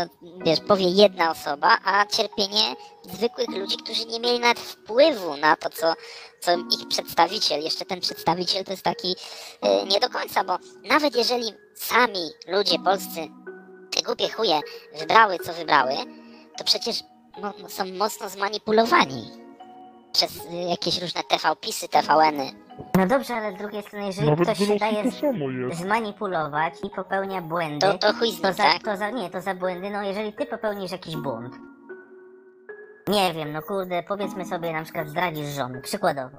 wiesz, 0.45 0.59
powie 0.59 0.89
jedna 0.89 1.31
osoba, 1.31 1.77
a 1.85 2.05
cierpienie 2.05 2.75
zwykłych 3.03 3.49
ludzi, 3.49 3.77
którzy 3.77 4.05
nie 4.05 4.19
mieli 4.19 4.39
nawet 4.39 4.59
wpływu 4.59 5.37
na 5.37 5.55
to, 5.55 5.69
co, 5.69 5.93
co 6.39 6.51
ich 6.51 6.87
przedstawiciel, 6.87 7.63
jeszcze 7.63 7.85
ten 7.85 8.01
przedstawiciel 8.01 8.63
to 8.63 8.71
jest 8.71 8.83
taki 8.83 9.11
y, 9.11 9.85
nie 9.85 9.99
do 9.99 10.09
końca, 10.09 10.43
bo 10.43 10.57
nawet 10.83 11.15
jeżeli 11.15 11.53
sami 11.75 12.31
ludzie 12.47 12.79
polscy, 12.79 13.27
te 13.95 14.01
głupie 14.01 14.29
chuje, 14.29 14.59
wybrały, 14.99 15.39
co 15.39 15.53
wybrały, 15.53 15.93
to 16.57 16.63
przecież 16.63 17.03
mo, 17.41 17.69
są 17.69 17.85
mocno 17.85 18.29
zmanipulowani 18.29 19.31
przez 20.11 20.31
y, 20.35 20.69
jakieś 20.69 21.01
różne 21.01 21.21
TV-pisy, 21.23 21.87
TVN-y. 21.87 22.62
No 22.97 23.07
dobrze, 23.07 23.33
ale 23.35 23.51
z 23.51 23.55
drugiej 23.55 23.83
strony, 23.83 24.05
jeżeli 24.05 24.29
Nawet 24.29 24.49
ktoś 24.49 24.67
się 24.67 24.75
daje 24.77 25.03
Rosji 25.03 25.21
to 25.21 25.31
samo 25.31 25.49
jest. 25.49 25.79
zmanipulować 25.81 26.73
i 26.83 26.89
popełnia 26.89 27.41
błędy, 27.41 27.87
To, 27.87 27.97
to 27.97 28.13
chuj 28.13 28.31
z 28.31 28.41
to 28.41 28.53
za, 28.53 28.63
tak? 28.63 28.83
to 28.83 28.97
za, 28.97 29.09
nie, 29.09 29.29
to 29.29 29.41
za 29.41 29.55
błędy, 29.55 29.89
no 29.89 30.03
jeżeli 30.03 30.33
ty 30.33 30.45
popełnisz 30.45 30.91
jakiś 30.91 31.15
błąd, 31.17 31.53
nie 33.07 33.33
wiem, 33.33 33.51
no 33.51 33.61
kurde, 33.61 34.03
powiedzmy 34.03 34.45
sobie 34.45 34.73
na 34.73 34.83
przykład 34.83 35.07
zdradzisz 35.09 35.47
żony, 35.47 35.81
przykładowo, 35.81 36.37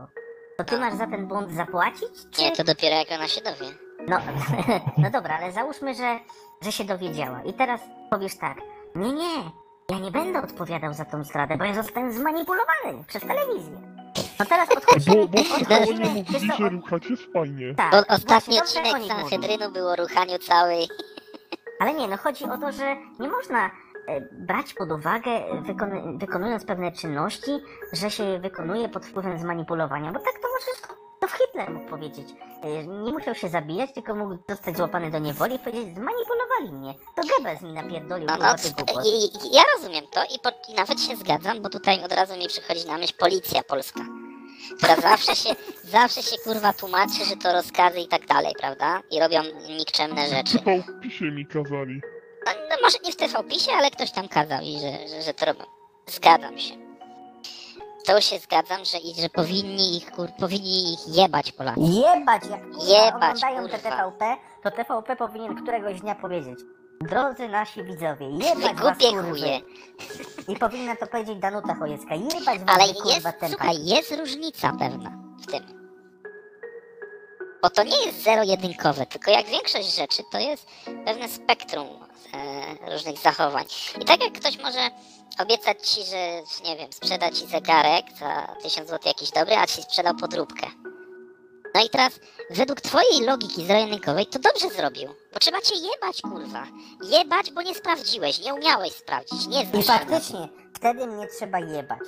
to 0.59 0.65
ty 0.65 0.79
masz 0.79 0.95
za 0.95 1.07
ten 1.07 1.27
błąd 1.27 1.51
zapłacić, 1.53 2.11
czy... 2.31 2.43
Nie, 2.43 2.53
to 2.53 2.65
dopiero 2.65 2.97
jak 2.97 3.09
ona 3.13 3.29
się 3.29 3.41
dowie. 3.41 3.67
No, 4.09 4.19
no 5.03 5.11
dobra, 5.11 5.39
ale 5.39 5.53
załóżmy, 5.53 5.95
że, 5.95 6.19
że 6.63 6.73
się 6.73 6.85
dowiedziała 6.85 7.43
i 7.43 7.53
teraz 7.53 7.81
powiesz 8.11 8.39
tak, 8.39 8.57
nie, 8.95 9.13
nie, 9.13 9.35
ja 9.91 9.99
nie 9.99 10.11
będę 10.11 10.43
odpowiadał 10.43 10.93
za 10.95 11.05
tą 11.05 11.25
zdradę, 11.25 11.57
bo 11.57 11.65
ja 11.65 11.75
zostałem 11.75 12.13
zmanipulowany 12.13 13.05
przez 13.07 13.23
telewizję. 13.23 13.94
No 14.39 14.47
teraz 14.47 14.69
Bo, 14.69 14.75
podchodzimy, 14.75 15.27
bo 15.29 15.39
skoro 15.45 15.59
nie 15.59 15.65
podchodzimy, 15.67 16.05
mówili, 16.09 16.25
wiesz 16.31 16.43
co, 16.51 16.57
że 16.57 16.69
ruchać 16.69 17.07
jest 17.11 17.23
fajnie. 17.33 17.75
tak, 17.75 17.91
Bo 17.91 17.97
właśnie 18.03 18.15
ostatni 18.17 18.57
dobrze 18.57 18.81
odcinek. 18.81 19.09
Sanhedrynu 19.31 19.71
był 19.73 19.89
o 19.89 19.97
ruchaniu 19.97 20.39
całej 20.39 20.89
Ale 21.81 21.95
nie, 21.95 22.09
no 22.09 22.17
chodzi 22.17 22.45
o 22.45 22.59
to, 22.59 22.73
że 22.73 22.97
nie 23.21 23.29
można 23.29 23.67
e, 24.09 24.21
brać 24.33 24.75
pod 24.75 24.93
uwagę, 24.93 25.31
e, 25.31 25.63
wykonu- 25.63 26.19
wykonując 26.19 26.65
pewne 26.65 26.93
czynności, 26.93 27.51
że 27.93 28.11
się 28.11 28.25
je 28.25 28.39
wykonuje 28.41 28.89
pod 28.89 29.07
wpływem 29.07 29.39
zmanipulowania, 29.39 30.13
bo 30.13 30.19
tak 30.19 30.33
to 30.43 30.49
może 30.49 30.95
to 31.21 31.29
w 31.29 31.33
Hitler 31.33 31.71
mógł 31.71 31.91
powiedzieć. 31.91 32.29
E, 32.63 32.85
Nie 32.87 33.13
musiał 33.13 33.35
się 33.35 33.49
zabijać, 33.49 33.93
tylko 33.95 34.15
mógł 34.15 34.37
zostać 34.49 34.77
złapany 34.77 35.11
do 35.11 35.19
niewoli 35.19 35.55
i 35.55 35.59
powiedzieć, 35.59 35.95
zmanipulowali 35.95 36.73
mnie. 36.73 36.95
To 37.17 37.23
Goebbels 37.29 37.63
mi 37.63 37.73
napierdolił 37.73 38.27
No, 38.29 38.37
no, 38.37 38.53
tych 38.55 38.65
sp- 38.73 38.77
głupot. 38.87 39.05
i, 39.07 39.09
i, 39.49 39.55
ja 39.55 39.63
rozumiem 39.77 40.05
to 40.13 40.21
i, 40.25 40.39
po, 40.39 40.51
i 40.73 40.75
nawet 40.75 41.01
się 41.01 41.17
zgadzam, 41.17 41.63
bo 41.63 41.69
tutaj 41.69 42.05
od 42.05 42.13
razu 42.13 42.37
mi 42.37 42.49
przychodzi 42.49 42.87
na 42.87 42.99
myśl 42.99 43.15
policja 43.19 43.63
polska, 43.63 44.01
która 44.79 44.97
zawsze 44.97 45.37
się, 45.37 45.51
zawsze 45.85 46.23
się 46.23 46.37
kurwa 46.45 46.73
tłumaczy, 46.73 47.25
że 47.25 47.37
to 47.37 47.53
rozkazy 47.53 48.01
i 48.01 48.09
tak 48.09 48.27
dalej, 48.27 48.55
prawda? 48.59 49.01
I 49.11 49.21
robią 49.21 49.43
nikczemne 49.69 50.29
rzeczy. 50.29 50.59
TV 50.59 50.83
w 50.83 51.01
pisie 51.01 51.25
mi 51.25 51.47
kazali. 51.47 52.01
No, 52.47 52.53
no 52.71 52.77
może 52.83 52.99
nie 53.05 53.13
w 53.13 53.17
TV-pisie, 53.17 53.73
ale 53.73 53.91
ktoś 53.91 54.11
tam 54.11 54.29
kazał 54.29 54.61
i 54.63 54.79
że, 54.81 55.09
że, 55.09 55.23
że 55.23 55.35
to 55.35 55.47
robią. 55.47 55.65
Zgadzam 56.07 56.59
się. 56.59 56.75
To 58.07 58.21
się 58.21 58.39
zgadzam, 58.39 58.85
że, 58.85 58.99
i, 58.99 59.15
że 59.21 59.29
powinni 59.29 59.97
ich, 59.97 60.11
kur, 60.11 60.29
powinni 60.41 60.93
ich 60.93 61.17
jebać 61.17 61.53
Polacy. 61.53 61.81
Jebać, 61.81 62.43
jak 62.51 62.61
Jebać, 62.89 63.15
oglądają 63.15 63.69
te 63.69 63.79
kurwa. 63.79 63.97
TVP, 63.97 64.37
to 64.63 64.71
TVP 64.71 65.17
powinien 65.17 65.63
któregoś 65.63 66.01
dnia 66.01 66.15
powiedzieć 66.15 66.59
Drodzy 67.01 67.49
nasi 67.49 67.85
widzowie, 67.85 68.27
jebać 68.31 68.75
was 68.75 68.81
Głupie 68.81 69.11
kurwy. 69.11 69.31
chuje. 69.31 69.61
I 70.49 70.57
powinna 70.57 70.97
to 70.97 71.07
powiedzieć 71.07 71.39
Danuta 71.39 71.75
Chojecka, 71.75 72.15
jebać 72.15 72.59
was 72.61 72.77
Ale 72.81 72.95
kurwa 72.95 73.11
jest, 73.15 73.25
tempa. 73.25 73.49
słuchaj, 73.49 73.85
jest 73.85 74.13
różnica 74.13 74.73
pewna 74.79 75.11
w 75.43 75.47
tym. 75.47 75.85
Bo 77.63 77.71
to 77.71 77.83
nie 77.83 78.05
jest 78.07 78.23
zero-jedynkowe, 78.23 79.07
tylko 79.07 79.31
jak 79.31 79.47
większość 79.47 79.97
rzeczy, 79.97 80.23
to 80.33 80.39
jest 80.39 80.67
pewne 81.05 81.29
spektrum 81.29 81.87
e, 82.35 82.93
różnych 82.93 83.19
zachowań. 83.19 83.65
I 84.01 84.05
tak 84.05 84.23
jak 84.25 84.33
ktoś 84.33 84.59
może 84.59 84.91
obiecać 85.39 85.89
ci, 85.89 86.05
że, 86.05 86.43
nie 86.69 86.77
wiem, 86.77 86.93
sprzeda 86.93 87.31
ci 87.31 87.47
zegarek 87.47 88.05
za 88.21 88.55
1000 88.63 88.89
zł 88.89 88.99
jakiś 89.07 89.31
dobry, 89.31 89.57
a 89.57 89.67
ci 89.67 89.83
sprzedał 89.83 90.15
podróbkę. 90.15 90.67
No 91.75 91.85
i 91.85 91.89
teraz, 91.91 92.21
według 92.51 92.81
twojej 92.81 93.21
logiki 93.27 93.67
zero-jedynkowej, 93.67 94.27
to 94.27 94.39
dobrze 94.39 94.69
zrobił. 94.71 95.09
Bo 95.33 95.39
trzeba 95.39 95.61
cię 95.61 95.75
jebać, 95.75 96.23
kurwa. 96.23 96.65
Jebać, 97.05 97.51
bo 97.53 97.63
nie 97.63 97.75
sprawdziłeś, 97.75 98.41
nie 98.45 98.55
umiałeś 98.55 98.93
sprawdzić, 98.93 99.47
nie 99.47 99.63
I 99.63 99.67
znasz 99.67 99.87
tym. 99.87 99.97
faktycznie, 99.99 100.49
wtedy 100.75 101.07
mnie 101.07 101.27
trzeba 101.39 101.59
jebać. 101.59 101.99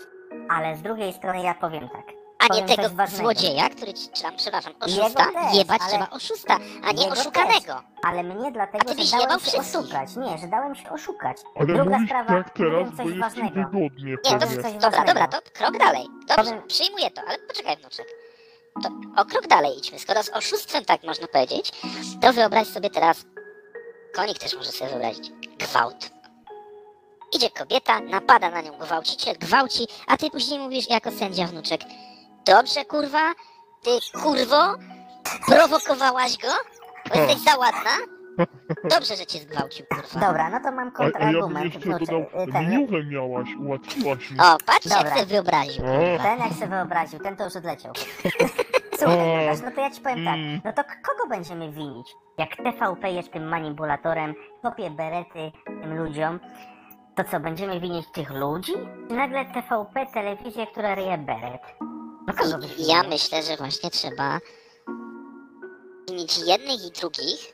Ale 0.50 0.76
z 0.76 0.82
drugiej 0.82 1.12
strony 1.12 1.42
ja 1.42 1.54
powiem 1.54 1.88
tak. 1.88 2.06
A 2.38 2.54
nie 2.54 2.62
Powiem 2.62 2.76
tego 2.76 3.06
złodzieja, 3.06 3.68
który 3.70 3.94
ci, 3.94 4.08
czy 4.14 4.22
tam, 4.22 4.36
przepraszam, 4.36 4.72
oszusta, 4.80 5.24
też, 5.32 5.54
jebać 5.54 5.80
ale- 5.80 5.90
trzeba 5.90 6.10
oszusta, 6.10 6.58
a 6.88 6.92
nie 6.92 7.08
oszukanego. 7.08 7.82
Ale 8.04 8.22
mnie 8.22 8.52
dlatego, 8.52 8.84
A 8.86 8.88
ty 8.88 8.94
byś 8.94 9.04
że 9.04 9.10
dałem 9.10 9.22
jebał 9.22 9.40
się 9.40 9.46
wszystkich. 9.50 9.80
oszukać. 9.80 10.16
Nie, 10.16 10.38
że 10.38 10.46
dałem 10.48 10.74
się 10.74 10.90
oszukać. 10.90 11.36
Ale 11.56 11.66
Druga 11.66 11.98
sprawa, 12.06 12.28
tak 12.28 12.50
teraz, 12.56 12.90
bo 12.90 13.04
coś 13.04 13.18
ważnego. 13.18 13.54
wygodnie 13.54 14.10
Nie, 14.24 14.38
to, 14.38 14.46
coś 14.46 14.56
dobra, 14.56 14.62
ważnego. 14.90 15.06
dobra, 15.06 15.28
to 15.28 15.38
krok 15.52 15.78
dalej. 15.78 16.06
Dobrze, 16.26 16.36
Powiem- 16.44 16.66
przyjmuję 16.68 17.10
to, 17.10 17.22
ale 17.28 17.38
poczekaj 17.38 17.76
wnuczek. 17.76 18.06
To 18.82 18.88
o 19.22 19.24
krok 19.24 19.46
dalej 19.46 19.78
idźmy. 19.78 19.98
Skoro 19.98 20.22
z 20.22 20.28
oszustwem 20.30 20.84
tak 20.84 21.02
można 21.04 21.26
powiedzieć, 21.26 21.72
to 22.20 22.32
wyobraź 22.32 22.66
sobie 22.68 22.90
teraz, 22.90 23.24
konik 24.14 24.38
też 24.38 24.54
może 24.56 24.72
sobie 24.72 24.90
wyobrazić, 24.90 25.30
gwałt. 25.58 26.10
Idzie 27.32 27.50
kobieta, 27.50 28.00
napada 28.00 28.50
na 28.50 28.60
nią 28.60 28.78
gwałciciel, 28.78 29.36
gwałci, 29.38 29.86
a 30.06 30.16
ty 30.16 30.30
później 30.30 30.58
mówisz 30.60 30.90
jako 30.90 31.10
sędzia 31.10 31.46
wnuczek, 31.46 31.80
dobrze 32.46 32.84
kurwa, 32.84 33.32
ty 33.82 33.90
kurwo, 34.22 34.74
prowokowałaś 35.46 36.38
go, 36.38 36.48
bo 37.14 37.20
jesteś 37.20 37.44
za 37.44 37.56
ładna, 37.58 37.90
Dobrze, 38.84 39.16
że 39.16 39.26
cię 39.26 39.38
zgwałcił, 39.38 39.86
kurwa. 39.86 40.26
Dobra, 40.26 40.50
no 40.50 40.60
to 40.60 40.72
mam 40.72 40.92
A, 40.94 41.00
a 41.00 41.04
ja 41.04 41.10
kontrargument. 41.10 41.78
dodał, 41.78 42.20
y, 42.20 42.52
ten, 42.52 42.66
gniówę 42.66 43.04
miałaś, 43.04 43.48
ułatwiłaś 43.60 44.30
mi. 44.30 44.40
O, 44.40 44.56
patrz 44.66 44.86
jak 44.86 44.98
Dobra. 44.98 45.10
sobie 45.14 45.26
wyobraził, 45.26 45.82
kurwa. 45.82 46.22
ten 46.24 46.38
jak 46.38 46.52
sobie 46.52 46.66
wyobraził, 46.66 47.18
ten 47.18 47.36
to 47.36 47.44
już 47.44 47.56
odleciał. 47.56 47.92
Słuchaj, 48.98 49.62
no 49.64 49.70
to 49.70 49.80
ja 49.80 49.90
ci 49.90 50.00
powiem 50.00 50.24
tak, 50.24 50.34
Mm. 50.34 50.60
no 50.64 50.72
to 50.72 50.82
kogo 50.84 51.28
będziemy 51.28 51.72
winić? 51.72 52.14
Jak 52.38 52.56
TVP 52.56 53.10
jest 53.10 53.32
tym 53.32 53.48
manipulatorem, 53.48 54.34
kopie 54.62 54.90
berety 54.90 55.52
tym 55.66 55.96
ludziom, 55.98 56.40
to 57.14 57.24
co, 57.24 57.40
będziemy 57.40 57.80
winić 57.80 58.06
tych 58.12 58.30
ludzi? 58.30 58.72
Czy 59.08 59.14
nagle 59.16 59.44
TVP, 59.44 60.06
telewizja, 60.14 60.66
która 60.66 60.94
ryje 60.94 61.18
beret? 61.18 61.62
No 62.26 62.34
kogo 62.34 62.58
byś 62.58 62.88
Ja 62.88 62.96
winił? 62.96 63.10
myślę, 63.10 63.42
że 63.42 63.56
właśnie 63.56 63.90
trzeba 63.90 64.38
winić 66.08 66.38
jednych 66.46 66.86
i 66.86 67.00
drugich. 67.00 67.52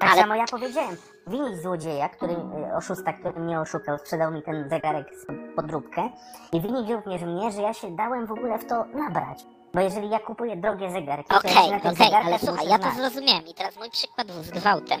Tak 0.00 0.10
ale- 0.12 0.20
samo 0.20 0.34
ja 0.34 0.44
powiedziałem, 0.50 0.96
winić 1.26 1.62
złodzieja, 1.62 2.08
który, 2.08 2.32
y, 2.32 2.74
oszusta, 2.76 3.12
który 3.12 3.40
mnie 3.40 3.60
oszukał, 3.60 3.98
sprzedał 3.98 4.32
mi 4.32 4.42
ten 4.42 4.68
zegarek 4.70 5.06
z 5.14 5.26
podróbkę 5.56 6.10
i 6.52 6.60
winić 6.60 6.90
również 6.90 7.22
mnie, 7.22 7.52
że 7.52 7.62
ja 7.62 7.74
się 7.74 7.96
dałem 7.96 8.26
w 8.26 8.32
ogóle 8.32 8.58
w 8.58 8.66
to 8.66 8.84
nabrać. 8.84 9.44
Bo 9.74 9.80
jeżeli 9.80 10.10
ja 10.10 10.18
kupuję 10.18 10.56
drogie 10.56 10.90
zegarki, 10.90 11.28
to 11.28 11.34
na 11.34 11.40
tych 11.40 11.50
okej, 11.52 11.96
zegarkach 11.96 12.26
ale 12.26 12.38
słuchaj, 12.38 12.68
ja 12.68 12.78
to 12.78 12.90
zrozumiałem 12.90 13.46
i 13.46 13.54
teraz 13.54 13.76
mój 13.76 13.90
przykład 13.90 14.28
z 14.30 14.50
gwałtem. 14.50 15.00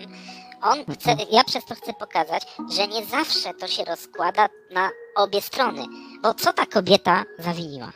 On 0.62 0.84
chce, 0.94 1.16
ja 1.30 1.44
przez 1.44 1.64
to 1.64 1.74
chcę 1.74 1.92
pokazać, 1.92 2.46
że 2.70 2.88
nie 2.88 3.04
zawsze 3.04 3.54
to 3.54 3.66
się 3.66 3.84
rozkłada 3.84 4.48
na 4.70 4.90
obie 5.16 5.40
strony. 5.40 5.84
Bo 6.22 6.34
co 6.34 6.52
ta 6.52 6.66
kobieta 6.66 7.24
zawiniła? 7.38 7.92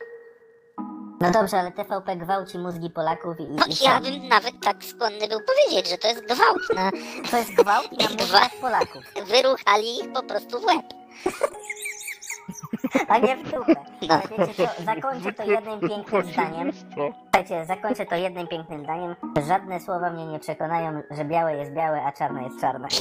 No 1.20 1.30
dobrze, 1.30 1.58
ale 1.58 1.72
TVP 1.72 2.16
gwałci 2.16 2.58
mózgi 2.58 2.90
Polaków 2.90 3.40
i, 3.40 3.42
No 3.44 3.64
i 3.66 3.84
ja 3.84 4.00
bym 4.00 4.28
nawet 4.28 4.54
tak 4.62 4.84
skłonny 4.84 5.28
był 5.28 5.40
powiedzieć, 5.40 5.90
że 5.90 5.98
to 5.98 6.08
jest 6.08 6.26
gwałt 6.26 6.74
na 6.74 6.90
To 7.30 7.36
jest 7.36 7.54
gwałt 7.54 7.92
na 7.92 8.08
mózgach 8.18 8.56
Polaków, 8.60 9.02
wyruchali 9.26 9.98
ich 9.98 10.12
po 10.12 10.22
prostu 10.22 10.60
w 10.60 10.64
łeb. 10.64 10.86
A 13.08 13.18
nie 13.18 13.36
w 13.36 13.42
dupę. 13.42 13.74
No. 14.08 14.14
Ale 14.14 14.46
wiecie 14.46 14.68
co, 14.76 14.82
zakończę 14.84 15.32
to 15.32 15.50
jednym 15.50 15.80
pięknym 15.80 16.22
zdaniem. 16.32 16.72
Słuchajcie, 16.94 17.64
zakończę 17.64 18.06
to 18.06 18.16
jednym 18.16 18.46
pięknym 18.46 18.84
zdaniem. 18.84 19.14
Żadne 19.48 19.80
słowa 19.80 20.10
mnie 20.10 20.26
nie 20.26 20.38
przekonają, 20.38 21.02
że 21.10 21.24
białe 21.24 21.56
jest 21.56 21.72
białe, 21.72 22.02
a 22.02 22.12
czarne 22.12 22.42
jest 22.42 22.60
czarne. 22.60 22.88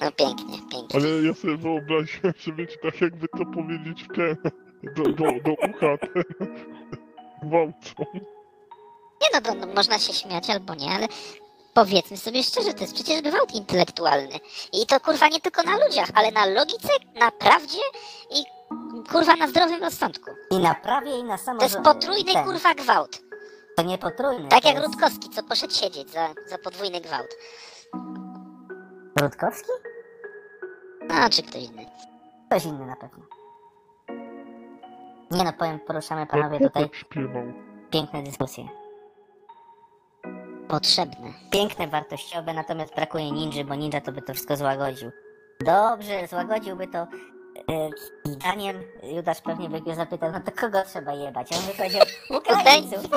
No 0.00 0.12
pięknie, 0.12 0.58
pięknie. 0.72 1.00
Ale 1.00 1.08
ja 1.22 1.34
sobie 1.34 1.56
wyobraziłem, 1.56 2.32
że 2.38 2.52
wiecie, 2.52 2.76
tak 2.82 3.00
jakby 3.00 3.28
to 3.28 3.46
powiedzieć 3.54 4.04
w 4.04 4.16
ten, 4.16 4.36
do, 4.96 5.02
do, 5.02 5.24
do 5.44 5.52
ucha 5.52 5.98
ten 5.98 6.22
gwałcą. 7.42 8.04
Nie 9.22 9.28
no, 9.34 9.40
to, 9.40 9.54
no, 9.54 9.66
można 9.74 9.98
się 9.98 10.12
śmiać 10.12 10.50
albo 10.50 10.74
nie, 10.74 10.90
ale 10.90 11.08
powiedzmy 11.76 12.16
sobie 12.16 12.42
szczerze, 12.42 12.74
to 12.74 12.80
jest 12.80 12.94
przecież 12.94 13.22
gwałt 13.22 13.54
intelektualny. 13.54 14.40
I 14.72 14.86
to 14.86 15.00
kurwa 15.00 15.28
nie 15.28 15.40
tylko 15.40 15.62
na 15.62 15.86
ludziach, 15.86 16.08
ale 16.14 16.30
na 16.30 16.46
logice, 16.46 16.88
na 17.14 17.30
prawdzie 17.30 17.78
i 18.30 18.44
kurwa 19.12 19.36
na 19.36 19.48
zdrowym 19.48 19.82
rozsądku. 19.82 20.30
I 20.50 20.58
na 20.58 20.74
prawie, 20.74 21.18
i 21.18 21.24
na 21.24 21.38
samo... 21.38 21.58
To 21.58 21.64
jest 21.64 21.80
potrójny 21.80 22.32
ten, 22.32 22.44
kurwa 22.44 22.74
gwałt. 22.74 23.20
To 23.76 23.82
nie 23.82 23.98
potrójny. 23.98 24.48
Tak 24.48 24.64
jak 24.64 24.74
jest... 24.74 24.86
Rutkowski, 24.86 25.28
co 25.28 25.42
poszedł 25.42 25.74
siedzieć 25.74 26.10
za, 26.10 26.28
za 26.46 26.58
podwójny 26.58 27.00
gwałt. 27.00 27.36
Rutkowski? 29.20 29.70
No, 31.08 31.30
czy 31.30 31.42
ktoś 31.42 31.62
inny. 31.62 31.86
Ktoś 32.46 32.64
inny 32.64 32.86
na 32.86 32.96
pewno. 32.96 33.24
Nie 35.30 35.44
no, 35.44 35.52
powiem, 35.52 35.80
poruszamy 35.80 36.26
panowie 36.26 36.60
tutaj 36.60 36.90
piękne 37.90 38.22
dyskusje. 38.22 38.85
Potrzebne. 40.68 41.32
Piękne, 41.50 41.88
wartościowe, 41.88 42.54
natomiast 42.54 42.94
brakuje 42.94 43.32
ninży, 43.32 43.64
bo 43.64 43.74
ninja 43.74 44.00
to 44.00 44.12
by 44.12 44.22
to 44.22 44.34
wszystko 44.34 44.56
złagodził. 44.56 45.10
Dobrze, 45.60 46.26
złagodziłby 46.28 46.86
to 46.86 46.98
e, 46.98 47.06
zdaniem. 48.24 48.76
Judasz 49.02 49.40
pewnie 49.40 49.68
by 49.68 49.80
go 49.80 49.94
zapytał, 49.94 50.32
no 50.32 50.40
to 50.40 50.52
kogo 50.52 50.82
trzeba 50.82 51.14
jebać? 51.14 51.52
A 51.52 51.56
on 51.56 51.62
by 51.66 51.72
powiedział, 51.72 52.02
Ukraińców. 52.30 53.10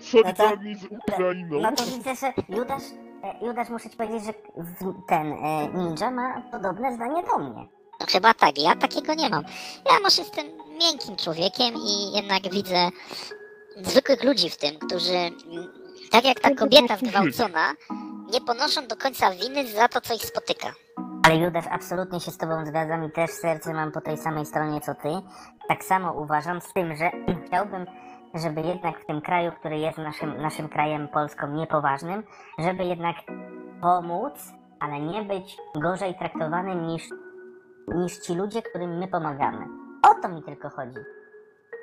Solidarni 0.00 0.74
z 0.76 0.84
Ukrainą. 0.84 1.60
No 1.60 1.72
to 1.72 1.84
widzę, 1.84 2.14
że 2.16 2.32
Judasz, 2.48 2.82
e, 3.24 3.46
Judasz 3.46 3.68
muszę 3.68 3.90
ci 3.90 3.96
powiedzieć, 3.96 4.24
że 4.24 4.32
ten 5.08 5.32
e, 5.32 5.68
ninja 5.74 6.10
ma 6.10 6.42
podobne 6.52 6.94
zdanie 6.94 7.22
do 7.22 7.38
mnie. 7.38 7.68
No 8.00 8.06
chyba 8.12 8.34
tak, 8.34 8.58
ja 8.58 8.76
takiego 8.76 9.14
nie 9.14 9.28
mam. 9.28 9.44
Ja 9.92 10.00
może 10.02 10.22
jestem 10.22 10.46
miękkim 10.80 11.16
człowiekiem 11.16 11.74
i 11.74 12.12
jednak 12.16 12.42
widzę 12.52 12.88
zwykłych 13.76 14.24
ludzi 14.24 14.50
w 14.50 14.56
tym, 14.56 14.78
którzy, 14.78 15.16
mm, 15.16 15.34
tak 16.10 16.24
jak 16.24 16.40
ta 16.40 16.54
kobieta 16.54 16.96
zgwałcona, 16.96 17.72
nie 18.32 18.40
ponoszą 18.40 18.86
do 18.86 18.96
końca 18.96 19.30
winy 19.30 19.66
za 19.66 19.88
to, 19.88 20.00
co 20.00 20.14
ich 20.14 20.24
spotyka. 20.24 20.68
Ale 21.26 21.36
Judasz, 21.36 21.64
absolutnie 21.70 22.20
się 22.20 22.30
z 22.30 22.38
tobą 22.38 22.66
zgadzam 22.66 23.04
i 23.04 23.10
też 23.10 23.30
serce 23.30 23.74
mam 23.74 23.92
po 23.92 24.00
tej 24.00 24.16
samej 24.16 24.46
stronie 24.46 24.80
co 24.80 24.94
ty. 24.94 25.08
Tak 25.68 25.84
samo 25.84 26.12
uważam 26.12 26.60
z 26.60 26.72
tym, 26.72 26.96
że 26.96 27.10
chciałbym, 27.46 27.86
żeby 28.34 28.60
jednak 28.60 29.00
w 29.02 29.06
tym 29.06 29.20
kraju, 29.20 29.52
który 29.52 29.78
jest 29.78 29.98
naszym, 29.98 30.42
naszym 30.42 30.68
krajem 30.68 31.08
Polską 31.08 31.48
niepoważnym, 31.48 32.22
żeby 32.58 32.84
jednak 32.84 33.16
pomóc, 33.82 34.34
ale 34.80 35.00
nie 35.00 35.22
być 35.22 35.56
gorzej 35.74 36.14
traktowanym 36.14 36.86
niż, 36.86 37.08
niż 37.94 38.18
ci 38.18 38.34
ludzie, 38.34 38.62
którym 38.62 38.98
my 38.98 39.08
pomagamy. 39.08 39.66
O 40.10 40.14
to 40.22 40.28
mi 40.28 40.42
tylko 40.42 40.70
chodzi. 40.70 41.19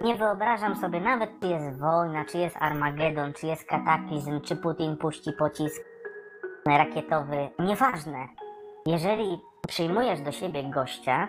Nie 0.02 0.16
wyobrażam 0.16 0.76
sobie 0.76 1.00
nawet, 1.02 1.30
czy 1.42 1.48
jest 1.48 1.80
wojna, 1.80 2.26
czy 2.26 2.38
jest 2.38 2.56
Armagedon, 2.60 3.34
czy 3.34 3.48
jest 3.48 3.64
kataklizm, 3.66 4.42
czy 4.42 4.56
Putin 4.56 4.98
puści 4.98 5.34
pocisk 5.34 5.82
rakietowy. 6.68 7.50
Nieważne. 7.60 8.28
Jeżeli 8.86 9.40
przyjmujesz 9.68 10.22
do 10.22 10.32
siebie 10.32 10.64
gościa, 10.64 11.28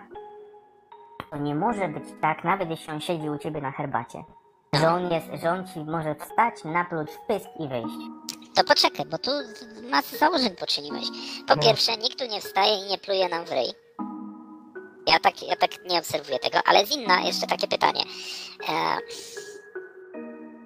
to 1.31 1.37
nie 1.37 1.55
może 1.55 1.87
być 1.87 2.03
tak, 2.21 2.43
nawet 2.43 2.69
jeśli 2.69 2.93
on 2.93 2.99
siedzi 3.01 3.29
u 3.29 3.37
ciebie 3.37 3.61
na 3.61 3.71
herbacie, 3.71 4.23
że 4.73 4.89
on, 4.89 5.11
jest, 5.11 5.27
że 5.41 5.51
on 5.51 5.67
ci 5.67 5.79
może 5.79 6.15
wstać, 6.15 6.63
napluć 6.63 7.11
w 7.11 7.19
pysk 7.27 7.49
i 7.59 7.67
wyjść. 7.67 7.97
To 8.55 8.63
poczekaj, 8.63 9.05
bo 9.05 9.17
tu 9.17 9.31
masę 9.91 10.17
założeń 10.17 10.55
poczyniłeś. 10.55 11.03
Po 11.47 11.55
No. 11.55 11.61
pierwsze, 11.61 11.97
nikt 11.97 12.19
tu 12.19 12.25
nie 12.25 12.41
wstaje 12.41 12.85
i 12.85 12.89
nie 12.89 12.97
pluje 12.97 13.29
nam 13.29 13.45
w 13.45 13.51
ryj. 13.51 13.67
Ja 15.09 15.19
tak, 15.19 15.41
ja 15.41 15.55
tak 15.55 15.85
nie 15.85 15.99
obserwuję 15.99 16.39
tego, 16.39 16.59
ale 16.65 16.85
z 16.85 16.91
inna 16.91 17.21
jeszcze 17.21 17.47
takie 17.47 17.67
pytanie. 17.67 18.03
E, 18.69 18.97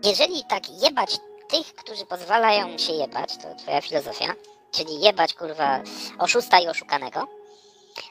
jeżeli 0.04 0.44
tak 0.50 0.64
jebać 0.82 1.18
tych, 1.50 1.76
którzy 1.76 2.06
pozwalają 2.06 2.78
się 2.78 2.94
jebać, 2.94 3.38
to 3.38 3.56
twoja 3.56 3.82
filozofia, 3.82 4.36
czyli 4.72 5.02
jebać 5.02 5.34
kurwa 5.34 5.80
oszusta 6.20 6.60
i 6.60 6.68
oszukanego, 6.68 7.28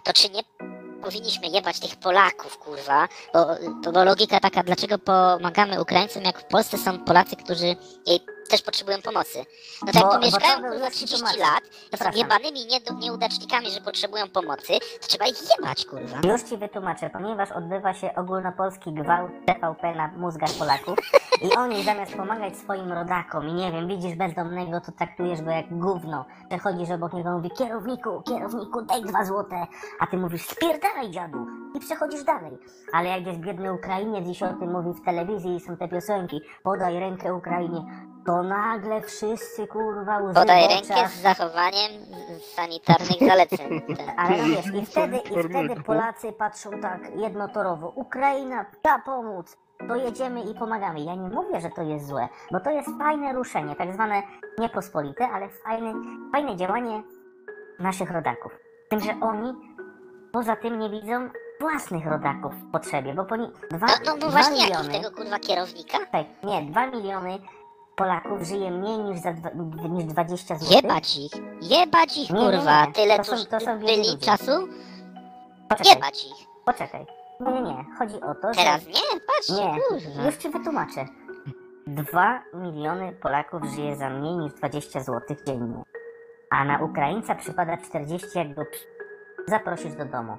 to 0.04 0.12
czy 0.12 0.30
nie 0.30 0.42
powinniśmy 1.02 1.46
jebać 1.48 1.80
tych 1.80 1.96
Polaków, 1.96 2.58
kurwa, 2.58 3.08
bo, 3.34 3.46
bo, 3.92 4.04
logika 4.04 4.40
taka, 4.40 4.62
dlaczego 4.62 4.98
pomagamy 4.98 5.82
Ukraińcom, 5.82 6.22
jak 6.22 6.40
w 6.40 6.44
Polsce 6.44 6.78
są 6.78 6.98
Polacy, 6.98 7.36
którzy 7.36 7.76
też 8.50 8.62
potrzebują 8.62 9.02
pomocy. 9.02 9.38
No 9.86 9.92
to 9.92 9.98
jak 9.98 10.06
Bo- 10.08 10.12
tu 10.14 10.18
bo 10.20 10.26
mieszkają 10.26 10.54
to 10.56 10.60
był 10.62 10.70
kurwa 10.70 10.84
już 10.86 10.94
30 10.94 11.16
tłumaczę. 11.16 11.38
lat, 11.40 11.60
Przepraszam. 11.88 12.18
jebanymi 12.18 12.60
nieudacznikami, 13.00 13.70
że 13.70 13.80
potrzebują 13.80 14.28
pomocy, 14.28 14.72
to 15.00 15.06
trzeba 15.08 15.26
ich 15.26 15.36
jebać, 15.58 15.86
kurwa. 15.86 16.32
Już 16.32 16.42
ci 16.42 16.56
wytłumaczę, 16.56 17.10
ponieważ 17.10 17.52
odbywa 17.52 17.94
się 17.94 18.14
ogólnopolski 18.14 18.92
gwałt 18.92 19.30
TVP 19.46 19.94
na 19.94 20.08
mózgach 20.08 20.50
Polaków 20.58 20.98
i 21.42 21.54
oni 21.56 21.84
zamiast 21.84 22.12
pomagać 22.16 22.56
swoim 22.56 22.92
rodakom 22.92 23.48
i 23.48 23.52
nie 23.52 23.72
wiem, 23.72 23.88
widzisz 23.88 24.14
bezdomnego, 24.14 24.80
to 24.80 24.92
traktujesz 24.92 25.42
go 25.42 25.50
jak 25.50 25.78
gówno. 25.78 26.24
Przechodzisz 26.48 26.90
obok 26.90 27.12
niego 27.12 27.30
i 27.30 27.32
mówi 27.32 27.50
kierowniku, 27.50 28.22
kierowniku, 28.22 28.82
daj 28.82 29.02
dwa 29.02 29.24
złote, 29.24 29.66
a 30.00 30.06
ty 30.06 30.16
mówisz 30.16 30.46
spierdalaj 30.48 31.10
dziadu 31.10 31.46
i 31.74 31.80
przechodzisz 31.80 32.24
dalej. 32.24 32.58
Ale 32.92 33.08
jak 33.08 33.26
jest 33.26 33.38
biedny 33.40 33.72
Ukrainiec 33.72 34.28
i 34.28 34.34
się 34.34 34.46
o 34.46 34.52
tym 34.54 34.72
mówi 34.72 35.00
w 35.00 35.04
telewizji 35.04 35.56
i 35.56 35.60
są 35.60 35.76
te 35.76 35.88
piosenki, 35.88 36.40
podaj 36.62 37.00
rękę 37.00 37.34
Ukrainie, 37.34 37.84
to 38.26 38.42
nagle 38.42 39.00
wszyscy 39.00 39.66
kurwa 39.66 40.18
łzy 40.18 40.34
Podaj 40.34 40.68
rękę 40.68 41.08
z 41.08 41.22
zachowaniem 41.22 41.92
sanitarnych 42.54 43.18
zaleceń. 43.20 43.82
Ale 44.16 44.36
no 44.36 44.44
wiesz, 44.44 44.66
i 44.66 44.86
wtedy, 44.86 45.16
i 45.16 45.48
wtedy. 45.48 45.82
Polacy 45.82 46.32
patrzą 46.32 46.70
tak 46.80 47.16
jednotorowo. 47.16 47.88
Ukraina, 47.88 48.64
trzeba 48.82 48.98
pomóc. 48.98 49.56
To 49.88 49.96
jedziemy 49.96 50.40
i 50.42 50.54
pomagamy. 50.54 51.00
Ja 51.00 51.14
nie 51.14 51.28
mówię, 51.28 51.60
że 51.60 51.70
to 51.70 51.82
jest 51.82 52.06
złe, 52.06 52.28
bo 52.50 52.60
to 52.60 52.70
jest 52.70 52.88
fajne 52.98 53.32
ruszenie, 53.32 53.76
tak 53.76 53.94
zwane 53.94 54.22
niepospolite, 54.58 55.28
ale 55.28 55.48
fajne, 55.48 55.94
fajne 56.32 56.56
działanie 56.56 57.02
naszych 57.78 58.10
rodaków. 58.10 58.52
Tym, 58.88 59.00
że 59.00 59.12
oni 59.20 59.54
poza 60.32 60.56
tym 60.56 60.78
nie 60.78 60.90
widzą 60.90 61.28
własnych 61.60 62.06
rodaków 62.06 62.54
w 62.54 62.70
potrzebie, 62.70 63.14
bo 63.14 63.24
dwa, 63.24 63.36
No, 63.86 63.86
no, 64.06 64.12
no 64.12 64.16
dwa 64.16 64.30
właśnie, 64.30 64.64
miliony, 64.64 64.88
tego 64.92 65.16
kurwa 65.16 65.38
kierownika? 65.38 65.98
tak, 66.12 66.26
nie, 66.44 66.62
dwa 66.62 66.86
miliony 66.86 67.38
Polaków 67.96 68.42
żyje 68.42 68.70
mniej 68.70 68.98
niż, 68.98 69.18
za 69.20 69.32
dwa, 69.32 69.50
niż 69.88 70.04
20 70.04 70.58
zł. 70.58 70.76
Jebać 70.82 71.16
ich. 71.16 71.32
Jebać 71.70 72.16
ich, 72.18 72.30
Nie, 72.30 72.40
nie, 72.40 72.50
kurwa. 72.56 72.84
nie. 72.86 72.92
Tyle 72.92 73.16
To 73.16 73.24
są- 73.24 73.46
to 73.46 73.60
są 73.60 73.78
byli 73.78 74.18
czasu? 74.20 74.68
Poczekaj, 75.68 75.94
Jebać 75.94 76.24
ich. 76.26 76.46
poczekaj. 76.64 77.06
Nie, 77.40 77.52
nie, 77.52 77.62
nie. 77.62 77.84
Chodzi 77.98 78.14
o 78.20 78.34
to, 78.34 78.54
że... 78.54 78.60
Teraz 78.60 78.86
nie? 78.86 79.20
Patrzcie, 79.26 79.54
Nie, 79.54 79.80
kurwa. 79.88 80.26
już 80.26 80.36
ci 80.36 80.50
wytłumaczę. 80.50 81.04
2 81.86 82.42
miliony 82.54 83.12
Polaków 83.12 83.62
żyje 83.64 83.96
za 83.96 84.10
mniej 84.10 84.36
niż 84.36 84.52
20 84.52 85.00
zł 85.00 85.36
dziennie. 85.46 85.82
A 86.50 86.64
na 86.64 86.78
Ukraińca 86.78 87.34
przypada 87.34 87.76
40, 87.76 88.38
jak 88.38 88.70
przy- 88.70 88.86
zaprosisz 89.48 89.94
do 89.94 90.04
domu. 90.04 90.36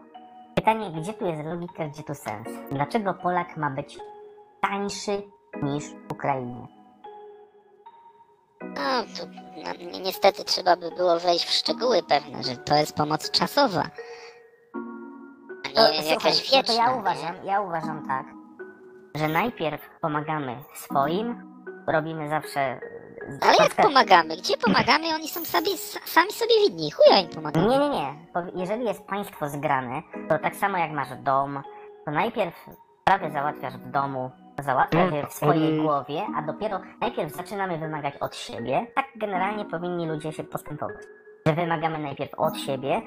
Pytanie, 0.56 0.92
gdzie 1.02 1.14
tu 1.14 1.26
jest 1.26 1.44
logika, 1.46 1.88
gdzie 1.88 2.04
tu 2.04 2.16
sens? 2.16 2.48
Dlaczego 2.72 3.14
Polak 3.14 3.58
ma 3.58 3.70
być 3.70 4.00
tańszy 4.62 5.22
niż 5.64 5.84
Ukrainiec? 6.12 6.70
No, 8.64 9.04
tu 9.18 9.28
no, 9.64 9.74
ni- 9.92 10.02
niestety 10.02 10.44
trzeba 10.44 10.76
by 10.76 10.92
było 10.92 11.20
wejść 11.20 11.46
w 11.46 11.52
szczegóły 11.52 12.04
pewne, 12.04 12.44
że 12.44 12.58
to 12.58 12.76
jest 12.76 12.96
pomoc 12.96 13.32
czasowa. 13.32 13.84
A 15.66 15.68
nie 15.68 15.74
To, 15.76 15.94
jakaś 16.04 16.08
słuchaj, 16.08 16.34
wieczna. 16.34 16.60
no 16.62 16.64
to 16.64 16.74
ja 16.74 16.92
nie? 16.94 17.00
uważam, 17.00 17.36
ja 17.46 17.62
uważam 17.62 18.08
tak, 18.08 18.26
że 19.16 19.28
najpierw 19.28 19.82
pomagamy 20.02 20.64
swoim, 20.76 21.54
robimy 21.88 22.30
zawsze... 22.30 22.80
Ale 23.42 23.56
jak 23.60 23.76
pomagamy? 23.76 24.38
Gdzie 24.38 24.58
pomagamy? 24.58 25.16
Oni 25.16 25.28
są 25.30 25.46
sami, 25.46 25.68
sami 26.06 26.32
sobie 26.32 26.54
winni. 26.68 26.92
Chuja 26.92 27.20
im 27.20 27.30
pomagamy. 27.30 27.68
Nie, 27.68 27.80
nie, 27.80 27.90
nie. 27.90 28.16
Jeżeli 28.56 28.86
jest 28.86 29.04
państwo 29.04 29.50
zgrane, 29.50 30.02
to 30.30 30.40
tak 30.40 30.56
samo 30.56 30.78
jak 30.78 30.92
masz 30.92 31.08
dom, 31.24 31.64
to 32.06 32.12
najpierw 32.12 32.56
sprawy 33.02 33.32
załatwiasz 33.32 33.74
w 33.78 33.92
domu, 33.92 34.32
załatwiasz 34.60 35.06
Tak, 35.06 35.14
je 35.14 35.28
w 35.28 35.34
swojej 35.34 35.74
ale- 35.74 35.84
głowie, 35.84 36.22
a 36.38 36.42
dopiero 36.42 36.80
najpierw 37.02 37.32
zaczynamy 37.36 37.78
wymagać 37.78 38.18
od 38.18 38.36
siebie. 38.36 38.88
Tak 38.96 39.06
generalnie 39.16 39.66
powinni 39.66 40.08
ludzie 40.08 40.32
się 40.32 40.44
postępować. 40.44 40.96
Że 41.48 41.54
wymagamy 41.54 42.00
najpierw 42.00 42.32
od 42.38 42.58
siebie, 42.58 43.02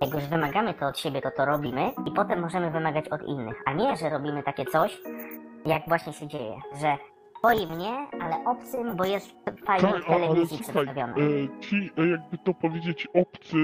jak 0.00 0.14
już 0.14 0.24
wymagamy 0.26 0.74
to 0.74 0.86
od 0.86 0.98
siebie, 0.98 1.22
to 1.22 1.30
to 1.30 1.44
robimy 1.44 1.90
i 2.06 2.10
potem 2.10 2.40
możemy 2.40 2.70
wymagać 2.70 3.08
od 3.08 3.22
innych, 3.22 3.62
a 3.66 3.72
nie, 3.72 3.96
że 3.96 4.10
robimy 4.10 4.42
takie 4.42 4.64
coś, 4.64 5.00
jak 5.66 5.82
właśnie 5.88 6.12
się 6.12 6.28
dzieje, 6.28 6.56
że 6.80 6.96
swoim 7.40 7.78
nie, 7.78 8.06
ale 8.22 8.44
obcym, 8.44 8.96
bo 8.96 9.04
jest 9.04 9.30
fajnie 9.66 9.88
Tak, 9.92 10.04
w 10.04 10.10
ale 10.10 10.20
telewizji 10.28 10.58
słuchaj, 10.64 10.84
przedstawione. 10.86 11.14
e, 11.14 11.60
ci, 11.60 11.90
e, 11.98 12.06
jakby 12.08 12.38
to 12.38 12.54
powiedzieć, 12.54 13.08
obcy 13.14 13.56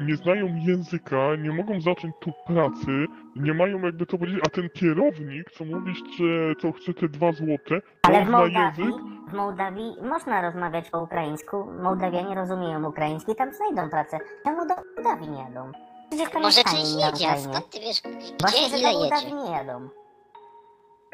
e, 0.00 0.04
nie 0.04 0.16
znają 0.16 0.46
języka, 0.66 1.16
nie 1.38 1.50
mogą 1.50 1.80
zacząć 1.80 2.14
tu 2.20 2.32
pracy, 2.46 3.06
nie 3.36 3.54
mają 3.54 3.80
jakby 3.80 4.06
to 4.06 4.18
powiedzieć, 4.18 4.40
a 4.46 4.48
ten 4.48 4.68
kierownik, 4.74 5.50
co 5.50 5.64
mówisz, 5.64 5.98
że 6.18 6.54
co 6.62 6.72
chce 6.72 6.94
te 6.94 7.08
dwa 7.08 7.32
złote, 7.32 7.80
to 7.80 8.08
Ale 8.08 8.18
on 8.18 8.24
w 8.24 8.28
zna 8.28 8.38
Mołdawii, 8.38 8.84
język, 8.84 9.02
w 9.28 9.32
Mołdawii 9.32 9.96
można 10.02 10.42
rozmawiać 10.42 10.90
po 10.90 11.02
ukraińsku. 11.02 11.66
Mołdawianie 11.82 12.34
rozumieją 12.34 12.84
ukraiński, 12.88 13.34
tam 13.34 13.48
znajdą 13.52 13.90
pracę. 13.90 14.18
Czemu 14.44 14.66
do 14.68 14.74
Mołdawii 14.96 15.28
nie 15.30 15.38
jadą? 15.38 15.72
Przecież 16.10 16.30
tam 16.30 16.42
Może 16.42 16.62
część 16.64 16.94
na 16.96 17.06
jedzie, 17.06 17.28
a 17.28 17.32
Ukrainie. 17.32 17.52
skąd 17.54 17.70
ty 17.70 17.80
wiesz, 17.80 18.02
Właśnie, 18.40 18.68
gdzie 18.68 18.76
że 18.78 18.78
ile 18.78 18.92
do 18.92 18.98
Mołdawii 18.98 19.24
jedzie? 19.24 19.36
nie 19.36 19.50
jadą. 19.56 19.88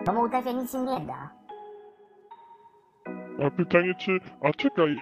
Bo 0.06 0.12
Mołdawia 0.12 0.52
nic 0.52 0.74
im 0.74 0.84
nie 0.84 1.00
da. 1.00 1.37
A 3.46 3.50
pytanie 3.50 3.94
czy, 3.94 4.18
a 4.42 4.50
czekaj, 4.52 4.92
e, 4.92 4.98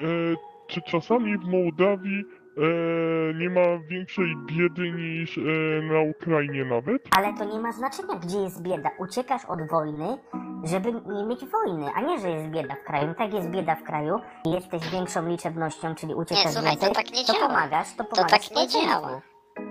czy 0.67 0.83
czasami 0.83 1.39
w 1.39 1.45
Mołdawii 1.45 2.25
e, 2.57 3.35
nie 3.35 3.51
ma 3.51 3.61
większej 3.89 4.37
biedy 4.47 4.91
niż 4.91 5.39
e, 5.39 5.43
na 5.83 6.01
Ukrainie 6.01 6.65
nawet? 6.65 7.03
Ale 7.19 7.35
to 7.35 7.45
nie 7.45 7.61
ma 7.61 7.73
znaczenia, 7.73 8.15
gdzie 8.15 8.39
jest 8.39 8.63
bieda. 8.63 8.91
Uciekasz 8.99 9.45
od 9.45 9.71
wojny, 9.71 10.19
żeby 10.65 10.93
nie 10.93 11.25
mieć 11.27 11.41
wojny, 11.47 11.87
a 11.95 12.01
nie, 12.01 12.19
że 12.21 12.31
jest 12.31 12.49
bieda 12.51 12.75
w 12.75 12.85
kraju. 12.87 13.15
Tak 13.19 13.35
jest 13.35 13.51
bieda 13.51 13.75
w 13.75 13.83
kraju 13.83 14.21
i 14.45 14.51
jesteś 14.51 14.91
większą 14.91 15.29
liczebnością, 15.29 15.95
czyli 15.95 16.15
uciekasz 16.15 16.53
słuchaj, 16.53 16.63
to 16.77 16.87
więcej, 16.87 17.05
tak 17.05 17.15
nie 17.15 17.25
to 17.25 17.33
działa. 17.33 17.49
pomagasz, 17.49 17.93
to 17.97 18.05
To 18.05 18.11
pomagasz 18.11 18.31
tak 18.31 18.41
nie 18.41 18.47
społeczeństwu. 18.47 18.89
działa. 18.89 19.21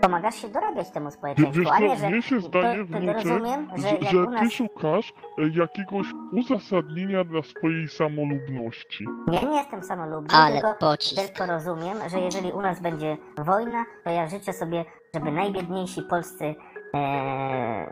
Pomagasz 0.02 0.36
się 0.36 0.48
dorabiać 0.50 0.92
temu 0.92 1.06
Wiesz 1.06 1.14
społeczeństwu, 1.14 1.64
co, 1.64 1.72
a 1.74 1.80
nie, 1.80 1.98
że 1.98 2.10
mnie 2.10 2.22
się 2.22 2.40
zdaje, 2.40 2.78
to, 2.78 2.86
wnuczek, 2.86 3.16
rozumiem, 3.16 3.68
że 3.76 3.82
że, 3.82 3.96
jak 3.96 4.04
że 4.12 4.20
u 4.22 4.26
ty 4.26 4.32
nas 4.32 4.52
szukasz 4.54 5.14
e, 5.38 5.42
jakiegoś 5.60 6.08
uzasadnienia 6.32 7.24
dla 7.24 7.42
swojej 7.44 7.88
samolubności. 7.88 9.06
Ja 9.32 9.42
nie 9.42 9.58
jestem 9.58 9.84
samolubny, 9.84 10.38
Ale 10.38 10.54
tylko, 10.62 10.74
pocisk. 10.80 11.22
tylko 11.22 11.46
rozumiem, 11.54 11.98
że 12.10 12.20
jeżeli 12.20 12.52
u 12.52 12.62
nas 12.62 12.80
będzie 12.82 13.18
wojna, 13.38 13.86
to 14.04 14.10
ja 14.10 14.28
życzę 14.28 14.54
sobie, 14.54 14.86
żeby 15.14 15.32
najbiedniejsi 15.32 16.02
polscy, 16.02 16.56
e, 16.96 17.88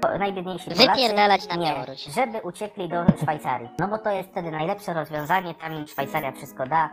po, 0.00 0.18
najbiedniejsi 0.18 0.70
Polacy, 0.70 0.88
Wypierdalać 0.88 1.48
na 1.48 1.56
nie, 1.56 1.66
Białoruś. 1.66 2.04
żeby 2.04 2.38
uciekli 2.42 2.88
do 2.88 3.04
Szwajcarii. 3.22 3.68
No 3.78 3.88
bo 3.88 3.98
to 3.98 4.10
jest 4.10 4.28
wtedy 4.30 4.50
najlepsze 4.50 4.94
rozwiązanie, 4.94 5.54
tam 5.54 5.72
im 5.72 5.86
Szwajcaria 5.86 6.32
wszystko 6.32 6.66
da. 6.66 6.90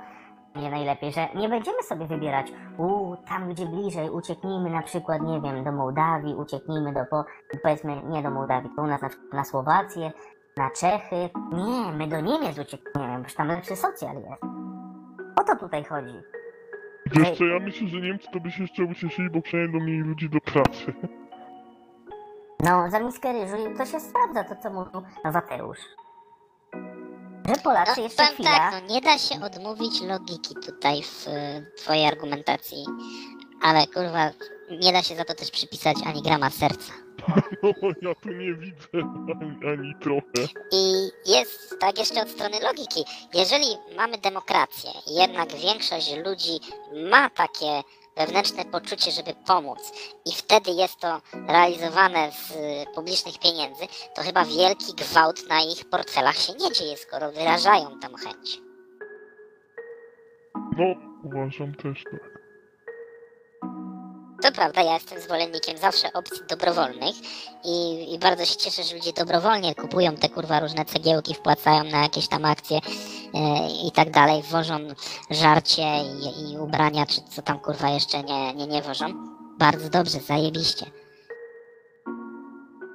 Nie 0.55 0.69
najlepiej, 0.71 1.11
że 1.11 1.27
nie 1.35 1.49
będziemy 1.49 1.83
sobie 1.83 2.07
wybierać, 2.07 2.51
u 2.77 3.15
tam 3.27 3.49
gdzie 3.49 3.65
bliżej, 3.65 4.09
ucieknijmy 4.09 4.69
na 4.69 4.81
przykład, 4.81 5.21
nie 5.21 5.41
wiem, 5.41 5.63
do 5.63 5.71
Mołdawii, 5.71 6.35
ucieknijmy 6.35 6.93
do, 6.93 7.05
po, 7.05 7.25
powiedzmy, 7.63 8.03
nie 8.03 8.23
do 8.23 8.31
Mołdawii, 8.31 8.69
to 8.75 8.81
u 8.81 8.87
nas 8.87 9.01
na, 9.01 9.09
na 9.33 9.43
Słowację, 9.43 10.11
na 10.57 10.69
Czechy. 10.69 11.29
Nie, 11.51 11.91
my 11.97 12.07
do 12.07 12.21
Niemiec 12.21 12.59
uciekniemy, 12.59 13.23
bo 13.23 13.29
tam 13.37 13.47
lepszy 13.47 13.75
socjal 13.75 14.15
jest. 14.15 14.43
O 15.35 15.43
to 15.43 15.55
tutaj 15.55 15.83
chodzi. 15.83 16.21
Wiesz 17.11 17.37
co, 17.37 17.45
ja 17.45 17.59
myślę, 17.59 17.87
że 17.87 18.01
Niemcy 18.01 18.27
to 18.33 18.39
by 18.39 18.51
się 18.51 18.61
jeszcze 18.61 18.83
ucieszyli, 18.83 19.29
bo 19.29 19.41
przynajmniej 19.41 19.81
mieli 19.81 19.99
ludzi 19.99 20.29
do 20.29 20.41
pracy. 20.41 20.93
No, 22.59 22.89
za 22.89 22.99
miskę 22.99 23.33
ryżu 23.33 23.77
to 23.77 23.85
się 23.85 23.99
sprawdza, 23.99 24.43
to 24.43 24.55
co 24.55 24.69
mówił 24.69 25.01
Wateusz. 25.25 25.79
Że 27.47 27.55
Polacy 27.63 27.93
No, 27.97 28.03
jeszcze 28.03 28.17
powiem 28.23 28.33
chwila... 28.33 28.49
tak, 28.49 28.71
no 28.73 28.93
nie 28.93 29.01
da 29.01 29.17
się 29.17 29.43
odmówić 29.43 30.01
logiki 30.01 30.55
tutaj 30.65 31.03
w 31.03 31.27
y, 31.27 31.71
twojej 31.77 32.05
argumentacji, 32.05 32.85
ale 33.61 33.87
kurwa, 33.87 34.31
nie 34.79 34.93
da 34.93 35.03
się 35.03 35.15
za 35.15 35.25
to 35.25 35.33
też 35.35 35.51
przypisać 35.51 35.97
ani 36.05 36.21
grama 36.21 36.49
serca. 36.49 36.93
No, 37.63 37.71
ja 38.01 38.15
tu 38.15 38.29
nie 38.29 38.53
widzę 38.53 38.87
ani, 38.93 39.73
ani 39.73 39.93
trochę. 40.01 40.53
I 40.71 41.09
jest 41.25 41.75
tak 41.79 41.99
jeszcze 41.99 42.21
od 42.21 42.29
strony 42.29 42.59
logiki. 42.59 43.03
Jeżeli 43.33 43.65
mamy 43.97 44.17
demokrację 44.17 44.89
i 45.07 45.15
jednak 45.15 45.51
większość 45.55 46.15
ludzi 46.25 46.59
ma 47.09 47.29
takie 47.29 47.83
wewnętrzne 48.17 48.65
poczucie, 48.65 49.11
żeby 49.11 49.33
pomóc 49.47 49.79
i 50.25 50.31
wtedy 50.31 50.71
jest 50.71 50.99
to 50.99 51.21
realizowane 51.47 52.31
z 52.31 52.53
publicznych 52.95 53.39
pieniędzy, 53.39 53.83
to 54.15 54.21
chyba 54.21 54.45
wielki 54.45 54.93
gwałt 54.93 55.49
na 55.49 55.61
ich 55.61 55.89
portfelach 55.89 56.37
się 56.37 56.53
nie 56.53 56.71
dzieje, 56.71 56.97
skoro 56.97 57.31
wyrażają 57.31 57.99
tą 57.99 58.15
chęć. 58.15 58.61
No, 60.77 60.85
uważam 61.23 61.75
też 61.75 62.03
tak. 62.11 62.35
To 64.41 64.51
prawda, 64.51 64.81
ja 64.81 64.93
jestem 64.93 65.19
zwolennikiem 65.19 65.77
zawsze 65.77 66.13
opcji 66.13 66.41
dobrowolnych 66.49 67.15
i, 67.63 68.05
i 68.13 68.19
bardzo 68.19 68.45
się 68.45 68.55
cieszę, 68.55 68.83
że 68.83 68.95
ludzie 68.95 69.13
dobrowolnie 69.13 69.75
kupują 69.75 70.15
te 70.15 70.29
kurwa 70.29 70.59
różne 70.59 70.85
cegiełki, 70.85 71.33
wpłacają 71.33 71.83
na 71.83 72.01
jakieś 72.01 72.27
tam 72.27 72.45
akcje 72.45 72.79
i 73.87 73.91
tak 73.91 74.11
dalej, 74.11 74.43
wożą 74.43 74.77
żarcie 75.29 75.83
i, 75.83 76.51
i 76.51 76.57
ubrania, 76.57 77.05
czy 77.05 77.21
co 77.21 77.41
tam 77.41 77.59
kurwa 77.59 77.89
jeszcze 77.89 78.23
nie, 78.23 78.53
nie, 78.53 78.67
nie 78.67 78.81
wożą. 78.81 79.05
Bardzo 79.59 79.89
dobrze, 79.89 80.19
zajebiście. 80.19 80.85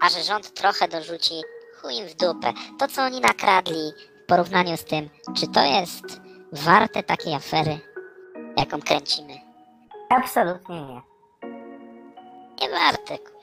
A 0.01 0.09
że 0.09 0.23
rząd 0.23 0.55
trochę 0.55 0.89
dorzuci, 0.89 1.35
chuj 1.81 1.97
im 1.97 2.09
w 2.09 2.15
dupę. 2.15 2.53
To 2.79 2.89
co 2.89 3.03
oni 3.03 3.21
nakradli 3.21 3.93
w 4.23 4.27
porównaniu 4.27 4.77
z 4.77 4.85
tym, 4.85 5.11
czy 5.37 5.49
to 5.49 5.63
jest 5.63 6.21
warte 6.53 7.03
takiej 7.03 7.35
afery, 7.35 7.79
jaką 8.57 8.81
kręcimy? 8.81 9.35
Absolutnie 10.09 10.81
nie. 10.81 11.03
Nie 12.61 12.71
warte, 12.71 13.19
kurwa. 13.19 13.41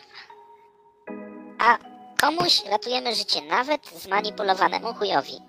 A 1.60 1.78
komuś 2.22 2.64
ratujemy 2.66 3.16
życie, 3.16 3.41
nawet 3.41 3.88
zmanipulowanemu 3.88 4.93
chujowi. 4.93 5.47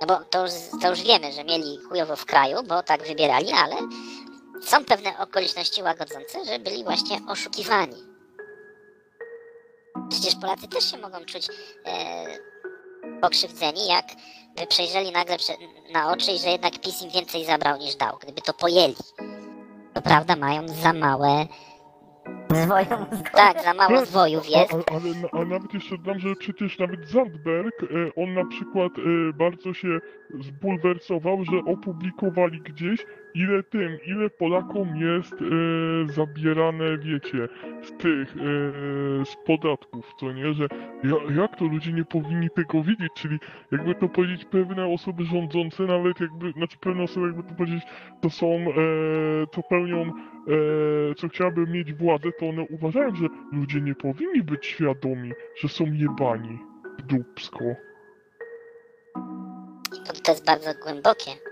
No 0.00 0.06
bo 0.06 0.24
to 0.30 0.42
już, 0.42 0.52
to 0.82 0.90
już 0.90 1.02
wiemy, 1.02 1.32
że 1.32 1.44
mieli 1.44 1.78
chujowo 1.88 2.16
w 2.16 2.24
kraju, 2.24 2.62
bo 2.62 2.82
tak 2.82 3.06
wybierali, 3.06 3.52
ale 3.52 3.76
są 4.62 4.84
pewne 4.84 5.18
okoliczności 5.18 5.82
łagodzące, 5.82 6.44
że 6.44 6.58
byli 6.58 6.84
właśnie 6.84 7.18
oszukiwani. 7.28 7.96
Przecież 10.10 10.34
Polacy 10.40 10.68
też 10.68 10.90
się 10.90 10.98
mogą 10.98 11.24
czuć 11.24 11.48
e, 11.86 12.24
pokrzywdzeni, 13.20 13.88
jak 13.88 14.04
by 14.56 14.66
przejrzeli 14.66 15.12
nagle 15.12 15.36
na 15.92 16.12
oczy 16.12 16.38
że 16.38 16.48
jednak 16.48 16.78
PiS 16.78 17.02
im 17.02 17.10
więcej 17.10 17.44
zabrał 17.44 17.78
niż 17.78 17.96
dał, 17.96 18.18
gdyby 18.22 18.42
to 18.42 18.54
pojęli. 18.54 18.96
To 19.94 20.02
prawda, 20.02 20.36
mają 20.36 20.68
za 20.68 20.92
małe 20.92 21.46
Zwoją 22.64 23.06
z 23.12 23.22
tak, 23.32 23.62
za 23.62 23.74
mało 23.74 24.06
zwojów 24.06 24.46
A, 24.54 24.58
jest. 24.60 24.72
a, 24.74 24.76
ale 24.94 25.14
na- 25.22 25.40
a 25.40 25.44
nawet 25.44 25.74
jeszcze 25.74 25.98
dodam, 25.98 26.18
że 26.18 26.34
przecież 26.36 26.78
nawet 26.78 27.08
Zandberg, 27.08 27.82
e, 27.82 27.86
on 28.22 28.34
na 28.34 28.44
przykład 28.44 28.92
e, 28.98 29.32
bardzo 29.32 29.74
się 29.74 29.98
zbulwersował, 30.40 31.44
że 31.44 31.58
opublikowali 31.72 32.60
gdzieś, 32.60 33.06
ile 33.38 33.62
tym, 33.62 33.98
ile 34.06 34.30
Polakom 34.30 34.96
jest 34.96 35.32
e, 35.32 36.12
zabierane, 36.12 36.98
wiecie, 36.98 37.48
z 37.82 37.92
tych, 37.92 38.36
e, 38.36 39.24
z 39.24 39.36
podatków, 39.46 40.14
co 40.20 40.32
nie, 40.32 40.54
że 40.54 40.68
ja, 41.04 41.40
jak 41.42 41.56
to 41.56 41.64
ludzie 41.64 41.92
nie 41.92 42.04
powinni 42.04 42.50
tego 42.50 42.82
widzieć, 42.82 43.12
czyli 43.14 43.38
jakby 43.72 43.94
to 43.94 44.08
powiedzieć 44.08 44.44
pewne 44.44 44.86
osoby 44.86 45.24
rządzące, 45.24 45.82
nawet 45.82 46.20
jakby, 46.20 46.52
znaczy 46.52 46.78
pewne 46.80 47.02
osoby 47.02 47.26
jakby 47.26 47.42
to 47.42 47.54
powiedzieć, 47.54 47.82
to 48.20 48.30
są, 48.30 48.46
e, 48.46 49.46
to 49.52 49.62
pełnią 49.62 50.02
e, 50.02 51.14
co 51.14 51.28
chciałaby 51.28 51.66
mieć 51.66 51.94
władzę, 51.94 52.32
to 52.32 52.48
one 52.48 52.62
uważają, 52.62 53.14
że 53.14 53.26
ludzie 53.52 53.80
nie 53.80 53.94
powinni 53.94 54.42
być 54.42 54.66
świadomi, 54.66 55.32
że 55.56 55.68
są 55.68 55.84
jebani 55.84 56.58
w 56.98 57.02
dupsko. 57.02 57.64
to 60.24 60.32
jest 60.32 60.46
bardzo 60.46 60.70
głębokie. 60.84 61.47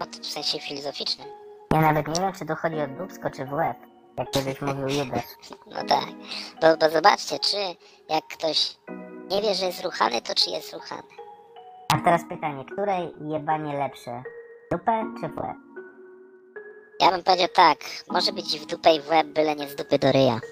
To 0.00 0.06
w 0.22 0.26
sensie 0.26 0.58
filozoficznym. 0.58 1.28
Ja 1.72 1.80
nawet 1.80 2.08
nie 2.08 2.14
wiem, 2.20 2.32
czy 2.32 2.46
tu 2.46 2.54
chodzi 2.56 2.80
o 2.80 2.86
dubsko, 2.86 3.30
czy 3.30 3.44
w 3.44 3.52
łeb. 3.52 3.76
Jak 4.18 4.30
kiedyś 4.30 4.60
mówił 4.60 4.88
Judasz. 4.88 5.24
No 5.74 5.84
tak. 5.84 6.04
Bo, 6.60 6.76
bo 6.76 6.90
zobaczcie, 6.90 7.38
czy 7.38 7.56
jak 8.08 8.24
ktoś 8.26 8.76
nie 9.30 9.42
wie, 9.42 9.54
że 9.54 9.66
jest 9.66 9.84
ruchany, 9.84 10.22
to 10.22 10.34
czy 10.34 10.50
jest 10.50 10.72
ruchany. 10.74 11.02
A 11.92 11.98
teraz 11.98 12.22
pytanie, 12.28 12.64
które 12.72 12.96
jebanie 13.20 13.78
lepsze? 13.78 14.22
Dupę 14.72 15.14
czy 15.20 15.28
w 15.28 15.36
łeb? 15.36 15.56
Ja 17.00 17.10
bym 17.10 17.22
powiedział 17.22 17.48
tak, 17.54 17.78
może 18.10 18.32
być 18.32 18.58
w 18.58 18.66
dupę 18.66 18.94
i 18.94 19.00
w 19.00 19.08
łeb, 19.08 19.26
byle 19.26 19.56
nie 19.56 19.68
z 19.68 19.76
dupy 19.76 19.98
do 19.98 20.12
ryja. 20.12 20.40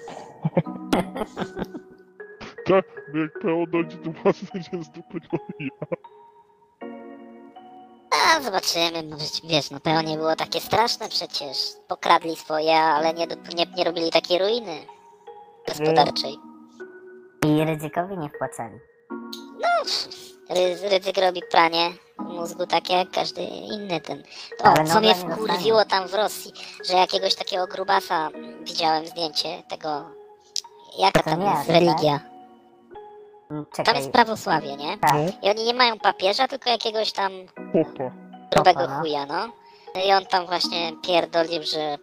Tak, 2.65 2.85
jak 3.13 3.39
PO 3.41 3.65
dojdzie 3.67 3.97
do 3.97 4.11
władzy, 4.11 4.45
będzie 4.53 4.83
z 4.83 4.89
dupy 4.89 5.19
do 5.19 5.37
ryja. 5.59 5.71
A 8.11 8.41
zobaczymy, 8.41 9.03
wiesz, 9.43 9.71
no 9.71 9.79
PO 9.79 10.01
nie 10.01 10.17
było 10.17 10.35
takie 10.35 10.59
straszne 10.61 11.09
przecież. 11.09 11.57
Pokradli 11.87 12.35
swoje, 12.35 12.77
ale 12.77 13.13
nie, 13.13 13.27
nie, 13.55 13.65
nie 13.77 13.83
robili 13.83 14.11
takiej 14.11 14.39
ruiny 14.39 14.85
gospodarczej. 15.67 16.37
I 17.45 17.63
ryzykowi 17.65 18.17
nie 18.17 18.29
wpłacali. 18.29 18.79
Ry- 20.49 20.89
Rydzyk 20.89 21.17
robi 21.17 21.41
pranie 21.51 21.91
mózgu 22.19 22.65
takie 22.67 22.93
jak 22.93 23.11
każdy 23.11 23.41
inny 23.43 24.01
ten. 24.01 24.23
O, 24.63 24.83
co 24.93 24.99
mnie 24.99 25.15
wkurwiło 25.15 25.85
tam 25.85 26.07
w 26.07 26.13
Rosji, 26.13 26.51
że 26.85 26.93
jakiegoś 26.93 27.35
takiego 27.35 27.67
grubasa 27.67 28.29
widziałem 28.61 29.07
zdjęcie 29.07 29.63
tego. 29.69 30.05
Jaka 30.99 31.23
To 31.23 31.29
tam 31.29 31.41
jest 31.41 31.67
tak? 31.67 31.67
religia? 31.75 32.19
Mm, 33.49 33.65
Tam 33.65 33.85
Czekaj, 33.85 34.01
jest 34.01 34.11
prawosławie, 34.11 34.75
nie? 34.77 34.97
tak. 34.97 35.43
I 35.43 35.49
oni 35.49 35.63
nie 35.65 35.73
mają 35.73 35.99
papieża, 35.99 36.47
tylko 36.47 36.69
jakiegoś 36.69 37.11
tam 37.11 37.31
grubego 38.51 38.87
no. 38.87 38.99
chuja, 38.99 39.25
no. 39.25 39.47
No 39.95 40.01
I 40.05 40.13
on 40.13 40.25
tam 40.25 40.45
właśnie 40.45 40.91
pierdolił, 41.07 41.63
że 41.63 41.97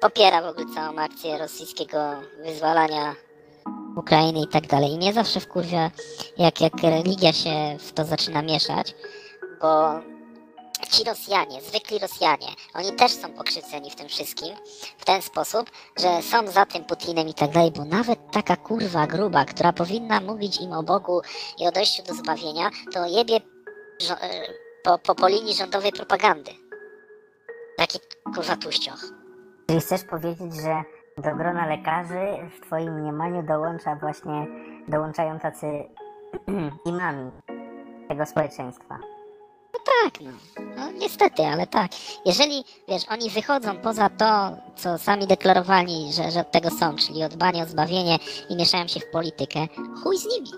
popiera 0.00 0.42
w 0.42 0.46
ogóle 0.46 0.66
całą 0.74 0.98
akcję 0.98 1.38
rosyjskiego 1.38 1.98
wyzwalania 2.44 3.14
Ukrainy 3.96 4.40
i 4.40 4.48
tak 4.48 4.66
dalej. 4.66 4.92
I 4.92 4.96
mnie 4.96 5.12
zawsze 5.12 5.40
wkurwia, 5.40 5.90
jak, 6.38 6.60
jak 6.60 6.72
religia 6.82 7.32
się 7.32 7.76
w 7.80 7.92
to 7.92 8.04
zaczyna 8.04 8.42
mieszać, 8.42 8.94
bo 9.60 9.92
ci 10.88 11.04
Rosjanie, 11.04 11.62
zwykli 11.62 11.98
Rosjanie, 11.98 12.46
oni 12.74 12.92
też 12.92 13.12
są 13.12 13.32
pokrzywdzeni 13.32 13.90
w 13.90 13.94
tym 13.94 14.08
wszystkim 14.08 14.56
w 14.98 15.04
ten 15.04 15.22
sposób, 15.22 15.70
że 15.96 16.22
są 16.22 16.46
za 16.46 16.66
tym 16.66 16.84
Putinem 16.84 17.28
i 17.28 17.34
tak 17.34 17.50
dalej, 17.50 17.70
bo 17.76 17.84
nawet 17.84 18.18
taka 18.32 18.56
kurwa 18.56 19.06
gruba, 19.06 19.44
która 19.44 19.72
powinna 19.72 20.20
mówić 20.20 20.60
im 20.60 20.72
o 20.72 20.82
Bogu 20.82 21.20
i 21.58 21.68
o 21.68 21.72
dojściu 21.72 22.02
do 22.02 22.14
zbawienia, 22.14 22.70
to 22.92 23.06
jebie 23.06 23.36
e, 24.10 24.46
po, 24.84 24.98
po, 24.98 25.14
po 25.14 25.28
linii 25.28 25.54
rządowej 25.54 25.92
propagandy. 25.92 26.50
Taki 27.76 27.98
kurwa 28.34 28.56
tuścioch. 28.56 29.00
Czyli 29.66 29.80
chcesz 29.80 30.04
powiedzieć, 30.04 30.54
że 30.54 30.82
do 31.16 31.36
grona 31.36 31.66
lekarzy 31.66 32.50
w 32.56 32.66
twoim 32.66 33.00
mniemaniu 33.00 33.42
dołącza 33.42 33.96
właśnie, 33.96 34.46
dołączają 34.88 35.38
tacy 35.38 35.66
imami 36.86 37.30
tego 38.08 38.26
społeczeństwa. 38.26 38.98
Tak, 39.84 40.20
no. 40.20 40.30
no. 40.76 40.90
Niestety, 40.92 41.42
ale 41.42 41.66
tak. 41.66 41.90
Jeżeli, 42.26 42.64
wiesz, 42.88 43.02
oni 43.10 43.30
wychodzą 43.30 43.76
poza 43.80 44.08
to, 44.10 44.56
co 44.76 44.98
sami 44.98 45.26
deklarowali, 45.26 46.12
że, 46.12 46.30
że 46.30 46.40
od 46.40 46.50
tego 46.50 46.70
są, 46.70 46.96
czyli 46.96 47.24
o 47.24 47.28
dbanie 47.28 47.62
o 47.62 47.66
zbawienie 47.66 48.18
i 48.48 48.56
mieszają 48.56 48.86
się 48.88 49.00
w 49.00 49.10
politykę, 49.10 49.66
chuj 50.02 50.18
z 50.18 50.24
nimi. 50.26 50.50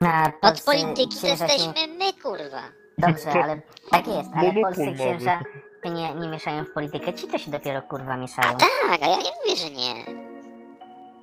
Na 0.00 0.26
Od 0.26 0.34
polscy 0.40 0.64
polityki 0.64 1.08
to 1.16 1.18
księża 1.26 1.48
się- 1.48 1.54
jesteśmy 1.54 1.86
my, 1.94 2.12
kurwa. 2.12 2.62
Dobrze, 2.98 3.30
ale 3.44 3.60
tak 3.90 4.06
jest, 4.06 4.30
ale 4.34 4.42
Monopol 4.52 4.62
polscy 4.62 4.80
mamy. 4.84 4.94
księża 4.96 5.40
się 5.84 5.90
nie, 5.90 6.14
nie 6.14 6.28
mieszają 6.28 6.64
w 6.64 6.70
politykę. 6.72 7.14
Ci 7.14 7.26
to 7.28 7.38
się 7.38 7.50
dopiero 7.50 7.82
kurwa 7.82 8.16
mieszają. 8.16 8.56
Tak, 8.56 9.02
a 9.02 9.06
ja 9.06 9.16
nie 9.16 9.30
mówię, 9.44 9.56
że 9.56 9.70
nie. 9.70 9.94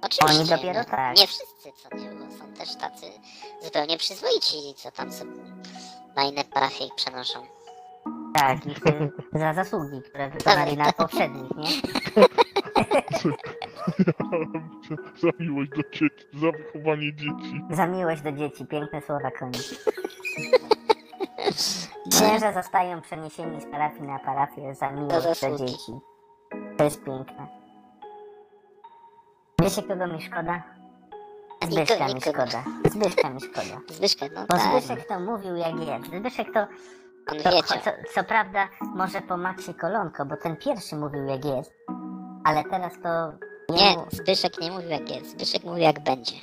Oczywiście. 0.01 0.39
Oni 0.39 0.49
dopiero 0.49 0.79
no, 0.79 0.85
tak. 0.85 1.17
Nie 1.17 1.27
wszyscy, 1.27 1.71
co 1.83 1.97
nie, 1.97 2.09
bo 2.09 2.37
są 2.37 2.53
też 2.53 2.75
tacy 2.75 3.05
zupełnie 3.63 3.97
przyzwoici, 3.97 4.57
co 4.77 4.91
tam 4.91 5.11
sobie 5.11 5.31
na 6.15 6.23
inne 6.23 6.43
parafie 6.43 6.85
ich 6.85 6.95
przenoszą. 6.95 7.39
Tak, 8.33 8.57
za 9.33 9.53
zasługi, 9.53 10.01
które 10.01 10.29
wykonali 10.29 10.77
na 10.77 10.93
poprzednich, 10.93 11.51
nie? 11.57 11.69
za 15.21 15.29
miłość 15.39 15.71
do 15.71 15.81
dzieci, 15.91 16.25
za 16.33 16.51
wychowanie 16.51 17.13
dzieci. 17.15 17.61
Za 17.69 17.87
miłość 17.87 18.21
do 18.21 18.31
dzieci, 18.31 18.65
piękne 18.65 19.01
słowa 19.01 19.31
koniec. 19.31 19.75
Księża 22.11 22.53
zostają 22.53 23.01
przeniesieni 23.01 23.61
z 23.61 23.65
parafii 23.65 24.01
na 24.03 24.19
parafię 24.19 24.75
za 24.75 24.91
miłość 24.91 25.15
do 25.15 25.21
zasługi. 25.21 25.65
dzieci. 25.65 25.91
To 26.77 26.83
jest 26.83 27.03
piękne. 27.03 27.47
Wiecie 29.61 29.83
kogo 29.83 30.07
mi 30.07 30.21
szkoda? 30.21 30.63
Zbyszka 31.69 32.07
mi 32.07 32.21
szkoda. 32.21 32.63
Zbyszka 32.91 33.29
mi 33.29 33.39
szkoda. 33.41 33.77
Zbyszek, 33.89 34.31
no 34.35 34.41
Bo 34.41 34.47
tak, 34.57 34.61
Zbyszek 34.83 35.07
to 35.07 35.19
mówił 35.19 35.55
jak 35.55 35.75
jest. 35.79 36.05
Zbyszek 36.19 36.47
to, 36.53 36.59
on 37.31 37.37
to 37.43 37.63
co, 37.63 37.91
co 38.13 38.23
prawda 38.23 38.67
może 38.95 39.21
po 39.21 39.37
Maxie 39.37 39.73
Kolonko, 39.73 40.25
bo 40.25 40.37
ten 40.37 40.57
pierwszy 40.57 40.95
mówił 40.95 41.25
jak 41.25 41.45
jest. 41.45 41.73
Ale 42.43 42.63
teraz 42.63 42.93
to 43.03 43.09
Nie, 43.75 43.91
jemu- 43.91 44.05
Zbyszek 44.11 44.61
nie 44.61 44.71
mówił 44.71 44.89
jak 44.89 45.09
jest, 45.11 45.31
Zbyszek 45.31 45.63
mówił 45.63 45.83
jak 45.83 45.99
będzie. 46.03 46.35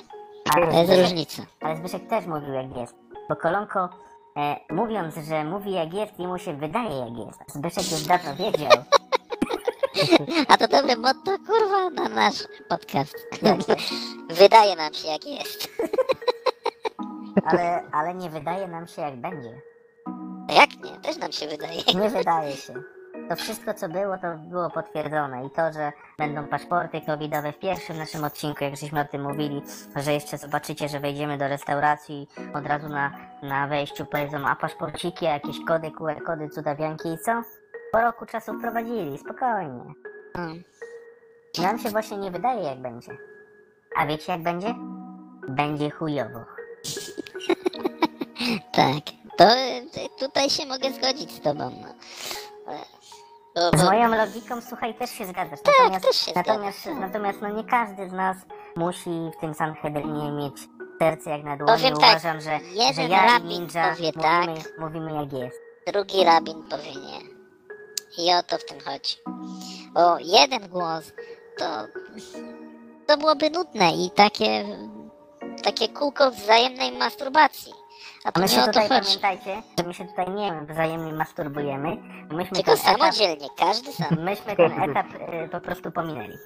ale 0.55 0.67
To 0.67 0.73
jest 0.77 0.89
Zbyszek- 0.91 1.01
różnica. 1.03 1.43
Ale 1.61 1.77
Zbyszek 1.77 2.07
też 2.07 2.25
mówił 2.25 2.53
jak 2.53 2.77
jest. 2.77 2.95
Bo 3.29 3.35
Kolonko, 3.35 3.89
e, 4.37 4.55
mówiąc, 4.73 5.15
że 5.15 5.43
mówi 5.43 5.71
jak 5.71 5.93
jest, 5.93 6.19
jemu 6.19 6.37
się 6.37 6.53
wydaje 6.53 6.97
jak 6.97 7.17
jest. 7.27 7.39
Zbyszek 7.47 7.91
już 7.91 8.01
dawno 8.03 8.35
wiedział. 8.35 8.71
A 10.49 10.57
to 10.57 10.67
dobre 10.67 10.95
motto, 10.95 11.37
kurwa, 11.47 11.89
na 11.89 12.09
nasz 12.09 12.43
podcast. 12.69 13.15
Wydaje 14.41 14.75
nam 14.75 14.93
się 14.93 15.07
jak 15.07 15.25
jest. 15.25 15.69
Ale, 17.45 17.83
ale 17.91 18.13
nie 18.13 18.29
wydaje 18.29 18.67
nam 18.67 18.87
się 18.87 19.01
jak 19.01 19.15
będzie. 19.15 19.61
Jak 20.55 20.69
nie? 20.83 20.99
Też 21.01 21.17
nam 21.17 21.31
się 21.31 21.47
wydaje. 21.47 21.81
Nie 21.95 22.09
wydaje 22.09 22.55
się. 22.55 22.73
To 23.29 23.35
wszystko 23.35 23.73
co 23.73 23.89
było, 23.89 24.17
to 24.17 24.37
było 24.37 24.69
potwierdzone. 24.69 25.45
I 25.45 25.49
to, 25.49 25.73
że 25.73 25.91
będą 26.17 26.47
paszporty 26.47 27.01
covidowe 27.01 27.51
w 27.51 27.59
pierwszym 27.59 27.97
naszym 27.97 28.23
odcinku, 28.23 28.63
jak 28.63 28.75
żeśmy 28.75 29.01
o 29.01 29.05
tym 29.05 29.21
mówili, 29.21 29.61
że 29.95 30.13
jeszcze 30.13 30.37
zobaczycie, 30.37 30.89
że 30.89 30.99
wejdziemy 30.99 31.37
do 31.37 31.47
restauracji 31.47 32.27
od 32.53 32.65
razu 32.65 32.89
na, 32.89 33.11
na 33.43 33.67
wejściu 33.67 34.05
powiedzą, 34.05 34.47
a 34.47 34.55
paszporciki, 34.55 35.27
a 35.27 35.33
jakieś 35.33 35.57
kody, 35.67 35.91
QR 35.91 36.23
kody, 36.23 36.49
cudawianki 36.49 37.09
i 37.09 37.17
co? 37.17 37.41
Po 37.91 38.01
roku 38.01 38.25
czasu 38.25 38.53
wprowadzili, 38.59 39.17
spokojnie. 39.17 39.93
Mm. 40.35 40.63
Nam 41.61 41.79
się 41.79 41.89
właśnie 41.89 42.17
nie 42.17 42.31
wydaje, 42.31 42.63
jak 42.63 42.81
będzie. 42.81 43.17
A 43.97 44.05
wiecie, 44.05 44.31
jak 44.31 44.43
będzie? 44.43 44.75
Będzie 45.49 45.89
chujowo. 45.89 46.39
Tak. 48.71 49.03
To 49.37 49.45
tutaj 50.19 50.49
się 50.49 50.65
mogę 50.65 50.91
zgodzić 50.93 51.31
z 51.31 51.41
tobą. 51.41 51.71
No. 51.81 51.87
E, 52.73 53.71
Bo, 53.71 53.77
Z 53.77 53.83
moją 53.83 54.15
logiką, 54.15 54.61
słuchaj, 54.61 54.93
też 54.95 55.09
się 55.09 55.25
zgadzasz. 55.25 55.59
Tak, 55.61 55.75
Natomiast, 55.79 56.05
też 56.05 56.15
się 56.15 56.31
natomiast, 56.35 56.85
natomiast 56.99 57.41
no 57.41 57.49
nie 57.49 57.63
każdy 57.63 58.09
z 58.09 58.11
nas 58.13 58.37
musi 58.75 59.09
w 59.37 59.41
tym 59.41 59.53
Sanhedrynie 59.53 60.31
mieć 60.31 60.57
serce 61.01 61.29
jak 61.29 61.43
na 61.43 61.57
dłoni. 61.57 61.73
Powiem 61.77 61.93
tak, 61.97 62.09
Uważam, 62.09 62.41
że, 62.41 62.51
jeden 62.71 62.93
że 62.95 63.01
ja 63.15 63.25
i 63.25 63.27
rabin 63.29 63.47
Ninja 63.47 63.89
powie 63.95 64.11
mówimy, 64.15 64.63
tak. 64.63 64.79
mówimy 64.79 65.13
jak 65.13 65.33
jest. 65.33 65.61
drugi 65.87 66.23
rabin 66.23 66.63
powie 66.69 66.91
nie. 66.95 67.28
I 68.19 68.33
o 68.33 68.43
to 68.43 68.57
w 68.57 68.65
tym 68.65 68.79
chodzi. 68.79 69.15
Bo 69.93 70.17
jeden 70.19 70.67
głos 70.67 71.11
to, 71.57 71.65
to 73.07 73.17
byłoby 73.17 73.49
nudne 73.49 73.91
i 73.91 74.11
takie, 74.11 74.65
takie 75.63 75.89
kółko 75.89 76.31
wzajemnej 76.31 76.91
masturbacji. 76.91 77.73
A 78.23 78.31
to 78.31 78.41
my 78.41 78.47
się 78.47 78.61
tutaj, 78.61 78.89
pamiętajcie, 78.89 79.61
że 79.79 79.83
my 79.83 79.93
się 79.93 80.07
tutaj 80.07 80.29
nie 80.29 80.65
wzajemnie 80.69 81.13
masturbujemy. 81.13 81.97
Myśmy 82.31 82.55
Tylko 82.55 82.71
ten 82.71 82.81
etap, 82.81 82.99
samodzielnie, 82.99 83.47
każdy 83.57 83.93
sam, 83.93 84.19
myśmy 84.25 84.55
ten 84.55 84.83
etap 84.89 85.07
y, 85.45 85.49
po 85.51 85.61
prostu 85.61 85.91
pominęli. 85.91 86.37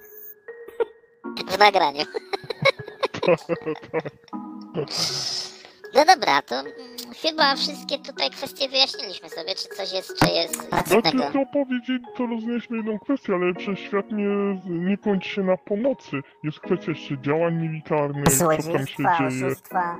w 1.47 1.57
nagraniu. 1.59 2.05
No 5.95 6.05
dobra, 6.05 6.41
to 6.41 6.55
mm, 6.59 6.73
chyba 7.21 7.55
wszystkie 7.55 7.97
tutaj 7.99 8.29
kwestie 8.29 8.69
wyjaśniliśmy 8.69 9.29
sobie, 9.29 9.55
czy 9.55 9.67
coś 9.69 9.93
jest, 9.93 10.19
czy 10.19 10.31
jest 10.31 10.55
Znaczy 10.69 10.83
istotnego. 10.95 11.23
to 11.33 11.45
powiedzieć, 11.53 12.03
to 12.17 12.25
roznieśli 12.25 12.77
jedną 12.77 12.99
kwestię, 12.99 13.33
ale 13.35 13.53
przecież 13.53 13.79
świat 13.79 14.11
nie, 14.11 14.59
nie 14.65 14.97
kończy 14.97 15.29
się 15.29 15.43
na 15.43 15.57
pomocy. 15.57 16.21
Jest 16.43 16.59
kwestia 16.59 16.91
jeszcze 16.91 17.17
działań 17.21 17.53
militarnych, 17.55 18.25
co 18.25 18.47
tam 18.47 18.57
się 18.57 18.61
Złodziejstwa, 18.63 19.17
dzieje. 19.29 19.45
oszustwa, 19.47 19.97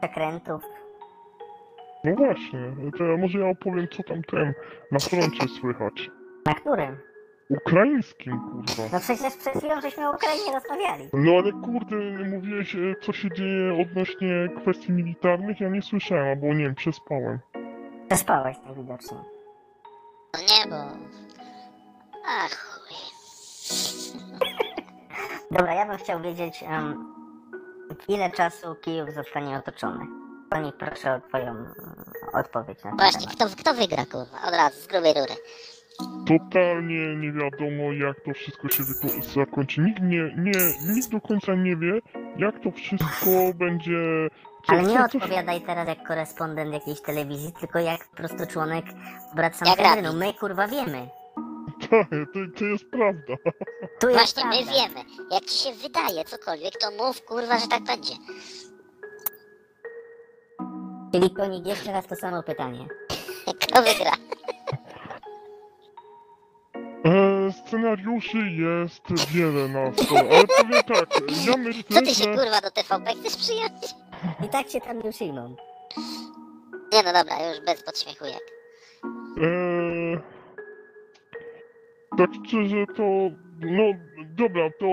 przekrętów. 0.00 0.62
No 2.04 2.14
właśnie, 2.14 2.60
to 2.98 3.04
ja 3.04 3.16
może 3.16 3.38
ja 3.38 3.46
opowiem 3.48 3.88
co 3.96 4.02
tam 4.02 4.22
ten 4.22 4.54
na 4.92 4.98
froncie 4.98 5.48
słychać. 5.60 6.10
Na 6.46 6.54
którym? 6.54 6.96
Ukraińskim, 7.50 8.40
kurwa. 8.40 8.82
No 8.92 9.00
przecież 9.00 9.36
przed 9.36 9.54
chwilą 9.54 9.80
żeśmy 9.80 10.08
o 10.08 10.12
Ukrainie 10.12 10.52
rozmawiali. 10.52 11.08
No 11.12 11.32
ale 11.32 11.52
kurde, 11.52 11.96
mówiłeś, 12.36 12.74
e, 12.74 12.78
co 13.02 13.12
się 13.12 13.28
dzieje 13.30 13.82
odnośnie 13.82 14.48
kwestii 14.60 14.92
militarnych? 14.92 15.60
Ja 15.60 15.68
nie 15.68 15.82
słyszałem, 15.82 16.28
albo 16.28 16.46
nie 16.46 16.64
wiem, 16.64 16.74
przespałem. 16.74 17.38
Przespałeś 18.08 18.56
najwidoczniej. 18.66 19.20
No 20.34 20.40
nie, 20.40 20.70
bo... 20.70 20.76
Ach, 22.26 22.56
chuj. 22.56 22.96
Dobra, 25.56 25.74
ja 25.74 25.86
bym 25.86 25.96
chciał 25.98 26.20
wiedzieć, 26.20 26.62
em, 26.62 27.14
ile 28.08 28.30
czasu 28.30 28.74
Kijów 28.74 29.10
zostanie 29.14 29.56
otoczony. 29.58 30.06
Pani, 30.50 30.72
proszę 30.78 31.14
o 31.14 31.20
twoją 31.28 31.50
mm, 31.50 31.74
odpowiedź 32.32 32.84
na 32.84 32.90
ten 32.90 32.98
Właśnie, 32.98 33.20
temat. 33.20 33.34
kto, 33.34 33.62
kto 33.62 33.74
wygra, 33.74 34.04
kurwa? 34.06 34.42
Od 34.48 34.54
razu, 34.54 34.80
z 34.80 34.86
grubej 34.86 35.14
rury. 35.14 35.34
Totalnie 36.26 37.16
nie 37.16 37.32
wiadomo, 37.32 37.92
jak 37.92 38.20
to 38.24 38.34
wszystko 38.34 38.68
się 38.68 38.82
zakończy. 39.34 39.80
Nikt, 39.80 40.02
nie, 40.02 40.34
nie, 40.36 40.52
nikt 40.94 41.08
do 41.10 41.20
końca 41.20 41.54
nie 41.54 41.76
wie, 41.76 42.00
jak 42.36 42.60
to 42.60 42.70
wszystko 42.70 43.30
będzie... 43.54 44.28
Co, 44.66 44.72
Ale 44.72 44.82
nie 44.82 44.88
co, 44.88 45.08
co, 45.08 45.18
odpowiadaj 45.18 45.60
teraz 45.60 45.88
jak 45.88 46.08
korespondent 46.08 46.72
jakiejś 46.74 47.00
telewizji, 47.00 47.52
tylko 47.60 47.78
jak 47.78 48.08
po 48.08 48.16
prostu 48.16 48.46
członek 48.46 48.84
brat 49.34 49.52
Jak 49.52 49.54
Sanhedrynu. 49.54 50.02
rabin. 50.08 50.18
My 50.18 50.34
kurwa 50.34 50.68
wiemy. 50.68 51.08
Tak, 51.90 52.08
to, 52.10 52.40
to 52.58 52.64
jest 52.64 52.84
prawda. 52.90 53.34
Tu 54.00 54.08
jest 54.08 54.18
Właśnie, 54.20 54.44
my 54.44 54.56
prawda. 54.66 54.72
wiemy. 54.72 55.00
Jak 55.30 55.44
ci 55.44 55.58
się 55.64 55.74
wydaje 55.74 56.24
cokolwiek, 56.24 56.72
to 56.78 56.90
mów, 56.90 57.22
kurwa, 57.24 57.58
że 57.58 57.66
tak 57.68 57.82
będzie. 57.82 58.14
Czyli 61.12 61.30
konik, 61.34 61.66
jeszcze 61.66 61.92
raz 61.92 62.06
to 62.06 62.16
samo 62.16 62.42
pytanie. 62.42 62.86
Kto 63.60 63.82
wygra? 63.82 64.12
E, 67.72 67.74
scenariuszy 67.74 68.38
jest 68.38 69.30
wiele 69.32 69.68
na 69.68 69.92
stole, 69.92 70.20
ale 70.20 70.44
powiem 70.46 70.82
tak, 70.82 71.20
ja 71.46 71.56
myślę, 71.56 71.82
Co 71.90 72.00
ty 72.00 72.06
się, 72.14 72.24
że... 72.24 72.34
kurwa, 72.34 72.60
do 72.60 72.70
TVP 72.70 73.10
chcesz 73.20 73.36
przyjąć? 73.36 73.72
I 74.46 74.48
tak 74.48 74.68
się 74.70 74.80
tam 74.80 75.02
nie 75.02 75.10
przyjmą. 75.12 75.56
Nie 76.92 77.02
no 77.02 77.12
dobra, 77.12 77.48
już 77.48 77.60
bez 77.66 77.82
podśmiechujek. 77.84 78.40
Eee, 79.42 80.18
tak 82.18 82.30
szczerze 82.46 82.86
to, 82.96 83.02
no 83.60 83.82
dobra, 84.36 84.70
to... 84.80 84.86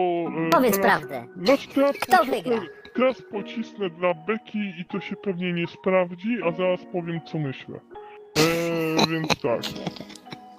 E, 0.48 0.50
Powiedz 0.52 0.76
teraz, 0.76 1.00
prawdę. 1.00 1.28
Znaczy 1.44 1.68
teraz 1.76 1.96
Kto 1.98 2.18
pocisnę, 2.18 2.42
wygra? 2.42 2.62
teraz 2.96 3.22
pocisnę 3.32 3.90
dla 3.90 4.14
Beki 4.14 4.74
i 4.80 4.86
to 4.86 5.00
się 5.00 5.16
pewnie 5.16 5.54
nie 5.54 5.68
sprawdzi, 5.68 6.38
a 6.46 6.52
zaraz 6.52 6.80
powiem 6.92 7.20
co 7.32 7.38
myślę. 7.38 7.80
Eee, 8.36 9.08
więc 9.10 9.28
tak. 9.42 9.62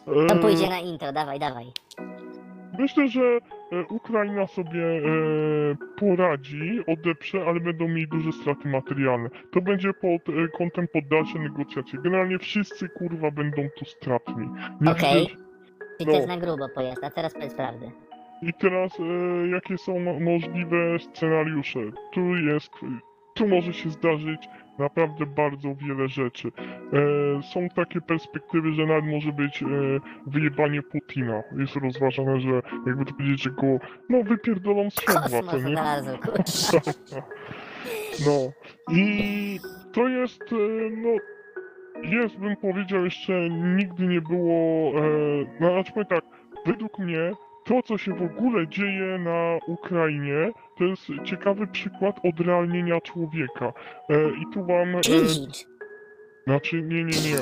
To 0.07 0.35
Eee, 0.35 0.41
pójdzie 0.41 0.67
na 0.69 0.79
intro, 0.79 1.13
dawaj, 1.13 1.39
dawaj. 1.39 1.67
Myślę, 2.81 3.09
że 3.09 3.21
e, 3.73 3.83
Ukraina 3.91 4.47
sobie 4.47 4.85
e, 4.87 5.01
poradzi, 5.97 6.81
odeprze, 6.87 7.45
ale 7.47 7.61
będą 7.61 7.89
mieli 7.89 8.09
duże 8.09 8.33
straty 8.33 8.69
materialne. 8.69 9.29
To 9.53 9.61
będzie 9.61 9.93
pod 9.93 10.29
e, 10.29 10.49
kątem 10.59 10.89
pod 10.89 11.09
dalsze 11.09 11.39
negocjacje. 11.39 11.99
Generalnie 12.03 12.39
wszyscy 12.39 12.89
kurwa 12.89 13.31
będą 13.31 13.63
tu 13.79 13.85
stratni. 13.85 14.49
Okej. 14.87 15.27
widać- 15.27 15.37
Czyli 15.99 16.11
to 16.11 16.17
jest 16.17 16.29
No. 16.29 16.35
na 16.35 16.41
grubo 16.41 16.69
pojazd, 16.75 17.05
a 17.05 17.11
teraz 17.11 17.35
powiedz 17.35 17.55
prawdę. 17.55 17.91
I 18.43 18.53
teraz 18.53 19.01
e, 19.01 19.49
jakie 19.49 19.79
są 19.79 19.99
mo- 20.01 20.21
możliwe 20.21 20.99
scenariusze? 20.99 21.81
Tu 22.13 22.37
jest, 22.37 22.71
tu 23.35 23.49
może 23.49 23.73
się 23.73 23.91
zdarzyć 23.91 24.49
naprawdę 24.79 25.27
bardzo 25.27 25.75
wiele 25.75 26.09
rzeczy. 26.09 26.49
E, 26.49 27.43
są 27.43 27.69
takie 27.77 28.01
perspektywy, 28.01 28.73
że 28.73 28.87
nawet 28.87 29.05
może 29.05 29.33
być 29.33 29.63
e, 29.63 29.67
wyjebanie 30.27 30.83
Putina. 30.83 31.43
Jest 31.59 31.77
rozważane, 31.77 32.41
że 32.41 32.63
jakby 32.87 33.05
to 33.05 33.15
powiedzieć, 33.15 33.43
że 33.43 33.51
go 33.51 33.67
no 34.09 34.23
wypierdolą 34.23 34.91
z 34.91 34.95
siodła, 34.95 35.43
to 35.51 35.59
nie? 35.59 35.75
No 38.27 38.53
i 38.93 39.61
to 39.93 40.09
jest, 40.09 40.43
e, 40.43 40.91
no, 40.91 41.11
jest 42.03 42.37
bym 42.37 42.57
powiedział 42.57 43.05
jeszcze 43.05 43.51
nigdy 43.51 44.07
nie 44.07 44.21
było, 44.21 44.93
e, 44.99 45.03
no 45.61 45.71
znaczy 45.71 45.93
tak, 46.09 46.25
według 46.67 46.99
mnie 46.99 47.33
to 47.71 47.83
co 47.83 47.99
się 47.99 48.15
w 48.15 48.23
ogóle 48.23 48.69
dzieje 48.69 49.19
na 49.19 49.59
Ukrainie 49.67 50.53
to 50.79 50.85
jest 50.85 51.03
ciekawy 51.25 51.67
przykład 51.67 52.17
odrealnienia 52.25 53.01
człowieka. 53.01 53.73
E, 54.11 54.31
I 54.31 54.47
tu 54.55 54.65
wam, 54.67 54.97
e, 54.97 55.01
znaczy 56.47 56.83
nie, 56.83 57.05
nie, 57.05 57.05
nie, 57.31 57.37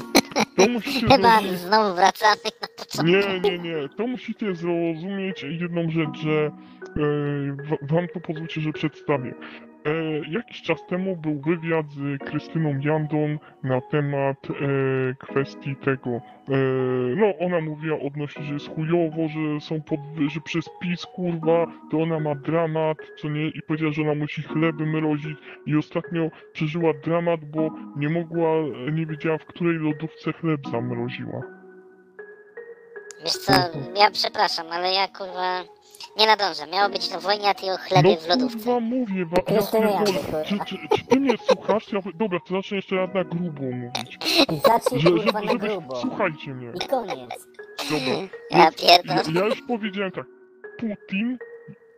to 0.56 0.72
musicie 0.72 1.06
Chyba 1.16 1.28
zrozumieć, 1.30 1.58
znowu 1.60 1.94
wracamy 1.96 2.36
na 2.62 2.68
początek. 2.76 3.42
nie, 3.42 3.50
nie, 3.50 3.58
nie. 3.58 3.88
To 3.96 4.06
musicie 4.06 4.54
zrozumieć 4.54 5.42
jedną 5.42 5.90
rzecz, 5.90 6.18
że 6.18 6.30
e, 6.40 6.50
wa- 7.70 7.96
wam 7.96 8.08
to 8.14 8.20
pozwólcie, 8.20 8.60
że 8.60 8.72
przedstawię. 8.72 9.34
E, 9.84 9.90
jakiś 10.30 10.62
czas 10.62 10.86
temu 10.86 11.16
był 11.16 11.40
wywiad 11.40 11.86
z 11.90 12.22
Krystyną 12.24 12.80
Jandą 12.80 13.38
na 13.62 13.80
temat 13.80 14.36
e, 14.50 14.54
kwestii 15.18 15.76
tego. 15.76 16.10
E, 16.10 16.20
no, 17.16 17.38
ona 17.38 17.60
mówiła 17.60 17.98
odnośnie, 18.00 18.44
że 18.44 18.54
jest 18.54 18.68
chujowo, 18.68 19.28
że 19.28 19.60
są 19.60 19.82
pod, 19.82 20.00
że 20.34 20.40
przez 20.40 20.64
PiS 20.80 21.06
kurwa, 21.06 21.66
to 21.90 22.02
ona 22.02 22.20
ma 22.20 22.34
dramat, 22.34 22.98
co 23.16 23.28
nie, 23.28 23.48
i 23.48 23.62
powiedziała, 23.62 23.92
że 23.92 24.02
ona 24.02 24.14
musi 24.14 24.42
chleby 24.42 24.86
mrozić 24.86 25.38
i 25.66 25.76
ostatnio 25.76 26.30
przeżyła 26.52 26.92
dramat, 27.04 27.44
bo 27.44 27.70
nie 27.96 28.08
mogła, 28.08 28.50
nie 28.92 29.06
wiedziała 29.06 29.38
w 29.38 29.46
której 29.46 29.78
lodówce 29.78 30.32
chleb 30.32 30.60
zamroziła. 30.70 31.42
Wiesz 33.24 33.32
co, 33.32 33.52
ja 33.96 34.10
przepraszam, 34.10 34.66
ale 34.70 34.92
ja 34.92 35.08
kurwa 35.08 35.64
nie 36.18 36.26
nadążę. 36.26 36.66
Miało 36.72 36.88
być 36.90 37.08
to 37.08 37.20
wojnie, 37.20 37.48
a 37.48 37.54
ty 37.54 37.66
o 37.72 37.76
chlebie 37.76 38.16
w 38.16 38.22
no 38.28 38.34
lodówce. 38.34 38.58
kurwa 38.58 38.80
mówię, 38.80 39.26
wa- 39.26 39.36
ja 39.36 39.42
Krystyna 39.42 39.88
pierdolę. 39.88 40.44
Jandy, 40.50 40.64
czy, 40.66 40.76
czy, 40.78 40.88
czy 40.98 41.04
ty 41.06 41.20
mnie 41.20 41.34
słuchasz? 41.38 41.92
Ja, 41.92 42.00
dobra, 42.14 42.38
to 42.48 42.54
zacznę 42.54 42.76
jeszcze 42.76 42.96
raz 42.96 43.14
na 43.14 43.24
grubo 43.24 43.62
mówić. 43.62 44.18
Zacznij 44.66 45.00
Że, 45.00 45.10
kurwa 45.10 45.40
na 45.40 45.52
żeby, 45.52 45.68
grubo. 45.68 45.96
słuchajcie 45.96 46.54
mnie. 46.54 46.72
I 46.84 46.88
koniec. 46.88 47.46
Dobra. 47.90 48.14
Ja 48.50 48.58
Ja, 48.58 48.70
pierdolę. 48.72 49.22
ja 49.40 49.46
już 49.46 49.62
powiedziałem 49.62 50.12
tak. 50.12 50.24
Putin 50.78 51.38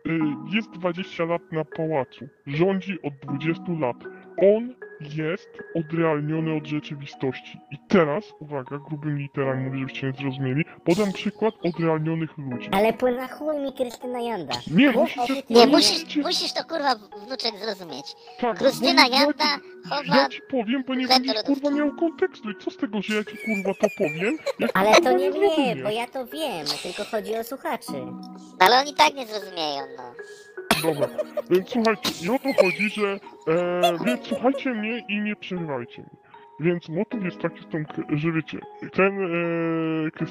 y, 0.07 0.19
jest 0.55 0.69
20 0.71 1.25
lat 1.25 1.41
na 1.51 1.65
pałacu. 1.65 2.27
Rządzi 2.47 2.97
od 3.03 3.13
20 3.37 3.63
lat. 3.79 3.95
On 4.37 4.75
jest 5.15 5.49
odrealniony 5.75 6.57
od 6.57 6.67
rzeczywistości. 6.67 7.59
I 7.71 7.77
teraz, 7.87 8.23
uwaga, 8.39 8.77
grubymi 8.89 9.21
literami 9.21 9.65
mówię, 9.65 9.79
żebyście 9.79 10.07
nie 10.07 10.13
zrozumieli, 10.13 10.65
podam 10.85 11.11
przykład 11.13 11.53
odrealnionych 11.63 12.37
ludzi. 12.37 12.69
Ale 12.71 12.93
po 12.93 13.11
na 13.11 13.27
chuj 13.27 13.59
mi 13.59 13.73
Krystyna 13.73 14.19
Janda. 14.21 14.53
Nie, 14.71 14.91
musicie... 14.91 15.33
Nie, 15.49 15.65
no, 15.65 15.71
musisz, 15.71 16.15
musisz 16.15 16.53
to 16.53 16.63
kurwa 16.63 16.95
wnuczek 17.27 17.51
zrozumieć. 17.65 18.05
Tak, 18.39 18.57
Krystyna 18.57 19.03
bo 19.09 19.15
Janda 19.15 19.45
chowa... 19.89 20.15
Ja 20.17 20.29
ci 20.29 20.41
powiem, 20.51 20.83
bo 20.87 20.95
nie 20.95 21.05
chleb 21.05 21.17
będziesz 21.19 21.35
lodówki. 21.35 21.61
kurwa 21.61 21.77
miał 21.77 21.95
kontekstu 21.95 22.51
i 22.51 22.55
co 22.63 22.71
z 22.71 22.77
tego, 22.77 23.01
że 23.01 23.15
ja 23.15 23.23
ci 23.23 23.37
kurwa 23.45 23.73
to 23.81 23.87
powiem? 23.97 24.37
Jak 24.59 24.71
Ale 24.73 24.95
to 24.95 25.11
nie 25.17 25.29
mnie, 25.29 25.39
zrozumiesz? 25.39 25.83
bo 25.83 25.89
ja 25.89 26.07
to 26.07 26.25
wiem, 26.25 26.65
tylko 26.83 27.03
chodzi 27.03 27.35
o 27.35 27.43
słuchaczy. 27.43 27.93
Ale 28.59 28.79
oni 28.79 28.93
tak 28.93 29.13
nie 29.13 29.25
zrozumieją, 29.27 29.81
no. 29.97 30.03
Dobra, 30.83 31.07
więc 31.49 31.69
słuchajcie, 31.69 32.25
i 32.25 32.29
o 32.29 32.39
to 32.39 32.63
chodzi, 32.63 32.89
że 32.89 33.19
e, 33.47 33.81
więc 34.05 34.27
słuchajcie 34.27 34.73
mnie 34.73 35.05
i 35.09 35.21
nie 35.21 35.35
przerywajcie 35.35 36.01
mi. 36.01 36.07
Więc 36.59 36.89
motyw 36.89 37.23
jest 37.23 37.39
taki, 37.39 37.61
z 37.63 37.67
tą, 37.67 37.85
k- 37.85 38.03
że 38.09 38.31
wiecie, 38.31 38.59
ten 38.93 39.19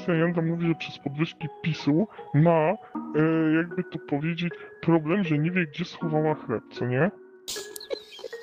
e, 0.09 0.19
Janda 0.19 0.43
mówi, 0.43 0.67
że 0.69 0.75
przez 0.75 0.99
podwyżki 0.99 1.49
PiSu 1.63 2.09
ma, 2.35 2.51
e, 2.51 2.77
jakby 3.57 3.85
to 3.85 3.99
powiedzieć, 3.99 4.55
problem, 4.81 5.25
że 5.25 5.39
nie 5.39 5.51
wie, 5.51 5.67
gdzie 5.67 5.85
schowała 5.85 6.35
chleb, 6.35 6.63
co 6.71 6.87
nie? 6.87 7.11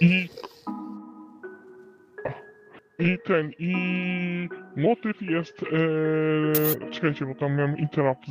I 0.01 0.29
i 2.99 3.17
ten, 3.25 3.51
i 3.59 3.75
motyw 4.77 5.21
jest, 5.21 5.63
e, 5.63 6.89
czekajcie, 6.89 7.25
bo 7.25 7.35
tam 7.35 7.55
miałem 7.55 7.77
interrupt. 7.77 8.21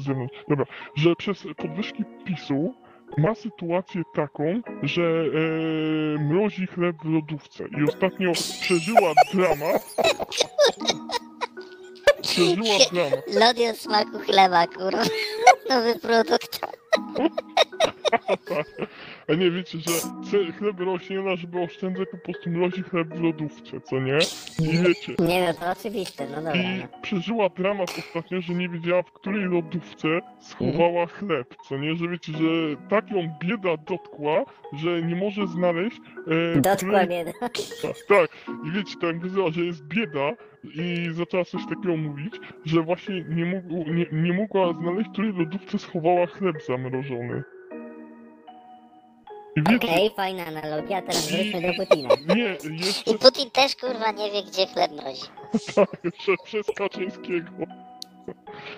Dobra, 0.48 0.64
że 0.96 1.16
przez 1.16 1.46
podwyżki 1.56 2.04
PiSu 2.24 2.74
ma 3.16 3.34
sytuację 3.34 4.02
taką, 4.14 4.62
że 4.82 5.02
e, 5.02 6.18
mrozi 6.18 6.66
chleb 6.66 6.96
w 7.04 7.08
lodówce 7.08 7.64
i 7.80 7.84
ostatnio 7.88 8.32
przeżyła 8.32 9.12
dramat. 9.34 9.96
Przeżyła 12.22 12.78
dramat. 12.92 13.24
Lody 13.40 13.70
o 13.70 13.74
smaku 13.74 14.18
chleba, 14.18 14.66
kurwa. 14.66 15.02
Nowy 15.70 15.98
produkt. 15.98 16.60
A 19.28 19.34
nie 19.34 19.50
wiecie, 19.50 19.78
że 19.78 20.52
chleb 20.52 20.80
rośnie, 20.80 21.20
ona 21.20 21.36
żeby 21.36 21.60
oszczędzać 21.60 22.08
po 22.10 22.18
prostu 22.18 22.50
mrozi 22.50 22.82
chleb 22.82 23.08
w 23.08 23.20
lodówce, 23.22 23.80
co 23.80 24.00
nie? 24.00 24.18
I 24.58 24.78
wiecie, 24.78 25.14
Nie 25.18 25.46
no, 25.46 25.54
to 25.54 25.70
oczywiste, 25.80 26.26
no 26.30 26.36
dobra. 26.36 26.54
i 26.54 26.82
przeżyła 27.02 27.48
dramat 27.48 27.94
ostatnio, 27.98 28.40
że 28.40 28.54
nie 28.54 28.68
wiedziała 28.68 29.02
w 29.02 29.12
której 29.12 29.44
lodówce 29.44 30.08
schowała 30.40 31.06
chleb, 31.06 31.54
co 31.68 31.78
nie? 31.78 31.96
Że 31.96 32.08
wiecie, 32.08 32.32
że 32.32 32.76
tak 32.88 33.10
ją 33.10 33.34
bieda 33.44 33.76
dotkła, 33.76 34.44
że 34.72 35.02
nie 35.02 35.16
może 35.16 35.46
znaleźć... 35.46 35.96
E, 36.56 36.60
Dotkła 36.60 36.74
której- 37.00 37.06
mnie. 37.06 37.24
no. 37.84 37.90
Tak, 38.08 38.30
i 38.66 38.70
wiecie, 38.70 38.94
tak 39.00 39.16
powiedziała, 39.18 39.50
że 39.50 39.60
jest 39.60 39.84
bieda 39.84 40.32
i 40.74 41.08
zaczęła 41.12 41.44
coś 41.44 41.62
takiego 41.68 41.96
mówić, 41.96 42.34
że 42.64 42.82
właśnie 42.82 43.24
nie, 43.28 43.44
mógł, 43.44 43.90
nie, 43.92 44.06
nie 44.12 44.32
mogła 44.32 44.72
znaleźć, 44.72 45.08
w 45.08 45.12
której 45.12 45.32
lodówce 45.32 45.78
schowała 45.78 46.26
chleb 46.26 46.56
zamrożony. 46.66 47.42
Wiecie, 49.56 49.86
Okej, 49.88 50.10
fajna 50.16 50.46
analogia, 50.46 51.02
teraz 51.02 51.30
wróćmy 51.30 51.60
do 51.62 51.74
Putina. 51.84 52.08
nie, 52.36 52.56
jeszcze 52.84 53.10
I 53.10 53.18
Putin 53.18 53.50
też 53.50 53.76
kurwa 53.76 54.10
nie 54.12 54.30
wie, 54.30 54.42
gdzie 54.42 54.66
chleb 54.66 54.92
mrozi. 54.92 55.22
tak, 55.74 55.88
przez 56.44 56.66
Kaczyńskiego. 56.76 57.50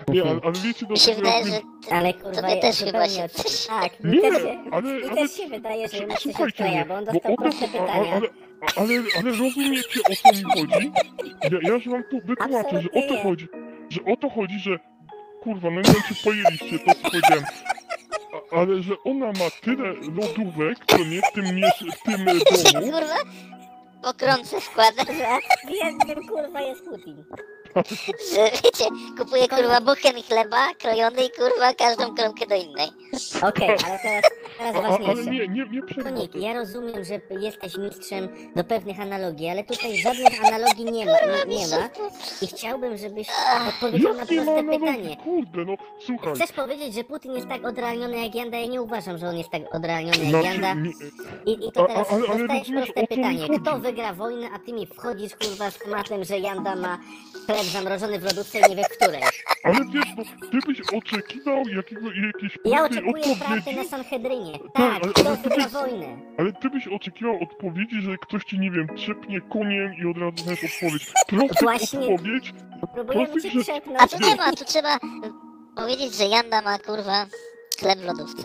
Nie, 0.09 0.23
ale, 0.23 0.41
ale 0.45 0.53
wiecie, 0.65 0.87
do 0.87 0.93
Mi 0.93 0.99
się 0.99 1.07
czego 1.15 1.17
wydaje, 1.21 1.45
ja- 1.47 1.53
że 1.91 1.97
Ale 1.97 2.15
kurwa, 2.15 2.31
tobie 2.41 2.55
ja 2.55 2.61
też 2.61 2.77
chyba 2.79 2.87
zupełnie 3.07 3.11
się 3.17 3.25
od-. 3.25 3.67
Tak, 3.67 4.01
mi 4.05 4.11
Nie, 4.17 4.21
też 4.21 4.43
się, 4.43 4.61
ale, 4.73 4.95
mi 4.95 5.05
ale 5.05 5.17
też 5.17 5.37
się 5.37 5.47
wydaje, 5.49 5.89
że 5.89 5.99
Słuchajcie 6.19 6.45
odkleja, 6.45 6.73
mnie, 6.73 6.85
bo 6.87 6.95
on 6.95 7.05
bo 7.05 7.13
dostał 7.13 7.33
o 7.33 7.37
to, 7.37 7.43
proste 7.43 7.65
a- 7.65 7.69
pytania. 7.69 7.93
ale, 8.13 8.29
ale, 8.77 9.03
ale 9.19 9.31
rozumiecie 9.31 10.01
o 10.11 10.15
co 10.23 10.37
mi 10.37 10.43
chodzi? 10.43 10.91
Ja, 11.43 11.59
ja 11.63 11.75
już 11.75 11.89
wam 11.89 12.05
tu 12.11 12.21
wytłumaczę, 12.25 12.83
że 12.83 12.89
o 12.91 13.03
to 13.09 13.15
nie. 13.15 13.23
chodzi, 13.23 13.49
że 13.91 14.01
o 14.13 14.17
to 14.17 14.31
chodzi, 14.31 14.59
że 14.59 14.79
kurwa, 15.43 15.71
no 15.71 15.77
nie 15.81 15.83
wiem 15.93 16.03
czy 16.09 16.25
pojęliście 16.25 16.79
to 16.79 16.95
co 16.95 17.11
powiedziałem, 17.11 17.45
A- 18.53 18.57
ale 18.61 18.83
że 18.83 18.95
ona 19.05 19.27
ma 19.27 19.51
tyle 19.63 19.93
lodówek, 19.93 20.79
co 20.87 20.99
nie 20.99 21.21
w 21.23 21.33
tym, 21.35 21.45
mies- 21.45 21.93
w 21.97 22.03
tym 22.03 22.25
domu, 22.25 22.91
kurwa 22.91 23.17
pokrące 24.03 24.61
wkłada, 24.61 25.05
Że 25.05 25.39
w 25.69 25.71
jednym 25.71 26.29
kurwa 26.29 26.61
jest 26.61 26.85
Putin. 26.85 27.25
Że 28.35 28.45
wiecie, 28.65 28.85
kupuje 29.19 29.49
kurwa 29.49 29.81
buchen 29.81 30.23
chleba 30.29 30.75
krojony 30.79 31.25
i 31.25 31.31
kurwa 31.31 31.75
każdą 31.75 32.15
kromkę 32.15 32.47
do 32.47 32.55
innej. 32.55 32.89
Okej, 33.43 33.69
ale 33.69 33.99
teraz, 34.03 34.23
teraz 34.59 34.77
a, 34.77 34.79
a, 34.79 34.83
ale 34.89 35.07
ważniejsze. 35.07 35.31
nie, 35.31 35.49
nie, 35.49 35.67
nie 35.71 36.03
Konik, 36.05 36.35
ja 36.35 36.55
rozumiem, 36.55 37.05
że 37.05 37.21
jesteś 37.41 37.77
mistrzem 37.77 38.29
do 38.57 38.65
pewnych 38.65 39.01
analogii, 39.01 39.49
ale 39.49 39.65
tutaj 39.65 39.97
żadnych 39.97 40.45
analogii 40.45 40.85
nie 40.85 41.07
ma, 41.07 41.13
nie, 41.13 41.57
nie 41.57 41.69
ma. 41.69 41.89
I 42.43 42.47
chciałbym, 42.47 42.97
żebyś 42.97 43.29
odpowiedział 43.69 44.15
na 44.15 44.21
ma 44.21 44.27
proste 44.27 44.43
analogii? 44.43 44.81
pytanie. 44.81 45.17
Kurde, 45.25 45.65
no 45.65 45.75
słuchaj. 46.07 46.35
Chcesz 46.35 46.53
powiedzieć, 46.53 46.95
że 46.95 47.05
Putin 47.05 47.33
jest 47.33 47.49
tak 47.49 47.65
odrealniony 47.67 48.25
jak 48.25 48.35
Janda? 48.35 48.59
Ja 48.59 48.67
nie 48.67 48.83
uważam, 48.83 49.19
że 49.19 49.29
on 49.29 49.37
jest 49.39 49.51
tak 49.51 49.75
odrealniony 49.75 50.19
jak 50.19 50.29
Znaczy, 50.29 50.47
Janda. 50.47 50.75
nie, 50.75 50.91
I, 51.47 51.69
i 51.69 51.73
to 51.73 51.85
A- 51.85 51.87
teraz 51.87 52.09
a- 52.11 52.15
ale- 52.15 52.29
ale 52.29 52.39
dostajesz 52.39 52.69
rozumiesz, 52.69 52.93
proste 52.93 53.01
o 53.03 53.07
co 53.07 53.15
mi 53.15 53.17
pytanie. 53.23 53.47
chodzi? 53.47 53.61
Kto 53.61 53.79
wygra 53.79 54.13
wojnę, 54.13 54.49
a 54.55 54.59
ty 54.59 54.73
mi 54.73 54.87
wchodzisz 54.87 55.33
kurwa 55.37 55.71
z 55.71 55.79
tematem, 55.79 56.25
że 56.25 56.39
Janda 56.39 56.77
ma 56.77 56.99
chleb 57.59 57.67
zamrożony 57.73 58.19
w 58.19 58.23
lodówce 58.23 58.59
i 58.59 58.63
nie 58.71 58.77
wie 58.77 58.85
w 58.85 58.89
której. 58.89 59.23
ale 59.65 59.79
wiesz, 59.93 60.15
bo 60.17 60.23
ty 60.51 60.59
byś 60.67 60.81
oczekiwał 60.81 61.69
jakiego, 61.69 62.09
jakiejś 62.27 62.59
Ja 62.65 62.79
prostej 62.79 62.99
oczekuję 63.11 63.37
prawdy 63.37 63.57
odpowiedzi, 63.59 63.77
na 63.77 63.85
Sanhedrynie. 63.85 64.53
Tak, 64.59 64.73
Tak, 64.75 65.03
ale- 65.05 65.13
kto 65.13 65.29
ale 65.29 65.37
ty 65.37 65.49
byś- 65.49 65.67
wojnę? 65.67 66.19
Ale 66.39 66.53
ty 66.53 66.71
byś 66.71 66.89
oczekiwał 66.89 67.43
odpowiedzi, 67.43 68.01
że 68.03 68.17
ktoś 68.23 68.45
ci, 68.45 68.59
nie 68.59 68.71
wiem, 68.71 68.87
trzepnie 68.97 69.41
koniem 69.41 69.95
i 69.95 70.07
od 70.11 70.19
razu 70.19 70.37
znasz 70.45 70.65
odpowiedź. 70.65 71.07
Prostych 71.29 71.59
Właśnie. 71.63 71.99
odpowiedź, 72.01 72.53
Próbujemy 72.95 73.43
cię. 73.43 73.51
A 73.99 74.07
tu 74.09 74.19
nie 74.27 74.37
ma, 74.37 74.53
tu 74.53 74.65
trzeba 74.65 74.99
powiedzieć, 75.77 76.15
że 76.15 76.25
Janda 76.25 76.63
ma 76.63 76.79
kurwa 76.79 77.27
chleb 77.81 77.99
w 77.99 78.05
lodówce. 78.05 78.43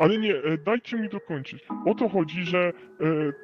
Ale 0.00 0.18
nie, 0.18 0.34
e, 0.34 0.58
dajcie 0.58 0.96
mi 0.96 1.08
dokończyć. 1.08 1.64
O 1.86 1.94
to 1.94 2.08
chodzi, 2.08 2.44
że 2.44 2.58
e, 2.58 2.72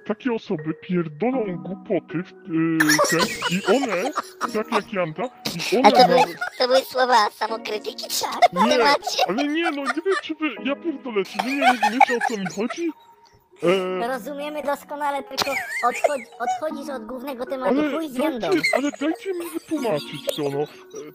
takie 0.07 0.33
osoby 0.33 0.75
pierdolą 0.83 1.57
głupoty 1.57 2.23
w, 2.23 2.33
e, 2.33 3.09
ten, 3.11 3.21
i 3.51 3.77
one, 3.77 4.11
tak 4.55 4.73
jak 4.73 4.93
Janta, 4.93 5.23
i 5.23 5.77
A 5.77 5.89
one 5.89 5.91
to 5.91 6.09
były, 6.09 6.37
to 6.59 6.67
były 6.67 6.81
słowa 6.81 7.31
samokrytyki, 7.31 8.09
co? 8.09 8.27
Nie. 8.53 8.85
Ale 9.29 9.49
nie, 9.49 9.71
no 9.71 9.83
nie 9.83 10.03
wiem, 10.07 10.15
czy 10.23 10.35
wy, 10.35 10.51
ja 10.65 10.77
pierdolę, 10.77 11.25
czy 11.25 11.39
wy 11.45 11.53
nie 11.53 11.67
rozumiecie, 11.67 12.17
o 12.17 12.29
co 12.29 12.41
mi 12.41 12.47
chodzi? 12.47 12.91
E, 13.63 14.09
Rozumiemy 14.09 14.63
doskonale, 14.63 15.23
tylko 15.23 15.51
odchodzi, 15.89 16.25
odchodzisz 16.39 16.91
od 16.95 17.07
głównego 17.07 17.47
tematu. 17.47 17.79
Ale 17.81 17.91
Chuj 17.93 18.09
z 18.09 18.17
Jandą. 18.17 18.39
dajcie, 18.51 18.61
ale 18.75 18.91
dajcie 19.01 19.35
mi 19.35 19.51
wytłumaczyć 19.55 20.37
to, 20.37 20.43
no. 20.43 20.65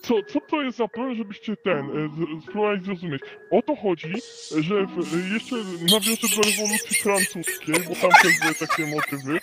Co, 0.02 0.14
co 0.34 0.40
to 0.50 0.62
jest 0.62 0.78
za 0.78 0.88
problem, 0.88 1.16
żebyście 1.16 1.56
ten, 1.58 1.78
e, 1.80 2.10
z- 2.40 2.44
spróbowali 2.44 2.84
zrozumieć. 2.86 3.22
O 3.52 3.62
to 3.62 3.76
chodzi, 3.76 4.14
że 4.60 4.86
w, 4.86 5.16
e, 5.16 5.34
jeszcze 5.34 5.56
nawiążę 5.94 6.28
do 6.36 6.42
rewolucji 6.50 6.96
francuskiej, 6.96 7.76
bo 7.90 7.96
tam 8.02 8.12
też 8.22 8.40
były 8.42 8.56
takie 8.56 8.86
motywy. 8.96 9.40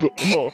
To, 0.00 0.06
no, 0.34 0.50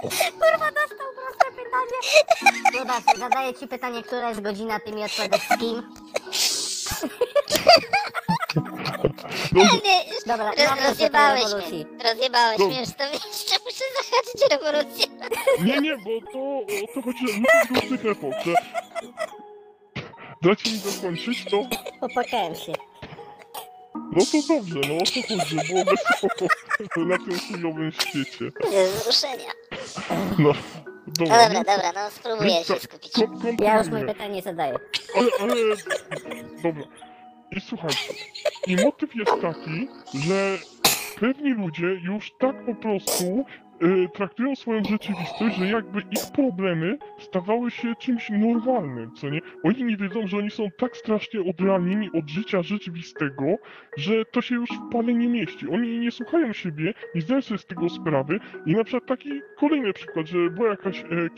Proste 0.00 0.89
pytanie. 1.70 2.78
Zobacz, 2.78 3.18
zadaję 3.18 3.54
ci 3.54 3.68
pytanie, 3.68 4.02
która 4.02 4.28
jest 4.28 4.40
godzina, 4.40 4.80
ty 4.80 4.92
mi 4.92 5.04
odpowiadasz 5.04 5.48
z 5.48 5.58
kim. 5.58 5.82
no, 9.52 9.62
Dobra, 10.26 10.50
roz, 10.50 10.56
do 10.82 10.88
rozjebałeś 10.88 11.42
rewolucji. 11.42 11.86
mnie. 11.86 12.04
Rozjebałeś 12.04 12.58
No. 12.58 12.66
mnie, 12.66 12.80
już 12.80 12.88
to 12.88 13.04
jeszcze 13.04 13.56
muszę 13.64 13.84
zahaczyć 13.96 14.42
o 14.42 14.48
rewolucję. 14.48 15.06
nie, 15.64 15.80
nie, 15.80 15.96
bo 15.96 16.32
to 16.32 16.38
o 16.84 16.94
to 16.94 17.02
chodzi, 17.02 17.26
że 17.28 17.74
różnych 17.80 18.06
epok, 18.06 18.32
że... 18.44 18.54
Dajcie 20.42 20.70
mi 20.70 20.78
dokończyć 20.78 21.44
to. 21.50 21.62
Popłakałem 22.00 22.54
się. 22.54 22.72
No 24.12 24.24
to 24.32 24.54
dobrze, 24.54 24.80
no 24.88 24.94
o 24.94 24.98
to 24.98 25.28
chodzi, 25.28 25.56
że 25.56 25.62
było 25.74 25.84
wesoło 25.84 26.50
na 27.06 27.16
tym 27.18 27.38
chujowym 27.40 27.92
świecie. 27.92 28.50
Ze 28.70 28.86
wzruszenia. 28.86 29.50
No, 30.38 30.52
No 31.18 31.26
dobra. 31.26 31.48
dobra, 31.48 31.76
dobra, 31.76 31.92
no 31.92 32.10
spróbuję 32.10 32.64
się 32.64 32.80
skupić. 32.80 33.12
Kon-. 33.12 33.56
Ja 33.60 33.78
już 33.78 33.88
moje 33.88 34.06
pytanie 34.06 34.42
zadaję. 34.42 34.78
Ale, 35.16 35.28
ale... 35.40 35.54
Dobra. 36.62 36.84
I 37.50 37.60
słuchajcie. 37.60 38.14
I 38.66 38.76
motyw 38.76 39.14
jest 39.14 39.32
taki, 39.42 39.88
że 40.14 40.58
pewni 41.20 41.50
ludzie 41.50 41.86
już 41.86 42.32
tak 42.38 42.66
po 42.66 42.74
prostu 42.74 43.44
y, 43.82 44.08
traktują 44.14 44.56
swoją 44.56 44.84
rzeczywistość, 44.84 45.56
że 45.56 45.66
jakby 45.66 46.00
ich 46.00 46.32
problemy 46.34 46.98
stawały 47.18 47.70
się 47.70 47.94
czymś 47.94 48.30
normalnym, 48.30 49.14
co 49.14 49.30
nie? 49.30 49.40
Oni 49.64 49.84
nie 49.84 49.96
wiedzą, 49.96 50.26
że 50.26 50.36
oni 50.36 50.50
są 50.50 50.68
tak 50.78 50.96
strasznie 50.96 51.40
odrealnieni 51.40 52.10
od 52.14 52.30
życia 52.30 52.62
rzeczywistego, 52.62 53.44
że 53.96 54.24
to 54.24 54.42
się 54.42 54.54
już 54.54 54.70
w 54.70 54.92
pale 54.92 55.14
nie 55.14 55.28
mieści. 55.28 55.68
Oni 55.68 55.98
nie 55.98 56.10
słuchają 56.10 56.52
siebie, 56.52 56.94
nie 57.14 57.20
zdają 57.20 57.42
sobie 57.42 57.58
z 57.58 57.66
tego 57.66 57.88
sprawy 57.88 58.40
i 58.66 58.72
na 58.74 58.84
przykład 58.84 59.06
taki 59.06 59.40
kolejny 59.56 59.92
przykład, 59.92 60.26
że 60.26 60.50
była 60.50 60.68
jakaś 60.68 61.00
e, 61.00 61.04
e, 61.04 61.28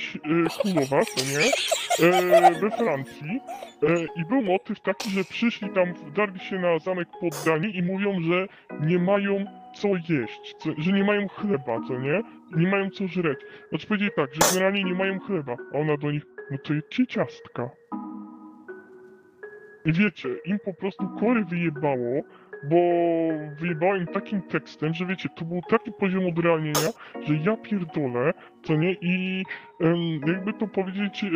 królowa, 0.63 1.05
co 1.05 1.25
nie? 1.25 1.53
E, 2.01 2.61
we 2.61 2.71
Francji 2.71 3.41
e, 3.83 4.05
i 4.17 4.25
był 4.29 4.43
motyw 4.43 4.81
taki, 4.81 5.11
że 5.11 5.25
przyszli 5.25 5.71
tam, 5.71 5.95
wdarli 5.95 6.41
się 6.41 6.59
na 6.59 6.79
zamek 6.79 7.09
poddani 7.21 7.77
i 7.77 7.83
mówią, 7.83 8.21
że 8.21 8.49
nie 8.81 8.99
mają 8.99 9.62
co 9.75 9.89
jeść, 9.89 10.55
co, 10.59 10.71
że 10.79 10.93
nie 10.93 11.05
mają 11.05 11.29
chleba, 11.29 11.81
co 11.89 11.99
nie? 11.99 12.23
Nie 12.57 12.69
mają 12.69 12.91
co 12.91 13.07
żreć. 13.07 13.41
Znaczy 13.69 13.87
powiedzieli 13.87 14.11
tak, 14.17 14.35
że 14.35 14.41
generalnie 14.53 14.85
nie 14.85 14.95
mają 14.95 15.21
chleba, 15.21 15.57
a 15.75 15.79
ona 15.79 15.97
do 15.97 16.11
nich, 16.11 16.27
no 16.51 16.59
to 16.59 16.75
jedźcie 16.75 17.07
ciastka. 17.07 17.71
I 19.85 19.93
wiecie, 19.93 20.29
im 20.45 20.59
po 20.59 20.75
prostu 20.75 21.09
kory 21.21 21.45
wyjebało, 21.45 22.23
bo 22.65 22.77
wyjebało 23.61 23.97
im 23.97 24.07
takim 24.07 24.43
tekstem, 24.43 24.95
że 24.95 25.07
wiecie, 25.07 25.29
to 25.29 25.45
był 25.45 25.61
taki 25.71 25.93
poziom 25.93 26.27
odrealnienia, 26.27 26.89
że 27.23 27.35
ja 27.35 27.57
pierdolę, 27.57 28.33
co 28.63 28.77
nie? 28.77 28.93
I 29.01 29.45
jakby 30.27 30.53
to 30.53 30.67
powiedzieć, 30.67 31.25
e, 31.25 31.29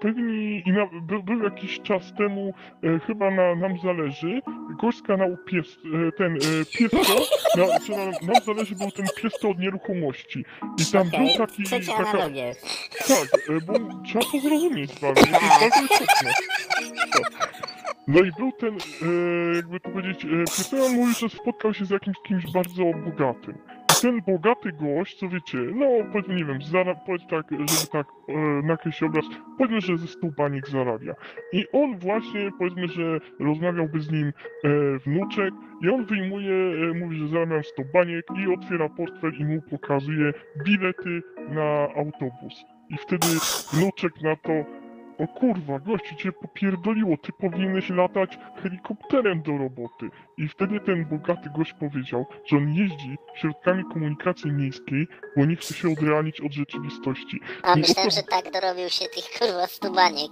pewni, 0.00 0.62
i 0.66 0.72
na, 0.72 0.86
był, 1.02 1.22
był 1.22 1.42
jakiś 1.42 1.80
czas 1.80 2.12
temu, 2.18 2.54
e, 2.82 2.98
chyba 2.98 3.30
na 3.30 3.54
nam 3.54 3.78
zależy, 3.78 4.40
gość 4.80 4.98
z 4.98 5.02
kanału 5.02 5.36
Pies, 5.46 5.78
e, 6.08 6.12
ten, 6.12 6.38
Piesto, 6.78 6.98
na, 7.56 7.96
na, 7.96 8.04
nam 8.04 8.42
zależy 8.46 8.74
był 8.74 8.90
ten 8.90 9.06
Piesto 9.22 9.50
od 9.50 9.58
nieruchomości. 9.58 10.44
I 10.78 10.92
tam 10.92 11.08
Okej, 11.08 11.20
był 11.20 11.46
taki, 11.46 11.64
taka, 11.86 12.12
tak, 12.12 13.62
bo 13.66 13.72
trzeba 14.04 14.24
to 14.32 14.40
zrozumieć 14.40 15.00
bardzo, 15.00 15.24
to 15.24 15.30
jest 15.30 15.60
bardzo 15.60 15.82
istotne. 15.90 16.32
Tak. 17.40 17.61
No 18.08 18.20
i 18.20 18.32
był 18.38 18.52
ten, 18.52 18.74
e, 18.74 19.56
jakby 19.56 19.80
to 19.80 19.90
powiedzieć, 19.90 20.24
e, 20.24 20.28
Pieseo 20.28 20.88
mówił, 20.88 21.14
że 21.14 21.28
spotkał 21.28 21.74
się 21.74 21.84
z 21.84 21.90
jakimś 21.90 22.16
kimś 22.26 22.52
bardzo 22.52 22.84
bogatym. 23.04 23.54
I 23.92 24.02
ten 24.02 24.20
bogaty 24.20 24.72
gość, 24.72 25.18
co 25.18 25.28
wiecie, 25.28 25.58
no 25.58 25.86
powiedzmy, 26.12 26.34
nie 26.34 26.44
wiem, 26.44 26.62
zara, 26.62 26.94
powiedz 26.94 27.26
tak, 27.26 27.50
żeby 27.50 27.86
tak 27.92 28.06
e, 28.28 28.32
nakreślić 28.62 29.02
obraz, 29.02 29.24
powiedzmy, 29.58 29.80
że 29.80 29.98
ze 29.98 30.06
100 30.06 30.26
baniek 30.38 30.68
zarabia. 30.68 31.14
I 31.52 31.64
on 31.72 31.98
właśnie, 31.98 32.50
powiedzmy, 32.58 32.88
że 32.88 33.20
rozmawiałby 33.40 34.00
z 34.00 34.10
nim 34.10 34.26
e, 34.26 34.68
wnuczek 34.98 35.54
i 35.82 35.88
on 35.88 36.06
wyjmuje, 36.06 36.54
e, 36.54 36.94
mówi, 36.94 37.18
że 37.18 37.28
zarabiam 37.28 37.64
100 37.64 37.82
baniek 37.94 38.26
i 38.42 38.54
otwiera 38.54 38.88
portfel 38.88 39.32
i 39.38 39.44
mu 39.44 39.62
pokazuje 39.62 40.32
bilety 40.64 41.22
na 41.48 41.88
autobus. 41.96 42.64
I 42.90 42.96
wtedy 42.96 43.26
wnuczek 43.72 44.12
na 44.22 44.36
to, 44.36 44.52
o 45.22 45.26
kurwa, 45.26 45.78
gościu 45.78 46.14
cię 46.14 46.32
popierdoliło, 46.32 47.16
ty 47.16 47.32
powinieneś 47.32 47.90
latać 47.90 48.38
helikopterem 48.62 49.42
do 49.42 49.58
roboty. 49.58 50.10
I 50.38 50.48
wtedy 50.48 50.80
ten 50.80 51.04
bogaty 51.04 51.50
gość 51.56 51.72
powiedział, 51.72 52.26
że 52.46 52.56
on 52.56 52.72
jeździ 52.74 53.16
środkami 53.40 53.84
komunikacji 53.92 54.52
miejskiej, 54.52 55.06
bo 55.36 55.44
nie 55.44 55.56
chce 55.56 55.74
się 55.74 55.88
odrealnić 55.92 56.40
od 56.40 56.52
rzeczywistości. 56.52 57.40
A 57.62 57.74
I 57.74 57.78
myślałem, 57.80 58.10
że 58.10 58.22
tak 58.22 58.52
dorobił 58.52 58.88
się 58.88 59.04
tych 59.08 59.24
kurwa 59.38 59.66
stu 59.66 59.92
baniek. 59.94 60.30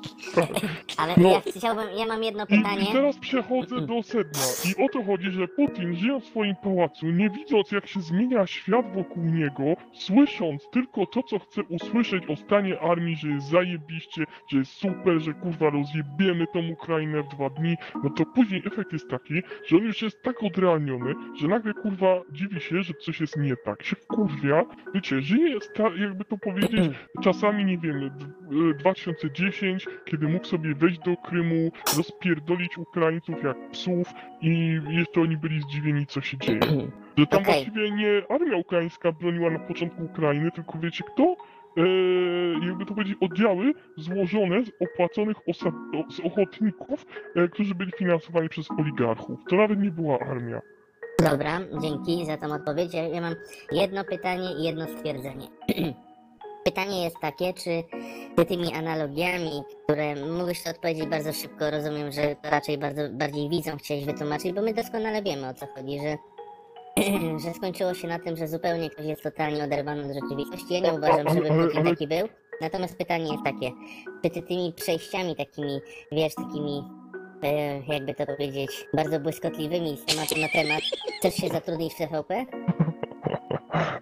Ale 0.96 1.14
No. 1.16 1.30
ja 1.30 1.40
chciałbym, 1.56 1.86
ja 1.98 2.06
mam 2.06 2.22
jedno 2.22 2.44
I, 2.44 2.46
pytanie. 2.46 2.82
I 2.90 2.92
teraz 2.92 3.18
przechodzę 3.18 3.80
do 3.80 4.02
sedna. 4.02 4.40
I 4.70 4.84
o 4.84 4.88
to 4.88 5.04
chodzi, 5.04 5.30
że 5.30 5.48
Putin, 5.48 5.96
żyjąc 5.96 6.24
w 6.24 6.28
swoim 6.28 6.56
pałacu, 6.62 7.06
nie 7.06 7.30
widząc 7.30 7.72
jak 7.72 7.86
się 7.86 8.00
zmienia 8.00 8.46
świat 8.46 8.94
wokół 8.94 9.24
niego, 9.24 9.64
słysząc 9.94 10.62
tylko 10.72 11.06
to, 11.06 11.22
co 11.22 11.38
chce 11.38 11.62
usłyszeć 11.62 12.24
o 12.28 12.36
stanie 12.36 12.80
armii, 12.80 13.16
że 13.16 13.28
jest 13.28 13.48
zajebiście, 13.48 14.24
że 14.52 14.58
jest 14.58 14.72
super, 14.72 15.18
że 15.18 15.34
kurwa 15.34 15.70
rozjebiemy 15.70 16.46
tą 16.52 16.68
Ukrainę 16.68 17.22
w 17.22 17.28
dwa 17.28 17.50
dni, 17.50 17.76
no 18.04 18.10
to 18.10 18.24
później 18.26 18.62
efekt 18.66 18.92
jest 18.92 19.08
taki, 19.10 19.34
że 19.68 19.76
on 19.76 19.89
już 19.90 20.02
jest 20.02 20.22
tak 20.22 20.42
odrealniony, 20.42 21.14
że 21.40 21.48
nagle 21.48 21.74
kurwa 21.74 22.20
dziwi 22.32 22.60
się, 22.60 22.82
że 22.82 22.94
coś 22.94 23.20
jest 23.20 23.36
nie 23.36 23.56
tak. 23.56 23.82
Się 23.82 23.96
wkurwia, 23.96 24.64
wiecie, 24.94 25.20
żyje, 25.22 25.58
jakby 25.96 26.24
to 26.24 26.38
powiedzieć, 26.38 26.90
czasami, 27.24 27.64
nie 27.64 27.78
wiem, 27.78 28.10
d- 28.18 28.26
y, 28.70 28.74
2010, 28.74 29.86
kiedy 30.04 30.28
mógł 30.28 30.44
sobie 30.46 30.74
wejść 30.74 30.98
do 30.98 31.16
Krymu, 31.16 31.70
rozpierdolić 31.96 32.78
Ukraińców 32.78 33.42
jak 33.44 33.70
psów 33.70 34.08
i 34.40 34.80
jeszcze 34.90 35.20
oni 35.20 35.36
byli 35.36 35.60
zdziwieni, 35.60 36.06
co 36.06 36.20
się 36.20 36.38
dzieje. 36.38 36.60
Że 37.18 37.26
tam 37.26 37.42
Okej. 37.42 37.54
właściwie 37.54 37.90
nie 37.90 38.22
armia 38.28 38.56
ukraińska 38.56 39.12
broniła 39.12 39.50
na 39.50 39.58
początku 39.58 40.04
Ukrainy, 40.04 40.50
tylko 40.50 40.78
wiecie 40.78 41.04
kto? 41.14 41.36
Eee, 41.76 42.66
jakby 42.66 42.86
to 42.86 42.94
powiedzieć, 42.94 43.16
oddziały 43.20 43.72
złożone 43.96 44.64
z 44.64 44.70
opłaconych 44.80 45.36
z 46.10 46.20
ochotników, 46.20 47.06
e, 47.36 47.48
którzy 47.48 47.74
byli 47.74 47.92
finansowani 47.98 48.48
przez 48.48 48.70
oligarchów. 48.70 49.40
To 49.48 49.56
nawet 49.56 49.80
nie 49.80 49.90
była 49.90 50.18
armia. 50.18 50.60
Dobra, 51.30 51.60
dzięki 51.82 52.26
za 52.26 52.36
tą 52.36 52.54
odpowiedź. 52.54 52.94
Ja, 52.94 53.20
mam 53.20 53.34
jedno 53.72 54.04
pytanie 54.04 54.52
i 54.58 54.64
jedno 54.64 54.86
stwierdzenie. 54.86 55.46
Pytanie 56.64 57.04
jest 57.04 57.16
takie, 57.20 57.54
czy 57.54 57.82
ty 58.36 58.44
tymi 58.46 58.74
analogiami, 58.74 59.50
które 59.84 60.14
to 60.64 60.70
odpowiedzieć 60.70 61.06
bardzo 61.06 61.32
szybko, 61.32 61.70
rozumiem, 61.70 62.12
że 62.12 62.36
to 62.42 62.50
raczej 62.50 62.78
bardzo, 62.78 63.02
bardziej 63.12 63.48
widzą 63.48 63.76
chciałeś 63.76 64.04
wytłumaczyć, 64.04 64.52
bo 64.52 64.62
my 64.62 64.74
doskonale 64.74 65.22
wiemy 65.22 65.48
o 65.48 65.54
co 65.54 65.66
chodzi, 65.66 65.98
że, 65.98 66.16
że 67.44 67.54
skończyło 67.54 67.94
się 67.94 68.08
na 68.08 68.18
tym, 68.18 68.36
że 68.36 68.48
zupełnie 68.48 68.90
ktoś 68.90 69.06
jest 69.06 69.22
totalnie 69.22 69.64
oderwany 69.64 70.04
od 70.04 70.14
rzeczywistości. 70.14 70.74
Ja 70.74 70.80
nie 70.80 70.92
uważam, 70.92 71.28
żeby 71.28 71.48
Putin 71.48 71.84
taki 71.84 72.06
był. 72.08 72.28
Natomiast 72.60 72.96
pytanie 72.96 73.32
jest 73.32 73.44
takie, 73.44 73.70
czy 74.24 74.30
ty 74.30 74.42
tymi 74.42 74.72
przejściami 74.72 75.36
takimi, 75.36 75.80
wiesz, 76.12 76.34
takimi 76.34 76.84
e, 77.42 77.80
jakby 77.92 78.14
to 78.14 78.26
powiedzieć, 78.26 78.86
bardzo 78.94 79.20
błyskotliwymi 79.20 79.96
z 79.96 80.04
tematu 80.04 80.40
na 80.40 80.48
temat. 80.48 80.80
Chcesz 81.18 81.34
się 81.34 81.48
zatrudnić 81.48 81.94
w 81.94 81.98
TVP? 81.98 82.46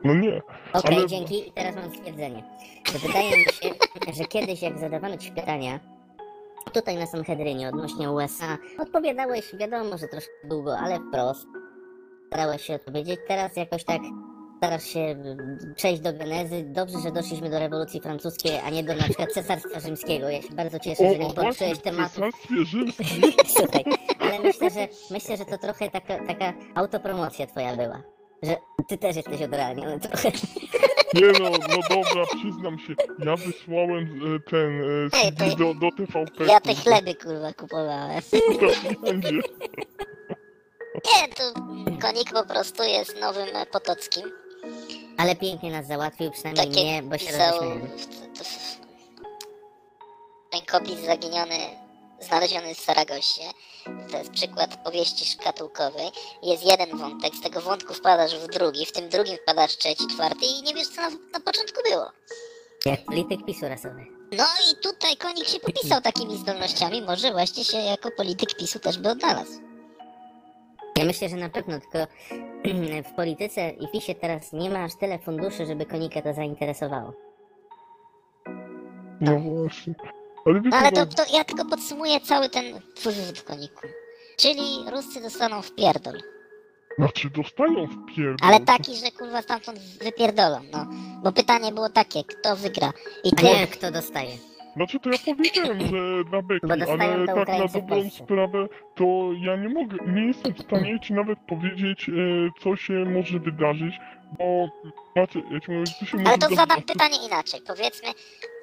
No 0.04 0.14
nie. 0.14 0.42
Okej, 0.72 0.96
Ale- 0.96 1.06
dzięki. 1.06 1.48
I 1.48 1.52
teraz 1.52 1.76
mam 1.76 1.94
stwierdzenie. 1.94 2.44
Że 2.92 2.98
wydaje 2.98 3.30
mi 3.30 3.44
się, 3.44 3.70
że 4.18 4.24
kiedyś 4.24 4.62
jak 4.62 4.78
zadawano 4.78 5.16
ci 5.16 5.32
pytania, 5.32 5.80
tutaj 6.72 6.96
na 6.96 7.06
Sanhedrynie 7.06 7.68
odnośnie 7.68 8.10
USA, 8.10 8.58
odpowiadałeś, 8.78 9.56
wiadomo, 9.56 9.98
że 9.98 10.08
troszkę 10.08 10.32
długo, 10.44 10.78
ale 10.78 10.98
wprost. 11.08 11.46
Starałeś 12.28 12.62
się 12.62 12.74
odpowiedzieć. 12.74 13.20
Teraz 13.28 13.56
jakoś 13.56 13.84
tak 13.84 14.00
starasz 14.58 14.84
się 14.84 15.16
przejść 15.76 16.02
do 16.02 16.12
genezy. 16.12 16.64
Dobrze, 16.64 16.98
że 17.00 17.12
doszliśmy 17.12 17.50
do 17.50 17.58
rewolucji 17.58 18.00
francuskiej, 18.00 18.58
a 18.64 18.70
nie 18.70 18.84
do 18.84 18.94
na 18.94 19.04
przykład 19.04 19.32
cesarstwa 19.32 19.80
rzymskiego. 19.80 20.28
Ja 20.28 20.42
się 20.42 20.54
bardzo 20.54 20.78
cieszę, 20.78 21.12
że 21.12 21.18
nie 21.18 21.34
poruszyłeś 21.34 21.78
tematu 21.78 22.14
cesarstwie 22.14 22.64
rzymskim 22.64 23.22
Słuchaj, 23.56 23.84
ale 24.20 24.38
myślę, 24.38 24.70
że 24.70 24.88
myślę, 25.10 25.36
że 25.36 25.44
to 25.44 25.58
trochę 25.58 25.90
taka, 25.90 26.26
taka 26.26 26.52
autopromocja 26.74 27.46
twoja 27.46 27.76
była. 27.76 28.02
Że 28.42 28.56
ty 28.88 28.98
też 28.98 29.16
jesteś 29.16 29.42
odrealniony 29.42 30.00
trochę. 30.00 30.30
Nie 31.14 31.26
no, 31.40 31.50
no 31.50 31.76
dobra, 31.88 32.24
przyznam 32.38 32.78
się, 32.78 32.94
ja 33.18 33.36
wysłałem 33.36 34.04
e, 34.36 34.50
ten 34.50 34.80
e, 34.80 35.08
Ej, 35.12 35.32
CD 35.32 35.56
do, 35.56 35.74
do 35.74 35.90
TVP. 35.92 36.44
Ja 36.44 36.60
te 36.60 36.74
chleby 36.74 37.14
kurwa 37.14 37.52
kupowałem. 37.52 38.20
Tak 38.60 39.00
będzie. 39.00 39.40
Nie, 41.04 41.28
tu 41.34 41.42
konik 42.00 42.32
po 42.32 42.44
prostu 42.44 42.82
jest 42.82 43.20
nowym 43.20 43.48
Potockim. 43.72 44.32
Ale 45.18 45.36
pięknie 45.36 45.70
nas 45.70 45.86
załatwił, 45.86 46.30
przynajmniej 46.30 46.66
Takie 46.66 46.80
mnie, 46.84 47.02
bo 47.02 47.18
się 47.18 47.24
roześmiałem. 47.32 47.90
rękopis 50.52 51.00
zaginiony, 51.06 51.58
znaleziony 52.20 52.74
w 52.74 52.80
Saragosie. 52.80 53.42
To 54.10 54.18
jest 54.18 54.30
przykład 54.30 54.84
powieści 54.84 55.24
szkatułkowej. 55.24 56.10
Jest 56.42 56.66
jeden 56.66 56.98
wątek, 56.98 57.34
z 57.34 57.40
tego 57.40 57.60
wątku 57.60 57.94
wpadasz 57.94 58.34
w 58.38 58.46
drugi, 58.46 58.86
w 58.86 58.92
tym 58.92 59.08
drugim 59.08 59.36
wpadasz 59.42 59.76
trzeci, 59.76 60.06
czwarty 60.06 60.46
i 60.46 60.62
nie 60.62 60.74
wiesz 60.74 60.88
co 60.88 61.00
na, 61.00 61.10
na 61.10 61.40
początku 61.44 61.82
było. 61.90 62.06
Jak 62.86 63.04
polityk 63.04 63.44
PiSu 63.46 63.68
rasowy. 63.68 64.06
No 64.32 64.44
i 64.70 64.76
tutaj 64.82 65.16
konik 65.16 65.48
się 65.48 65.60
popisał 65.60 66.00
takimi 66.00 66.38
zdolnościami, 66.38 67.02
może 67.02 67.32
właśnie 67.32 67.64
się 67.64 67.78
jako 67.78 68.10
polityk 68.10 68.54
PiSu 68.56 68.78
też 68.78 68.98
by 68.98 69.10
odnalazł. 69.10 69.67
Ja 70.98 71.04
myślę, 71.04 71.28
że 71.28 71.36
na 71.36 71.48
pewno, 71.48 71.80
tylko 71.80 71.98
w 73.10 73.14
polityce 73.16 73.70
i 73.70 73.88
PiSie 73.88 74.14
teraz 74.14 74.52
nie 74.52 74.70
ma 74.70 74.84
aż 74.84 74.94
tyle 74.94 75.18
funduszy, 75.18 75.66
żeby 75.66 75.86
konika 75.86 76.22
to 76.22 76.32
zainteresowało. 76.34 77.12
No 79.20 79.40
właśnie. 79.40 79.94
Ale 80.46 80.60
No 80.60 80.76
ale 80.76 80.92
to, 80.92 81.06
to 81.06 81.22
ja 81.36 81.44
tylko 81.44 81.64
podsumuję 81.64 82.20
cały 82.20 82.48
ten 82.48 82.64
twój 82.94 83.12
wywód 83.12 83.42
koniku. 83.42 83.86
Czyli 84.36 84.90
Ruscy 84.90 85.20
dostaną 85.22 85.62
w 85.62 85.74
pierdol. 85.74 86.20
znaczy 86.98 87.30
dostają 87.30 87.86
w 87.86 88.14
pierdol. 88.14 88.48
Ale 88.48 88.60
taki, 88.60 88.96
że 88.96 89.10
kurwa 89.10 89.42
stamtąd 89.42 89.78
wypierdolą, 89.78 90.60
no. 90.72 90.86
Bo 91.22 91.32
pytanie 91.32 91.72
było 91.72 91.88
takie, 91.88 92.24
kto 92.24 92.56
wygra? 92.56 92.92
I 93.24 93.28
A 93.32 93.36
ty, 93.36 93.44
nie, 93.44 93.66
kto 93.66 93.90
dostaje. 93.90 94.30
Znaczy 94.76 95.00
to 95.00 95.10
ja 95.10 95.16
powiedziałem, 95.36 95.80
że 95.80 95.96
na 96.32 96.42
beki, 96.42 96.66
Bo 96.66 96.76
dostają 96.76 97.12
ale 97.12 97.26
to 97.26 97.34
tak 97.34 97.36
na 97.36 97.42
Ukraińcy 97.42 97.78
w 97.78 97.80
dobrą 97.80 97.96
Polsce. 97.96 98.24
sprawę 98.24 98.68
to 98.94 99.30
ja 99.40 99.56
nie 99.56 99.68
mogę, 99.68 99.96
nie 100.06 100.26
jestem 100.26 100.54
w 100.54 100.58
stanie 100.62 101.00
ci 101.00 101.14
nawet 101.14 101.38
powiedzieć, 101.38 102.08
e, 102.08 102.12
co 102.60 102.76
się 102.76 102.92
może 102.92 103.38
wydarzyć, 103.38 104.00
bo 104.38 104.68
znaczy, 105.12 105.42
ja 105.50 105.60
ci 105.60 105.70
mówię, 105.70 105.84
co 106.00 106.06
się 106.06 106.16
może 106.16 106.28
ale 106.28 106.38
to 106.38 106.54
zadam 106.54 106.82
pytanie 106.82 107.16
inaczej, 107.26 107.60
powiedzmy, 107.66 108.08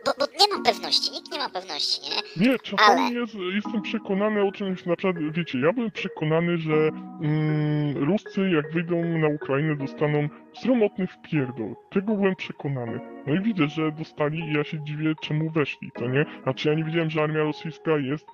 bo, 0.05 0.11
bo 0.19 0.25
nie 0.39 0.57
ma 0.57 0.63
pewności, 0.63 1.11
nikt 1.11 1.31
nie 1.31 1.39
ma 1.39 1.49
pewności, 1.49 2.01
nie? 2.09 2.47
Nie, 2.47 2.59
czasami 2.59 3.01
Ale- 3.01 3.19
jest, 3.19 3.33
jestem 3.55 3.81
przekonany 3.81 4.43
o 4.43 4.51
czymś, 4.51 4.85
na 4.85 4.95
przykład, 4.95 5.15
wiecie, 5.33 5.59
ja 5.59 5.73
byłem 5.73 5.91
przekonany, 5.91 6.57
że 6.57 6.73
mm, 7.21 7.97
Ruscy 7.97 8.49
jak 8.49 8.71
wyjdą 8.71 9.05
na 9.05 9.27
Ukrainę 9.27 9.75
dostaną 9.75 10.29
sromotny 10.61 11.07
wpierdol. 11.07 11.75
Tego 11.91 12.15
byłem 12.15 12.35
przekonany. 12.35 12.99
No 13.27 13.35
i 13.35 13.39
widzę, 13.41 13.67
że 13.67 13.91
dostali 13.91 14.39
i 14.39 14.53
ja 14.53 14.63
się 14.63 14.83
dziwię, 14.83 15.13
czemu 15.21 15.49
weszli, 15.49 15.91
to 15.95 16.07
nie? 16.07 16.25
Znaczy 16.43 16.69
ja 16.69 16.75
nie 16.75 16.83
wiedziałem, 16.83 17.09
że 17.09 17.23
armia 17.23 17.43
rosyjska 17.43 17.97
jest 17.97 18.25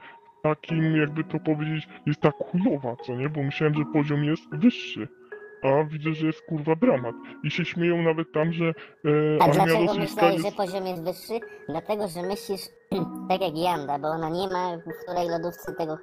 takim, 0.43 0.97
jakby 0.97 1.23
to 1.23 1.39
powiedzieć, 1.39 1.87
jest 2.05 2.21
tak 2.21 2.35
chujowa, 2.35 2.95
co 2.95 3.15
nie? 3.15 3.29
Bo 3.29 3.43
myślałem, 3.43 3.75
że 3.75 3.85
poziom 3.93 4.23
jest 4.23 4.55
wyższy. 4.55 5.07
A 5.63 5.83
widzę, 5.83 6.13
że 6.13 6.27
jest 6.27 6.41
kurwa 6.41 6.75
dramat. 6.75 7.15
I 7.43 7.51
się 7.51 7.65
śmieją 7.65 8.01
nawet 8.01 8.31
tam, 8.33 8.53
że 8.53 8.65
e, 8.65 8.71
A 9.41 9.43
armia 9.43 9.53
dlaczego 9.53 9.79
rosyjska 9.79 9.99
myślałeś, 10.01 10.33
jest... 10.33 10.45
że 10.45 10.51
poziom 10.51 10.87
jest 10.87 11.03
wyższy? 11.03 11.45
Dlatego, 11.69 12.07
że 12.07 12.21
myślisz 12.23 12.61
tak 13.29 13.41
jak 13.41 13.57
Janda, 13.57 13.99
bo 13.99 14.07
ona 14.07 14.29
nie 14.29 14.47
ma 14.47 14.77
w 14.77 15.03
której 15.05 15.29
lodówce 15.29 15.73
tego 15.75 15.97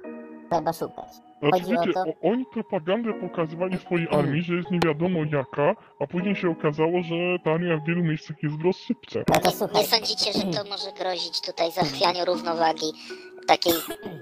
chleba 0.49 0.73
szukać. 0.73 1.05
Znaczy, 1.41 1.63
Chodzi 1.63 1.77
o 1.77 1.81
wiecie, 1.81 1.93
to- 1.93 2.01
o, 2.01 2.29
oni 2.31 2.45
propagandę 2.53 3.13
pokazywali 3.13 3.77
swojej 3.77 4.07
armii, 4.19 4.41
że 4.41 4.55
jest 4.55 4.71
nie 4.71 4.79
wiadomo 4.85 5.19
jaka, 5.31 5.75
a 5.99 6.07
później 6.07 6.35
się 6.35 6.49
okazało, 6.49 7.01
że 7.03 7.15
ta 7.43 7.51
armia 7.51 7.77
w 7.77 7.85
wielu 7.87 8.03
miejscach 8.03 8.43
jest 8.43 8.55
w 8.55 8.65
rozsypce. 8.65 9.23
No 9.29 9.35
to 9.39 9.49
Nie 9.49 9.55
słuchaj, 9.55 9.83
sądzicie, 9.83 10.33
że 10.33 10.41
to 10.41 10.69
może 10.69 10.91
grozić 10.99 11.41
tutaj 11.41 11.71
zachwianiu 11.71 12.25
równowagi 12.25 12.85
takiej 13.49 13.73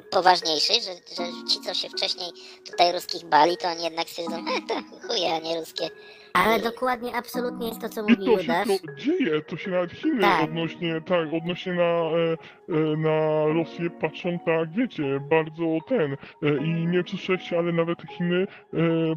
poważniejszej, 0.09 0.81
że, 0.81 0.93
że 0.93 1.23
ci, 1.49 1.61
co 1.65 1.73
się 1.73 1.89
wcześniej 1.89 2.31
tutaj 2.65 2.91
ruskich 2.91 3.25
bali, 3.25 3.57
to 3.57 3.67
oni 3.67 3.83
jednak 3.83 4.09
stwierdzą, 4.09 4.35
e, 4.35 4.61
to 4.67 5.07
chuje, 5.07 5.33
a 5.33 5.39
nie 5.39 5.59
ruskie. 5.59 5.89
Ale 6.33 6.59
dokładnie, 6.59 7.15
absolutnie 7.15 7.67
jest 7.67 7.81
to, 7.81 7.89
co 7.89 8.01
I 8.01 8.11
mówi 8.11 8.25
to 8.25 8.43
się 8.43 8.53
to 8.65 8.93
dzieje, 8.93 9.41
to 9.41 9.57
się 9.57 9.71
nawet 9.71 9.91
Chiny 9.91 10.21
Tak. 10.21 10.43
odnośnie, 10.43 11.01
tak, 11.01 11.33
odnośnie 11.33 11.73
na, 11.73 11.83
e, 11.83 12.37
e, 12.69 12.97
na 12.97 13.45
Rosję 13.53 13.89
patrzą 13.89 14.39
tak, 14.45 14.71
wiecie, 14.71 15.19
bardzo 15.29 15.77
ten, 15.87 16.13
e, 16.43 16.65
i 16.65 16.87
nie 16.87 17.03
słyszeliście, 17.07 17.57
ale 17.57 17.71
nawet 17.71 18.01
Chiny, 18.17 18.47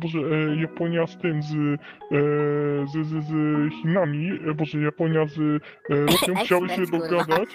boże, 0.01 0.19
Japonia 0.61 1.07
z 1.07 1.19
tym, 1.19 1.43
z, 1.43 1.49
z, 2.91 3.07
z, 3.07 3.25
z 3.25 3.33
Chinami, 3.83 4.39
boże, 4.55 4.79
Japonia 4.79 5.27
z 5.27 5.63
Rosją 5.89 6.35
chciały 6.45 6.69
się 6.69 6.87
dogadać 6.87 7.49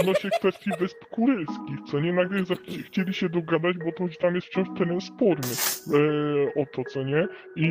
odnośnie 0.00 0.30
kwestii 0.30 0.70
Wysp 0.80 1.04
Kurylskich, 1.10 1.78
co 1.90 2.00
nie, 2.00 2.12
nagle 2.12 2.42
chcieli 2.86 3.14
się 3.14 3.28
dogadać, 3.28 3.78
bo 3.78 3.92
to 3.92 4.04
tam 4.20 4.34
jest 4.34 4.46
wciąż 4.46 4.68
teren 4.78 5.00
sporny 5.00 5.48
o 6.56 6.66
to, 6.66 6.84
co 6.84 7.02
nie, 7.02 7.28
i 7.56 7.68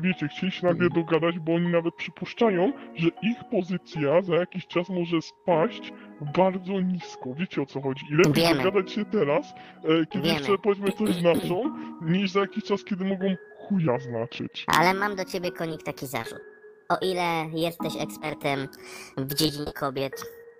wiecie, 0.00 0.28
chcieli 0.28 0.49
się 0.50 0.66
nagle 0.66 0.90
dogadać, 0.90 1.38
bo 1.38 1.54
oni 1.54 1.68
nawet 1.68 1.94
przypuszczają, 1.94 2.72
że 2.96 3.08
ich 3.22 3.38
pozycja 3.50 4.22
za 4.22 4.34
jakiś 4.34 4.66
czas 4.66 4.88
może 4.88 5.22
spaść 5.22 5.92
bardzo 6.34 6.80
nisko. 6.80 7.34
Wiecie 7.34 7.62
o 7.62 7.66
co 7.66 7.80
chodzi? 7.80 8.04
I 8.10 8.14
lepiej 8.14 8.44
Wiemy. 8.44 8.62
dogadać 8.62 8.92
się 8.92 9.04
teraz, 9.04 9.46
e, 9.84 10.06
kiedy 10.06 10.26
Wiemy. 10.26 10.38
jeszcze 10.38 10.58
powiedzmy 10.58 10.92
coś 10.92 11.14
znaczą, 11.20 11.62
niż 12.02 12.30
za 12.30 12.40
jakiś 12.40 12.64
czas, 12.64 12.84
kiedy 12.84 13.04
mogą 13.04 13.34
chuja 13.58 13.98
znaczyć. 13.98 14.64
Ale 14.78 14.94
mam 14.94 15.16
do 15.16 15.24
ciebie, 15.24 15.52
Konik, 15.52 15.82
taki 15.82 16.06
zarzut. 16.06 16.40
O 16.88 16.96
ile 17.02 17.46
jesteś 17.52 17.92
ekspertem 18.00 18.68
w 19.16 19.34
dziedzinie 19.34 19.72
kobiet, 19.72 20.12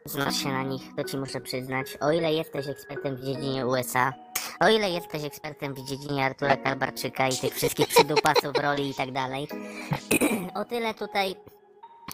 znasz 0.05 0.37
się 0.37 0.49
na 0.49 0.63
nich, 0.63 0.83
to 0.97 1.05
ci 1.05 1.19
muszę 1.19 1.41
przyznać. 1.41 1.97
O 2.01 2.13
ile 2.13 2.33
jesteś 2.33 2.69
ekspertem 2.69 3.17
w 3.17 3.21
dziedzinie 3.25 3.67
USA, 3.67 4.13
o 4.61 4.69
ile 4.69 4.91
jesteś 4.91 5.25
ekspertem 5.25 5.75
w 5.75 5.89
dziedzinie 5.89 6.25
Artura 6.25 6.57
Kalbarczyka 6.57 7.29
i 7.29 7.37
tych 7.37 7.55
wszystkich 7.55 7.89
przydupasów 7.89 8.57
roli 8.63 8.91
i 8.91 8.95
tak 8.95 9.13
dalej, 9.13 9.49
o 10.55 10.65
tyle 10.65 10.95
tutaj 10.95 11.37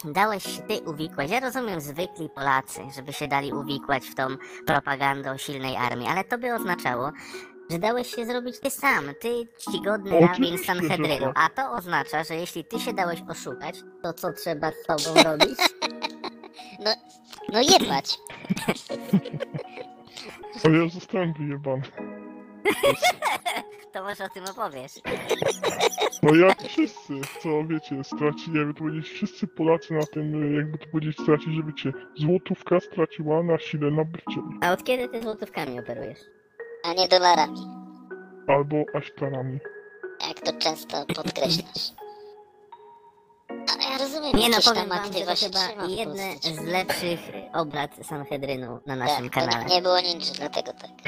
dałeś 0.03 0.43
się 0.43 0.61
ty 0.61 0.81
uwikłać. 0.89 1.29
Ja 1.31 1.39
rozumiem 1.39 1.81
zwykli 1.81 2.29
Polacy, 2.29 2.81
żeby 2.95 3.13
się 3.13 3.27
dali 3.27 3.53
uwikłać 3.53 4.03
w 4.05 4.15
tą 4.15 4.27
propagandę 4.65 5.39
silnej 5.39 5.75
armii, 5.75 6.07
ale 6.07 6.23
to 6.23 6.37
by 6.37 6.53
oznaczało, 6.53 7.11
że 7.71 7.79
dałeś 7.79 8.15
się 8.15 8.25
zrobić 8.25 8.59
ty 8.59 8.69
sam, 8.69 9.05
ty 9.21 9.47
czcigodny 9.59 10.19
rabin 10.19 10.57
Sanhedrynu. 10.57 11.33
tak. 11.33 11.35
A 11.35 11.49
to 11.49 11.71
oznacza, 11.71 12.23
że 12.23 12.35
jeśli 12.35 12.65
ty 12.65 12.79
się 12.79 12.93
dałeś 12.93 13.19
oszukać, 13.29 13.75
to 14.03 14.13
co 14.13 14.33
trzeba 14.33 14.71
z 14.71 14.83
tobą 14.87 15.23
robić? 15.31 15.59
No 17.53 17.61
jebać. 17.61 18.17
Ale 20.65 20.77
ja 20.77 20.89
zostałem 20.89 21.33
wyjebany. 21.33 21.81
To 23.93 24.03
może 24.03 24.23
o 24.25 24.29
tym 24.29 24.43
opowiesz. 24.43 24.91
No 26.23 26.35
jak 26.35 26.61
wszyscy, 26.61 27.13
co 27.43 27.63
wiecie, 27.63 28.03
stracili, 28.03 28.57
jakby 28.57 28.73
to 28.73 28.79
powiedzieć, 28.79 29.09
wszyscy 29.09 29.47
Polacy 29.47 29.93
na 29.93 30.05
tym, 30.05 30.55
jakby 30.55 30.77
to 30.77 30.87
powiedzieć, 30.87 31.17
stracili, 31.19 31.55
że 31.55 31.63
wiecie, 31.63 31.93
złotówka 32.15 32.79
straciła 32.79 33.43
na 33.43 33.59
sile 33.59 33.91
nabycie. 33.91 34.41
A 34.61 34.71
od 34.71 34.83
kiedy 34.83 35.09
ty 35.09 35.21
złotówkami 35.21 35.79
operujesz? 35.79 36.19
A 36.83 36.93
nie 36.93 37.07
dolarami. 37.07 37.59
Albo 38.47 38.83
aśtarami. 38.93 39.59
Jak 40.27 40.39
to 40.39 40.53
często 40.53 41.05
podkreślasz. 41.05 41.91
Ja 43.97 44.03
rozumiem, 44.03 44.37
Nie 44.37 44.49
no, 44.49 44.57
powiem 44.65 44.89
wam, 44.89 45.09
to 45.09 45.35
chyba 45.35 45.87
jedne 45.87 46.35
z 46.41 46.61
lepszych 46.61 47.19
obrad 47.53 47.91
Sanhedrynu 48.03 48.79
na 48.85 48.95
naszym 48.95 49.29
Tak, 49.29 49.43
kanale. 49.45 49.65
nie, 49.65 49.81
było 49.81 49.99
ninja, 50.01 50.25
dlatego 50.37 50.71
tak. 50.73 50.91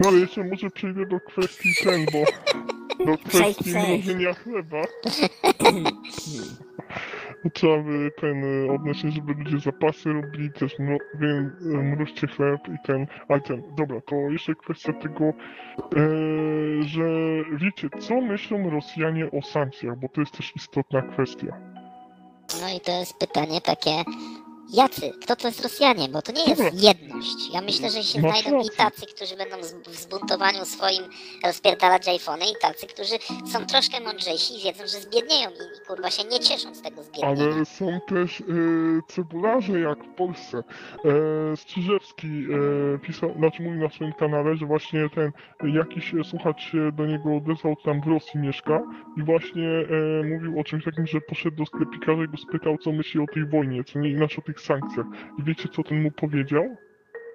No 0.00 0.08
ale 0.08 0.18
jeszcze 0.18 0.44
może 0.44 0.70
przejdę 0.70 1.06
do 1.06 1.20
kwestii 1.20 1.74
ten, 1.84 2.06
bo 2.12 2.24
do 3.06 3.18
kwestii 3.18 3.70
mrożenia 3.70 4.34
chleba. 4.34 4.78
Trzeba 7.50 7.84
ten 8.20 8.44
e, 8.44 8.72
odnosić, 8.72 9.14
żeby 9.14 9.34
ludzie 9.34 9.58
zapasy 9.58 10.12
robili, 10.12 10.52
też 10.52 10.78
mro, 10.78 10.96
wiem, 11.14 11.56
e, 11.74 11.82
mrożcie 11.82 12.26
chleb 12.26 12.60
i 12.68 12.86
ten, 12.86 13.06
ale 13.28 13.40
ten, 13.40 13.62
dobra, 13.76 14.00
to 14.00 14.16
jeszcze 14.16 14.54
kwestia 14.54 14.92
tego, 14.92 15.24
e, 15.24 15.32
że 16.82 17.04
wiecie, 17.56 17.88
co 18.00 18.20
myślą 18.20 18.70
Rosjanie 18.70 19.30
o 19.30 19.42
sankcjach, 19.42 19.98
bo 19.98 20.08
to 20.08 20.20
jest 20.20 20.36
też 20.36 20.56
istotna 20.56 21.02
kwestia. 21.02 21.56
No 22.60 22.68
i 22.76 22.80
to 22.80 22.92
jest 22.92 23.18
pytanie 23.18 23.60
takie, 23.60 23.90
jacy? 24.72 25.12
Kto 25.22 25.36
to 25.36 25.48
jest 25.48 25.62
Rosjanie? 25.62 26.08
Bo 26.08 26.22
to 26.22 26.32
nie 26.32 26.44
jest 26.44 26.82
jedność. 26.82 27.54
Ja 27.54 27.60
myślę, 27.60 27.90
że 27.90 28.02
się 28.04 28.20
Masz 28.20 28.40
znajdą 28.40 28.60
i 28.60 28.70
tacy, 28.76 29.06
którzy 29.06 29.36
będą 29.36 29.56
w 29.86 29.94
zbuntowaniu 29.96 30.64
swoim 30.64 31.02
rozpierdalać 31.46 32.08
iPhony 32.08 32.44
i 32.44 32.54
tacy, 32.60 32.86
którzy 32.86 33.14
są 33.52 33.66
troszkę 33.66 34.00
mądrzejsi 34.00 34.58
i 34.58 34.62
wiedzą, 34.64 34.82
że 34.86 35.00
zbiednieją 35.00 35.50
i, 35.50 35.76
i 35.76 35.86
kurwa 35.86 36.10
się 36.10 36.24
nie 36.24 36.40
cieszą 36.40 36.74
z 36.74 36.82
tego 36.82 37.02
zbiednienia. 37.02 37.52
Ale 37.54 37.64
są 37.64 38.00
też 38.08 38.40
e, 38.40 38.44
cebularze 39.08 39.80
jak 39.80 40.04
w 40.04 40.14
Polsce. 40.14 40.58
E, 41.04 41.56
Strzyżewski 41.56 42.26
e, 42.26 42.98
pisał, 42.98 43.34
znaczy 43.38 43.62
mówił 43.62 43.80
na 43.80 43.90
swoim 43.90 44.12
kanale, 44.12 44.56
że 44.56 44.66
właśnie 44.66 45.08
ten 45.14 45.32
jakiś 45.74 46.12
słuchacz 46.24 46.60
się 46.62 46.92
do 46.92 47.06
niego 47.06 47.36
odezwał, 47.36 47.76
tam 47.84 48.00
w 48.00 48.06
Rosji 48.06 48.40
mieszka 48.40 48.82
i 49.16 49.22
właśnie 49.22 49.68
e, 49.68 50.24
mówił 50.24 50.60
o 50.60 50.64
czymś 50.64 50.84
takim, 50.84 51.06
że 51.06 51.20
poszedł 51.20 51.56
do 51.56 51.66
sklepikarza 51.66 52.24
i 52.24 52.28
go 52.28 52.36
spytał, 52.36 52.78
co 52.78 52.92
myśli 52.92 53.20
o 53.20 53.26
tej 53.34 53.46
wojnie, 53.46 53.84
co 53.84 53.98
nie 53.98 54.10
inaczej 54.10 54.38
o 54.38 54.42
tych 54.42 54.60
sankcjach. 54.62 55.06
I 55.38 55.42
wiecie, 55.42 55.68
co 55.68 55.82
ten 55.82 56.02
mu 56.02 56.10
powiedział? 56.10 56.76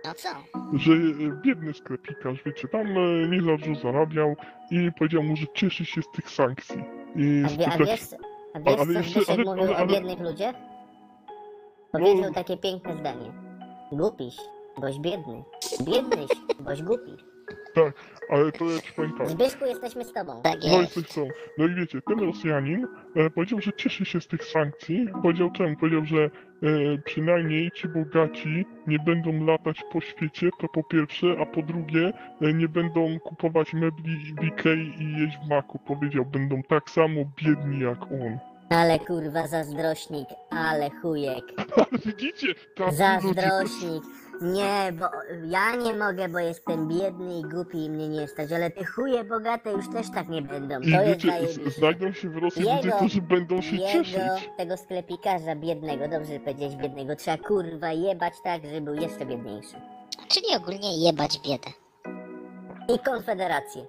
No 0.05 0.13
co? 0.13 0.30
Że 0.78 0.93
e, 0.93 1.41
biedny 1.41 1.73
sklepikarz, 1.73 2.43
wiecie, 2.45 2.67
tam 2.67 2.88
e, 2.88 3.28
nie 3.30 3.41
za 3.41 3.57
dużo 3.57 3.82
zarabiał 3.82 4.36
i 4.71 4.91
powiedział 4.99 5.23
mu, 5.23 5.36
że 5.36 5.45
cieszy 5.53 5.86
się 5.86 6.01
z 6.01 6.11
tych 6.15 6.30
sankcji. 6.30 6.84
I 7.15 7.43
A, 7.45 7.49
wie, 7.57 7.67
a 7.73 7.78
wiesz, 7.78 8.01
a 8.53 8.59
wiesz 8.59 8.80
ale 8.80 8.93
co 8.93 9.19
jeszcze- 9.19 9.34
ale- 9.34 9.43
mówił 9.43 9.63
ale- 9.63 9.71
o 9.71 9.78
ale- 9.78 9.88
biednych 9.88 10.19
ludziach? 10.19 10.55
Powiedział 11.91 12.21
No. 12.21 12.34
takie 12.34 12.57
piękne 12.57 12.95
zdanie. 12.97 13.32
Głupiś, 13.91 14.36
boś 14.82 14.99
biedny. 14.99 15.43
Biednyś, 15.84 16.30
boś 16.59 16.84
głupi. 16.84 17.11
Ale 18.30 18.51
to 18.51 18.65
ja 18.65 18.80
ci 18.82 18.93
powiem 18.93 19.13
tak. 19.17 19.30
Zbyszku, 19.30 19.65
jesteśmy 19.65 20.05
z 20.05 20.13
tobą. 20.13 20.41
Tak 20.41 20.57
No 20.71 20.78
i 20.78 20.82
jest. 20.82 20.93
coś 20.93 21.07
są. 21.07 21.28
No 21.57 21.67
i 21.67 21.75
wiecie, 21.75 22.01
ten 22.01 22.19
Rosjanin 22.19 22.88
e, 23.15 23.30
powiedział, 23.30 23.61
że 23.61 23.73
cieszy 23.73 24.05
się 24.05 24.21
z 24.21 24.28
tych 24.28 24.43
sankcji. 24.45 25.07
Powiedział 25.21 25.51
czemu? 25.51 25.75
Powiedział, 25.75 26.05
że 26.05 26.23
e, 26.23 26.30
przynajmniej 27.05 27.71
ci 27.71 27.88
bogaci 27.88 28.65
nie 28.88 28.99
będą 28.99 29.45
latać 29.45 29.84
po 29.91 30.01
świecie, 30.01 30.49
to 30.59 30.67
po 30.67 30.84
pierwsze, 30.84 31.28
a 31.41 31.45
po 31.45 31.61
drugie 31.61 32.13
e, 32.41 32.53
nie 32.53 32.67
będą 32.67 33.19
kupować 33.19 33.73
mebli 33.73 34.36
w 34.39 34.43
Ikei 34.43 34.93
i 35.03 35.21
jeść 35.21 35.38
w 35.45 35.49
maku. 35.49 35.80
Powiedział, 35.80 36.25
będą 36.25 36.63
tak 36.63 36.89
samo 36.89 37.21
biedni 37.43 37.80
jak 37.80 38.01
on. 38.03 38.38
Ale 38.69 38.99
kurwa 38.99 39.47
zazdrośnik, 39.47 40.28
ale 40.49 40.89
chujek. 41.01 41.43
Ale 41.78 41.99
widzicie, 42.05 42.47
tak 42.75 42.93
Zazdrośnik. 42.93 44.03
Nie, 44.42 44.92
bo 45.00 45.06
ja 45.46 45.76
nie 45.76 45.94
mogę, 45.94 46.30
bo 46.30 46.40
jestem 46.40 46.88
biedny 46.88 47.40
i 47.40 47.42
głupi 47.42 47.86
i 47.86 47.90
mnie 47.90 48.10
nie 48.10 48.28
stać, 48.28 48.52
ale 48.52 48.72
te 48.72 48.86
chuje 48.86 49.24
bogate 49.24 49.72
już 49.72 49.90
też 49.90 50.08
tak 50.16 50.30
nie 50.30 50.42
będą. 50.42 50.80
I 50.82 50.92
To 50.92 51.02
jest 51.02 51.26
wiecie, 51.26 51.48
z- 51.72 51.76
znajdą 51.76 52.12
się 52.12 52.30
w 52.30 52.38
Rosji 52.38 52.62
Jego- 52.64 52.76
ludzie, 52.76 52.92
którzy 52.92 53.22
będą 53.22 53.62
się 53.62 53.76
Jego, 53.76 53.88
cieszyć. 53.92 54.50
tego 54.58 54.78
sklepikarza 54.78 55.56
biednego, 55.56 56.08
dobrze 56.08 56.40
powiedzieć 56.40 56.76
biednego, 56.76 57.16
trzeba 57.16 57.38
kurwa 57.38 57.92
jebać 57.92 58.34
tak, 58.44 58.66
żeby 58.66 58.82
był 58.82 58.94
jeszcze 58.94 59.26
biedniejszy. 59.26 59.76
Czyli 60.28 60.46
ogólnie 60.58 61.06
jebać 61.06 61.40
biedę. 61.48 61.70
I 62.96 63.00
konfederację. 63.00 63.86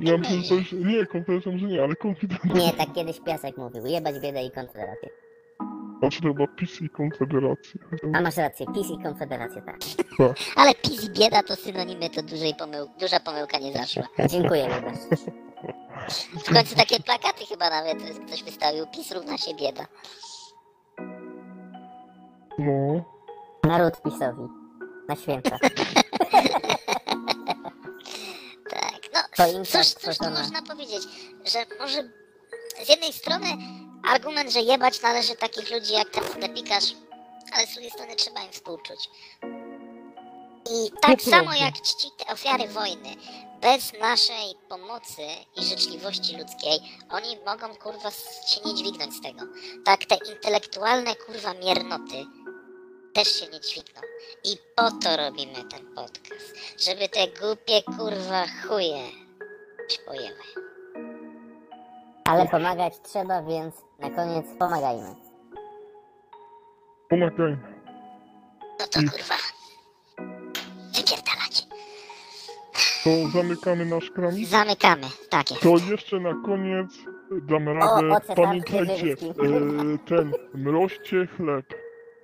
Ja 0.00 0.18
myślę, 0.18 0.36
że 0.36 0.48
to 0.48 0.54
już, 0.54 0.72
nie, 0.72 1.06
konfidencją, 1.06 1.58
że 1.58 1.66
nie, 1.66 1.82
ale 1.82 1.96
konfidencją. 1.96 2.54
Nie, 2.54 2.72
tak 2.72 2.92
kiedyś 2.94 3.20
Piasek 3.20 3.56
mówił, 3.56 3.86
jebać 3.86 4.20
biedę 4.20 4.42
i 4.42 4.50
konfederację. 4.50 5.08
Znaczy 6.00 6.20
chyba 6.22 6.46
PiS 6.46 6.80
i 6.82 6.88
Konfederacja. 6.90 7.80
A 8.14 8.20
masz 8.20 8.36
rację, 8.36 8.66
PiS 8.74 8.86
i 8.90 9.02
konfederację, 9.02 9.62
tak. 9.62 9.76
Ale 10.56 10.74
pis 10.74 11.04
i 11.04 11.10
bieda 11.10 11.42
to 11.42 11.56
synonimy, 11.56 12.10
to 12.10 12.22
dużej 12.22 12.54
pomył 12.54 12.88
duża 13.00 13.20
pomyłka 13.20 13.58
nie 13.58 13.72
zaszła. 13.72 14.02
Dziękuję 14.28 14.68
Lubasz. 14.68 14.98
W 16.44 16.54
końcu 16.54 16.76
takie 16.76 17.00
plakaty 17.00 17.46
chyba 17.46 17.70
nawet 17.70 17.98
ktoś 18.26 18.42
wystawił, 18.44 18.86
pis 18.86 19.12
równa 19.12 19.38
się 19.38 19.54
bieda. 19.54 19.86
No. 22.58 23.04
Naród 23.64 24.02
PiSowi. 24.02 24.42
Na 25.08 25.16
święta. 25.16 25.58
Tak, 28.70 29.00
no 29.14 29.20
Choinka 29.44 29.64
cóż, 29.64 29.86
cóż 29.86 29.94
tu 29.94 30.12
stworzona. 30.12 30.38
można 30.40 30.62
powiedzieć, 30.62 31.02
że 31.52 31.58
może 31.80 32.02
z 32.84 32.88
jednej 32.88 33.12
strony 33.12 33.46
argument, 34.04 34.52
że 34.52 34.60
jebać 34.60 35.02
należy 35.02 35.36
takich 35.36 35.70
ludzi 35.70 35.92
jak 35.92 36.10
ten 36.10 36.24
sklepikarz, 36.24 36.84
ale 37.52 37.66
z 37.66 37.72
drugiej 37.72 37.90
strony 37.90 38.16
trzeba 38.16 38.42
im 38.42 38.52
współczuć. 38.52 39.10
I 40.70 40.90
tak 41.00 41.22
samo 41.22 41.54
jak 41.54 41.74
czci 41.74 42.08
te 42.18 42.32
ofiary 42.32 42.68
wojny, 42.68 43.16
bez 43.60 43.92
naszej 44.00 44.54
pomocy 44.68 45.22
i 45.56 45.64
życzliwości 45.64 46.36
ludzkiej, 46.36 46.80
oni 47.10 47.38
mogą 47.46 47.76
kurwa 47.76 48.10
się 48.46 48.60
nie 48.64 48.74
dźwignąć 48.74 49.14
z 49.14 49.22
tego. 49.22 49.42
Tak 49.84 50.04
te 50.04 50.16
intelektualne 50.32 51.16
kurwa 51.16 51.54
miernoty 51.54 52.26
też 53.12 53.40
się 53.40 53.46
nie 53.46 53.60
dźwigną. 53.60 54.00
I 54.44 54.56
po 54.76 54.90
to 54.90 55.16
robimy 55.16 55.64
ten 55.70 55.94
podcast. 55.94 56.54
Żeby 56.78 57.08
te 57.08 57.28
głupie 57.28 57.82
kurwa 57.82 58.46
chuje 58.68 59.10
się 59.88 60.02
pojęły. 60.06 60.69
Ale 62.30 62.48
pomagać 62.48 63.00
trzeba, 63.02 63.42
więc 63.42 63.74
na 63.98 64.10
koniec 64.10 64.46
pomagajmy. 64.58 65.14
Pomagajmy. 67.08 67.58
No 68.80 68.86
to 68.86 69.00
kurwa. 69.00 69.34
Wypierdalać. 70.94 71.66
To 73.04 73.38
zamykamy 73.38 73.84
nasz 73.84 74.10
kranik. 74.10 74.48
Zamykamy. 74.48 75.06
Tak 75.30 75.50
jest. 75.50 75.62
To 75.62 75.76
jeszcze 75.90 76.20
na 76.20 76.34
koniec 76.46 76.90
damy 77.42 77.74
radę. 77.74 78.10
ocet 78.10 78.36
Pamiętajcie, 78.36 79.12
e, 79.12 79.98
ten, 80.08 80.32
mroźcie 80.54 81.26
chleb 81.26 81.66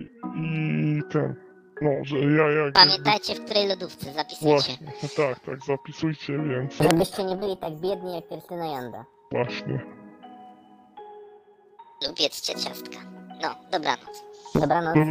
i, 0.01 0.05
i 0.37 1.03
ten, 1.13 1.35
no, 1.83 1.91
że 2.03 2.19
ja 2.19 2.51
jak... 2.51 2.75
Pamiętajcie 2.75 3.35
w 3.35 3.45
której 3.45 3.69
lodówce 3.69 4.13
zapisujcie. 4.13 4.47
Właśnie, 4.47 4.93
tak, 5.17 5.41
tak, 5.41 5.65
zapisujcie, 5.65 6.39
więc 6.39 6.75
Żebyście 6.75 7.25
nie 7.25 7.37
byli 7.37 7.57
tak 7.57 7.73
biedni 7.73 8.15
jak 8.15 8.29
Krystyna 8.29 8.67
Janda. 8.67 9.05
Właśnie. 9.33 9.81
Lub 12.07 12.21
jedzcie 12.21 12.55
ciastka. 12.55 12.99
No, 13.43 13.55
dobranoc. 13.71 14.25
Dobranoc. 14.55 14.95
Dobra, 14.95 15.05